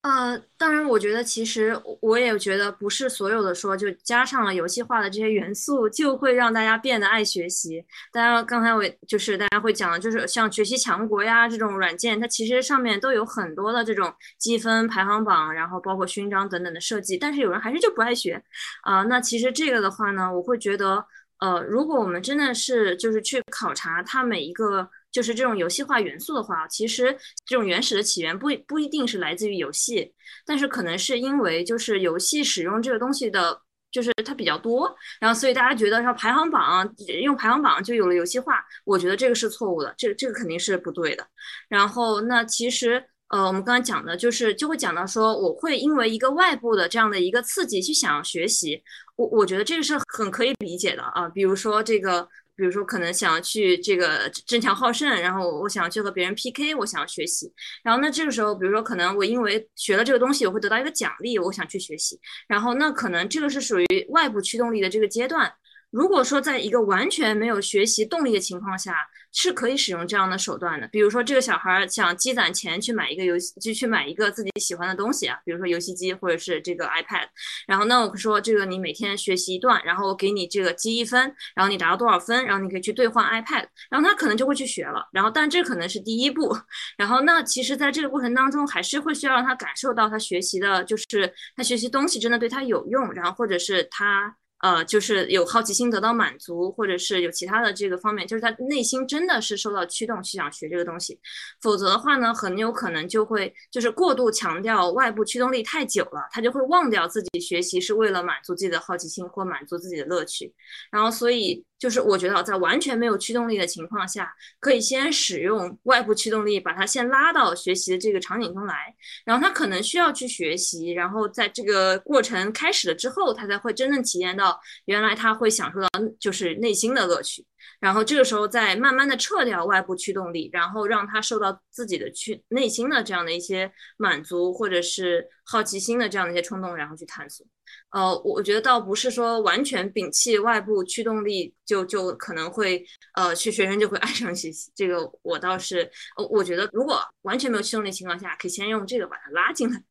[0.05, 7.83] 呃，当然，我觉得其实我也觉得不是所有的说就加上了游戏化的这些元素，就会让大家变得爱学习。
[8.13, 18.43] 大家刚才我就是大家会讲的，就是像学习强国呀这种软件，它其实上面都有很多的这种积分排行榜，然后包括勋章等等的设计，但是有人还是就不爱学
[18.83, 19.05] 啊。
[19.05, 21.03] 那其实这个的话呢，我会觉得，
[21.39, 24.91] 呃，如果我们真的是就是去考察它每一个。
[25.15, 27.17] 就是这种游戏化元素的话，其实
[27.47, 30.13] 这种原始的起源不不一定是来自于游戏，
[30.45, 33.57] 但是可能是因为就是游戏使用这个东西的，
[33.93, 36.93] 就是它比较多，然后所以大家觉得说排行榜
[37.23, 41.25] 用排行榜就有了游戏化，我觉得这个是错误的，这这个肯定是不对的。
[41.69, 48.83] 然后那其实呃我们刚才讲的就是就会讲到说我会因为一个外部的这样的一个刺激去想要学习，
[49.15, 52.29] 我我觉得这个是很可以理解的啊，比如说这个。
[52.57, 57.53] 比如说，可能想要去这个争强好胜，然后我想要去和别人 PK，我想要学习。
[57.83, 62.19] 然后那这个时候，比如说，可能我因为学了这个东西，我会得到一个奖励，我想去学习。
[62.47, 65.53] 然后那可能这个是属于外部驱动力的这个阶段。
[65.91, 68.97] 如果说在一个完全没有学习动力的情况下，
[69.35, 70.89] 是可以使用这样的手段的。
[70.89, 77.27] 比如说，这个小孩想积攒钱去买一个游戏，就去买一个自己喜欢的东西啊，比如说游戏机或者是这个 iPad。
[77.67, 81.21] 然后，那我说这个你每天学习一段，然后我给你这个积一分，
[81.55, 83.67] 然后你达到多少分，然后你可以去兑换 iPad。
[83.91, 85.07] 然后他可能就会去学了。
[85.13, 86.57] 然后，但这可能是第一步。
[86.97, 94.37] 然后，那其实在这个过程当中，还是会需要让他感受到他学习的，就是他学习东西真的对他有用，然后或者是他。
[94.65, 101.21] 呃，就是有好奇心得到满足，或者是有其他的这个方面，就是他内心真的是受到驱动去想学这个东西，
[101.61, 110.55] 否则的话呢，很有可能就会就是过度强调外部驱动力太久了，他就会忘掉自己学习是为了满足自己的好奇心或满足自己的乐趣，
[110.91, 111.63] 然后所以。
[111.85, 118.75] 就是我觉得在完全没有驱动力的情况下，可以先使用外部驱动力，把它先拉到学习的这个场景中来。
[119.23, 125.89] 然后他可能需要去学习，然后在这个过程开始了之后，他才会真正体验到原来他会享受到
[126.19, 127.45] 就是内心的乐趣。
[127.81, 137.47] 然后这个时候再慢慢的撤掉外部驱动力，然后让他受到自己的去内心的这样的一些满足，或者是好奇心的这样的一些冲动，然后去探索。
[137.91, 142.85] 呃，我觉得倒不是说完全摒弃外部驱动力，就就可能会
[143.15, 144.71] 呃，去学生就会 爱上学习。
[144.75, 149.83] 这个我倒是呃，我觉得如果完全没有驱动力情况下，可以先用这个把它拉进来。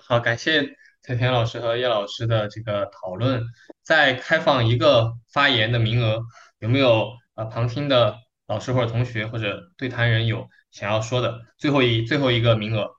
[0.00, 3.42] 好，感谢蔡田老师和叶老师的这个讨论。
[3.88, 6.20] 再开放一个发言的名额，
[6.58, 7.06] 有没有
[7.36, 8.16] 呃旁听的
[8.46, 11.40] 老师或者同学或者对谈人有想要说的？
[11.56, 12.90] 最后一最后一个名额。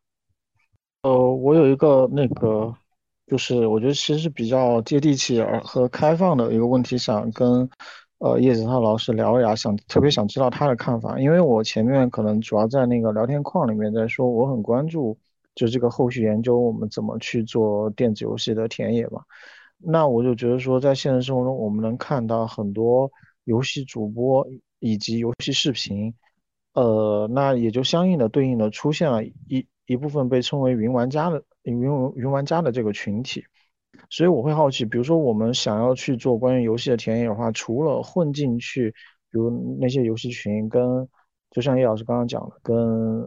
[1.03, 2.73] 呃，我有一个那个，
[3.27, 7.69] 就是我觉得其实是比较接地气而和开放的一个问题，想跟
[8.17, 15.15] 呃叶子涛老师聊一聊，想特别想知道他的看法，因为我前面可能主要在那个聊天框里面在说，我很关注
[15.53, 19.21] 就这个后续研究，我们怎么去做电子游戏的田野嘛。
[19.81, 23.09] 那我就觉得说，在现实生活中，我们能看到很多
[23.45, 24.45] 游戏主播
[24.79, 26.13] 以及游戏视频，
[26.73, 31.79] 呃，那也就相应的对应的出现了一一部分被称为云玩家的云
[32.15, 33.41] 云玩家的这个群体。
[34.09, 38.91] 所以我会好奇，比如说我们想要去做关于游戏的田野的话，除了混进去，
[39.31, 41.07] 比如那些游戏群，跟
[41.51, 42.77] 就像叶老师刚刚讲的，跟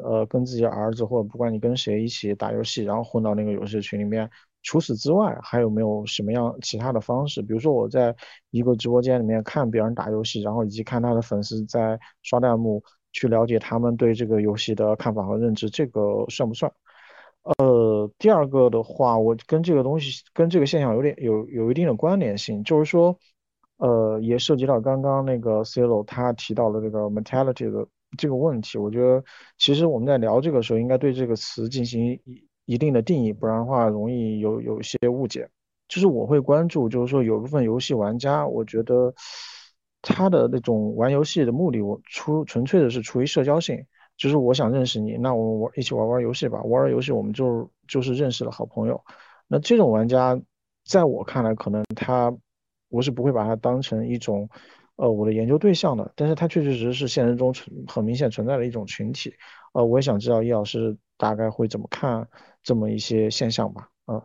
[0.02, 4.28] 呃跟自己儿子或者不管你跟谁一起打游戏，然后混到那个游戏群里面。
[4.62, 7.42] 除此之外，还有没有什么样其他的方式？
[7.42, 8.14] 比如说，我在
[8.50, 12.82] 一个直播间里面看别人打游戏，然后以及看他的粉丝在刷弹幕，
[13.12, 16.72] 去了解他们对这个游戏的看法和认知，这个算不算？
[17.58, 23.18] 呃，第二个的话，我跟这个东西跟这个现象有点有有一定的关联性，就是说，
[23.78, 27.84] 呃，也涉及到刚刚那个 C 罗他提到的这个 mentality 的
[28.16, 28.78] 这个问题。
[28.78, 29.24] 我觉得，
[29.58, 32.20] 其实我们在聊这个时候，应该对这个词进行。
[32.64, 35.48] 一定的定义，不然的话容易有有一些误解。
[35.88, 39.12] 就是我会关注，就是说有部分游戏玩家，我觉得
[40.00, 43.84] 他的那种玩游戏的目的，我出纯粹的是出于社交性，
[44.16, 48.98] 就是我想认识你，那我们玩一起玩玩游戏吧，玩玩游戏我们就就是认识了好朋友。
[49.48, 50.40] 那这种玩家，
[50.86, 52.34] 在我看来，可能他
[52.88, 54.48] 我是不会把他当成一种
[54.96, 59.34] 呃我的研究对象的，但是他确确实实是现实中存很明显存在的一种群体。
[59.74, 62.26] 呃，我也想知道叶老师大概会怎么看。
[62.62, 64.22] 这么一些现象吧，啊，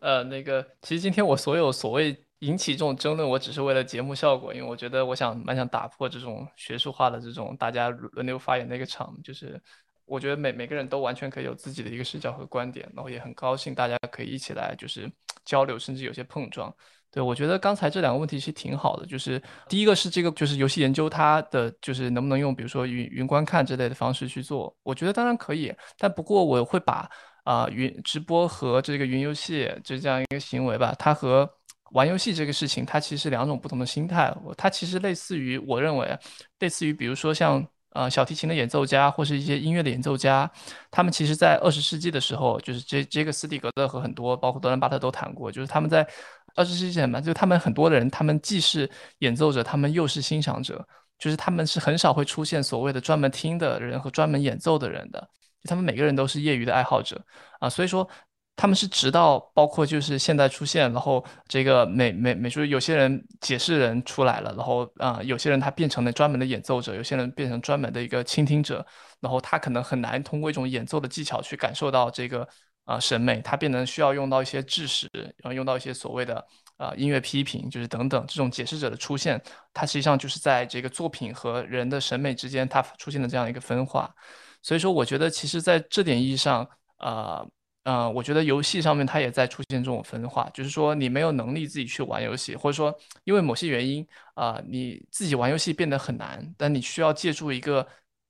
[0.00, 9.62] 呃，那个，其实今天我所有所谓引起这种争论，我只是为了节目效果，因为我觉得我想蛮想打破这种学术化的这种大家轮流发言的一个场，就是
[10.04, 15.08] 我觉得每每个人都完全可以有自己的一个视角和观点，然后也很高兴大家可以一起来就是
[15.44, 16.74] 交流，甚至有些碰撞。
[17.12, 27.08] 对我觉得刚才这两个问题是挺好的，就是第一个是这个就是游戏研究它的就是能不能用比如说云云观看之类的方式去做，我觉得当然可以，但不过我会把
[27.44, 31.48] 啊云直播和这个云游戏就这样一个行为吧，它和
[31.90, 34.34] 玩游戏这个事情，它其实两种不同的心态。
[34.56, 36.18] 它其实类似于，我认为
[36.60, 40.50] 类似于，比如说像呃小提琴的演奏家，或是一些音乐的演奏家，
[40.90, 46.06] 他们其实在二十世纪的时候，就是这这个斯蒂格勒和很多，包括德兰巴特都谈过，就是他们在
[46.54, 50.86] 二十世纪嘛，就他们很多的人，他们既是演奏者，他们又是欣赏者，
[51.18, 55.28] 就是他们是很少会出现所谓的专门听的人和专门演奏的人的，
[55.64, 57.24] 他们每个人都是业余的爱好者
[57.60, 58.08] 啊，所以说。
[58.54, 68.86] 他们是直到包括就是现在出现，然后这个美美美术有些人解释人出来了，然后啊有些人他变成了专门的演奏者，有些人变成专门的一个倾听者，
[69.20, 72.46] 然后他可能很难通过一种演奏的技巧去感受到这个
[72.84, 76.44] 啊审美，它变得需要用到一些知识，然后用到一些所谓的
[76.76, 79.40] 啊音乐批评，就是等等这种解释者的出现，
[79.72, 84.14] 它实际上就是在这个作品和人的审美之间，它出现了这样一个分化。
[84.62, 86.68] 所以说，我觉得其实在这点意义上，
[86.98, 87.44] 啊。
[87.84, 97.84] 嗯，我觉得游戏上面它也在出现这种分化，就是说你没有能力自己去玩游戏，或者说因为某些原因啊，你自己玩游戏变得很难，但你需要借助一个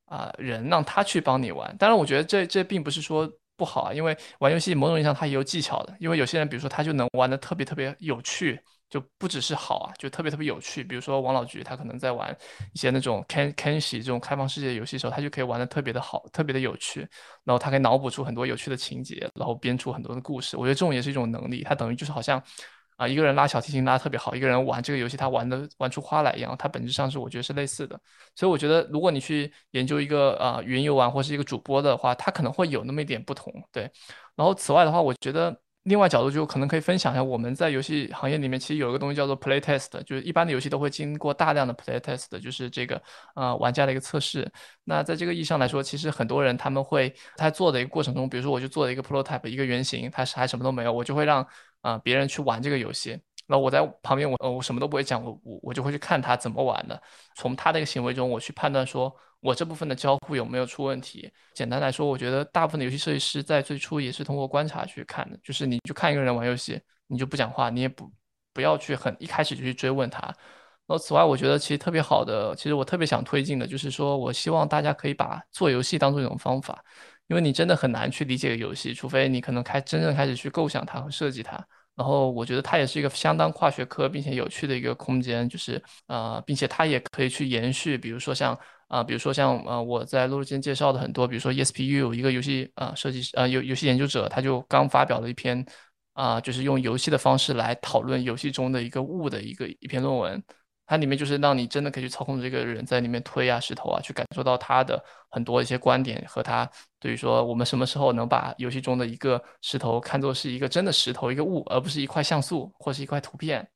[0.06, 1.76] 啊人让他去帮你玩。
[1.76, 8.60] 当然，我觉得这这并不是说不好啊，因为玩游戏某种意义上它也有技巧的，因为有些人比如说他就能玩的特别特别有趣。
[8.92, 10.84] 就不只是好啊，就特别特别有趣。
[10.84, 12.30] 比如说王老菊，他可能在玩
[12.74, 17.00] 一些那种 Ken Kenshi 这种开放世界游戏的时候，他就可以玩的特别的好，特别的有趣。
[17.42, 20.58] 然后他可以脑补出很多有趣的情节，然后编出很多的故事。
[20.58, 21.62] 我觉得这种也是一种能力。
[21.64, 22.38] 他等于就是好像
[23.02, 26.56] 啊，一个人拉小提琴拉特别好，一个人玩这个游戏他玩的玩出花来一样。
[26.56, 27.98] 他本质上是我觉得是类似的。
[28.36, 33.52] 所以我觉得如果你去研究一个啊云游玩或是一个主播的话，他可能会有那么一点不同。
[33.72, 33.90] 对。
[34.36, 35.60] 然后此外的话，我觉得。
[35.84, 43.02] 另外角度就可能可以分享一下，我们在游戏行业里面其实有一个东西叫做 play test，就是一般的游戏都会经过大量的 play test，就是这个
[43.34, 44.48] 呃玩家的一个测试。
[44.84, 51.44] 那在这个意义上来说，其实很多人他们会在做的一个过程中，比如说我就做了一个 prototype 一个原型，它是还什么都没有，我就会让
[51.82, 53.20] 啊别人去玩这个游戏。
[53.46, 57.00] 那我在旁边，我呃我什么都不会讲，我我我就会去看他怎么玩的，
[57.36, 59.14] 从他的一个行为中我去判断说。
[59.42, 61.28] 我这部分的交互有没有出问题？
[61.52, 68.08] 简单来说，我觉得大部分的游戏设计师在最初也是通过观察去看的，就是你就看一个人玩游戏，你就不讲话，你也不
[68.52, 70.20] 不要去很一开始就去追问他。
[70.86, 76.80] 然后此外，我觉得其实特别好的，其实我特别想推进的就是说，我希望大家可以把做游戏当做一种方法，
[77.32, 81.52] 因为你真的很难去理解游戏，除非你可能开真正开始去构想它和设计它。
[81.94, 88.58] 然后我觉得它也是一个相当跨学科并且有趣的一个空间，就是呃，并且它也可以去延续，比如说像。
[88.88, 95.64] 啊，比如说像呃，我在录制间介绍的很多，比如说 ESPU 一个游戏啊设计师呃游游戏研究者，他就刚发表了一篇
[96.12, 100.42] 啊，就是用游戏的方式来讨论游戏中的一个物的一个一篇论文，
[100.92, 106.70] 它里面就是让你真的可以去操控这个人在里面推啊石头啊，去感受到他的很多一些观点和他
[107.00, 113.66] 对于说我们什么时候能把游戏中的一个石头看作是一个真的石头一个物，而不是一块像素或是一块图片，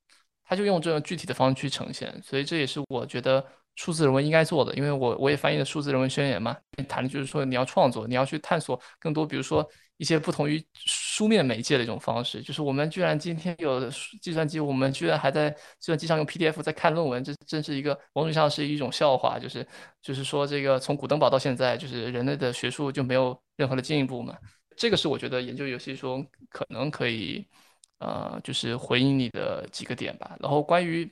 [0.45, 3.43] 他就用这种具体的方式去呈现，所以这也是我觉得。
[3.79, 6.57] 数字人文应该做的，因为我我也翻译了数字人文宣言嘛，
[6.89, 9.63] 谈的就是说你要创作，你要去探索更多，比如说
[9.97, 10.59] 一些不同于
[11.17, 12.41] 书面媒介的一种方式。
[12.41, 13.89] 就是我们居然今天有
[14.21, 15.57] 计算机，我们居然还在计
[15.87, 19.39] 算机上用 PDF 在看论文，这真是一个某种上是一种笑话。
[19.39, 19.67] 就是
[20.01, 24.37] 就是说这个从古登堡到现在，就是人类的学术就没有任何的进一步嘛。
[24.75, 27.47] 这个是我觉得研究游戏说可能可以，
[27.99, 30.37] 呃，就是回应你的几个点吧。
[30.39, 31.11] 然后关于。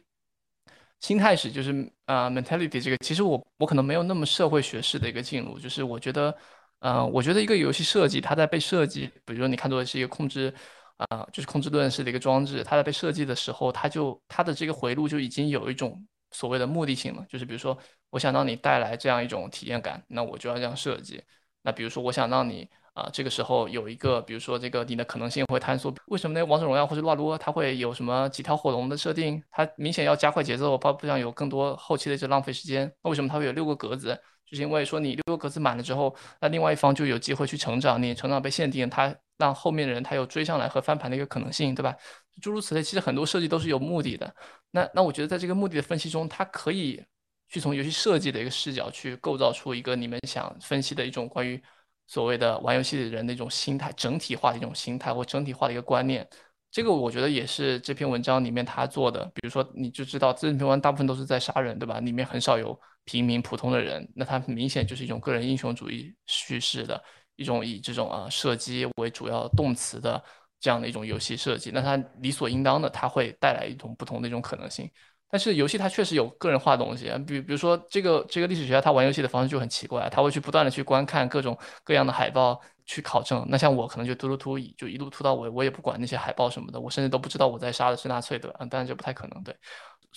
[1.02, 6.36] 心态史就是啊，mentality 这个，其实我我可能没有那么社会学式的一个进入，就是我觉得，
[6.80, 10.53] 呃，我觉得一个游戏设计，它在被设计，比如说你看作是一个控制，
[10.97, 17.77] 啊，就是控制论式的一个装置，它在被设计的时候，它就它的这个回路就已经有一种所谓的目的性了，就是比如说
[18.10, 21.23] 我想让你带来这样一种体验感，那我就要这样设计。
[21.64, 22.69] 那比如说我想让你。
[22.95, 26.45] 啊，这个时候有一个，比如说这个你的可能性会探索，为什么呢？
[26.45, 29.43] 王者荣耀或者撸啊撸，它会有什么几条火龙的设定？
[29.52, 32.89] 它明显要加快节奏，怕不想有更多后期的这浪费时间。
[33.03, 34.18] 那为什么它会有六个格子？
[34.45, 41.95] 就是因为说你六个格子满了之后，那另外一方就有机会去成长，你成长被限定，他让后面的人他有追上来和翻盘的一个可能性，对吧？
[42.41, 44.35] 诸如此类，其实很多设计都是有目的的。
[44.72, 47.03] 那那我觉得在这个目的的分析中，它可以
[47.49, 51.61] 去从游戏设计的一个视角去构造出一个你们想分析的一种关于。
[52.07, 56.23] 所谓的玩游戏的人的一种心态，整体化的一种心态或整体化的一个观念，
[56.69, 59.26] 这个我觉得也是这篇文章里面他做的。
[59.34, 61.99] 比如说，你就知道这篇文章大部分都是在杀人，对吧？
[62.01, 67.02] 里面很少有平民普通的人，那他明显就是一种个人英雄主义叙事的
[67.36, 70.22] 一种以这种啊射击为主要动词的
[70.60, 71.72] 这样的一种游戏设计。
[71.72, 74.91] 那它理所应当的，它会带来一种不同的一种可能性。
[75.30, 82.61] 但是游戏它确实有个人化的东西，比比如说这个这个历史学家他玩游戏的方式就很奇怪，他会去不断的去观看各种各样的海报。
[82.88, 89.56] 去考证，那像我可能就突突突就一路突到尾，我也不管那些海报什么的，我甚至都不知道我在杀的是纳粹的，嗯，当然这不太可能，对。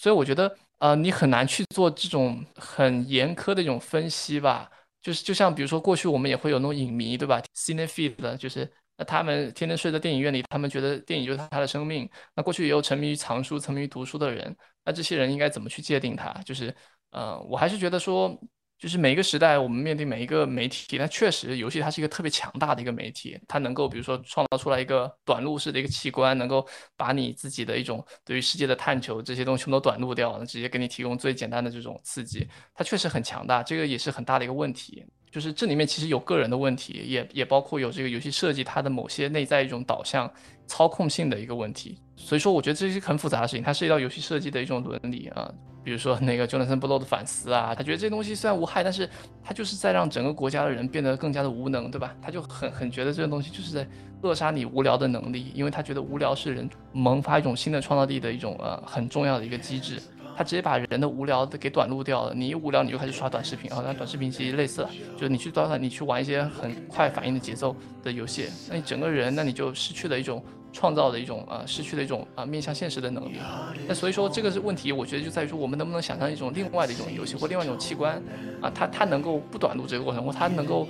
[0.01, 4.71] 所以我觉得，呃，你很难去做这种很严苛的一种分析吧。
[5.03, 12.09] 就是就像比如说过去我们也会有那种影迷，对吧？Cinephile 的，就是那他们天天睡在电影院里，他们觉得电影就是他的生命。
[12.37, 16.33] 那过去也有沉迷于藏书、沉迷于读书的人，那这些人应该怎么去界定他？
[16.45, 16.73] 就是，
[17.11, 18.39] 嗯，我还是觉得说。
[18.79, 26.65] 就是每一个时代，我们面对每一个媒体，那确实游戏它是一个特别强大的一个媒体，它能够比如说创造出来一个短路式的一个器官，能够
[26.97, 35.05] 把你自己的一种对于世界的探求这些东西全都短路掉，直接给你提供最简单的这种刺激，它确实很强大，这个也是很大的一个问题。
[35.31, 40.33] 就是这里面其实有个人的问题，也也包括有这个游戏设计它的某些内在一种导向、
[40.69, 41.99] 操控性的一个问题。
[42.15, 45.51] 所以说，我觉得这是很复杂的事情，它涉及到游戏设计的一种伦理啊。
[45.85, 49.09] 比如说那个 Jonathan Blow 的反思啊，他觉得这东西虽然无害，但是
[49.43, 52.15] 他就是在让整个国家的人变得更加的无能，对吧？
[52.21, 53.89] 他就很很觉得这个东西就是在
[54.21, 59.99] 扼杀你无聊的能力，因为他觉得无聊是人萌发一种新的创造力的一种呃很重要的一个机制。
[60.37, 62.33] 他直接把人的无聊的给短路掉了。
[62.33, 63.83] 你一无聊，你就开始刷短视频啊。
[63.85, 64.87] 那短视频其实类似，
[65.17, 67.75] 就是你去短，你去玩一些很快反应的节奏
[68.05, 70.41] 的游戏，那你整个人，那你就失去了一种
[70.73, 73.39] 创造的一种呃，失去的一种啊面向现实的能力。
[73.87, 78.23] 那所以说这个是问题，我觉得就在于说我们能不能想象一种另外的一种游戏或另外一种器官
[78.61, 80.87] 啊，它它能够不短路这个过程，或它能够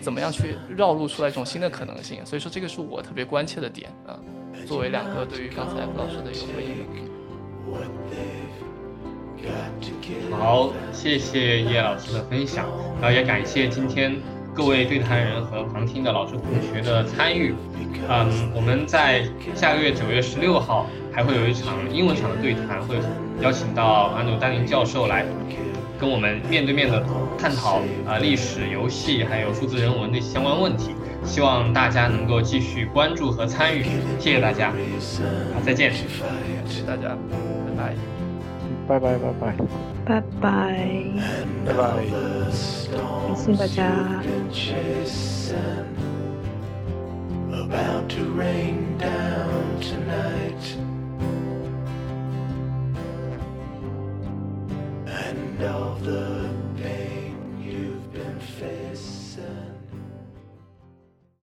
[0.00, 2.24] 怎么样去绕路出来一种新的可能性。
[2.24, 4.18] 所以说这个是我特别关切的点啊。
[4.66, 7.08] 作为两个对于刚才傅老师的一个回应。
[10.32, 12.66] 好，谢谢叶老师的分享，
[13.00, 14.16] 然后也感谢今天
[14.58, 17.54] 各位对谈人和旁听的老师同学的参与。
[18.08, 19.22] 嗯，我们在
[19.54, 22.96] 下个月九月十六号还会有一场英文场的对谈，会
[23.40, 25.24] 邀请到安努丹宁教授来
[25.96, 27.00] 跟我们面对面的
[27.38, 30.90] 探讨啊历史、游戏还有数字人文的相关问题。
[31.24, 33.84] 希望大家能够继续关注和参与，
[34.18, 34.72] 谢谢大家。
[35.54, 37.16] 好，再见，谢谢大家，
[37.76, 38.17] 拜拜。
[38.87, 39.55] 拜拜拜拜，
[40.05, 40.45] 拜拜，
[41.65, 42.05] 拜拜，
[43.27, 43.81] 感谢大家。
[47.51, 50.77] About to rain down tonight.
[55.07, 56.46] And all the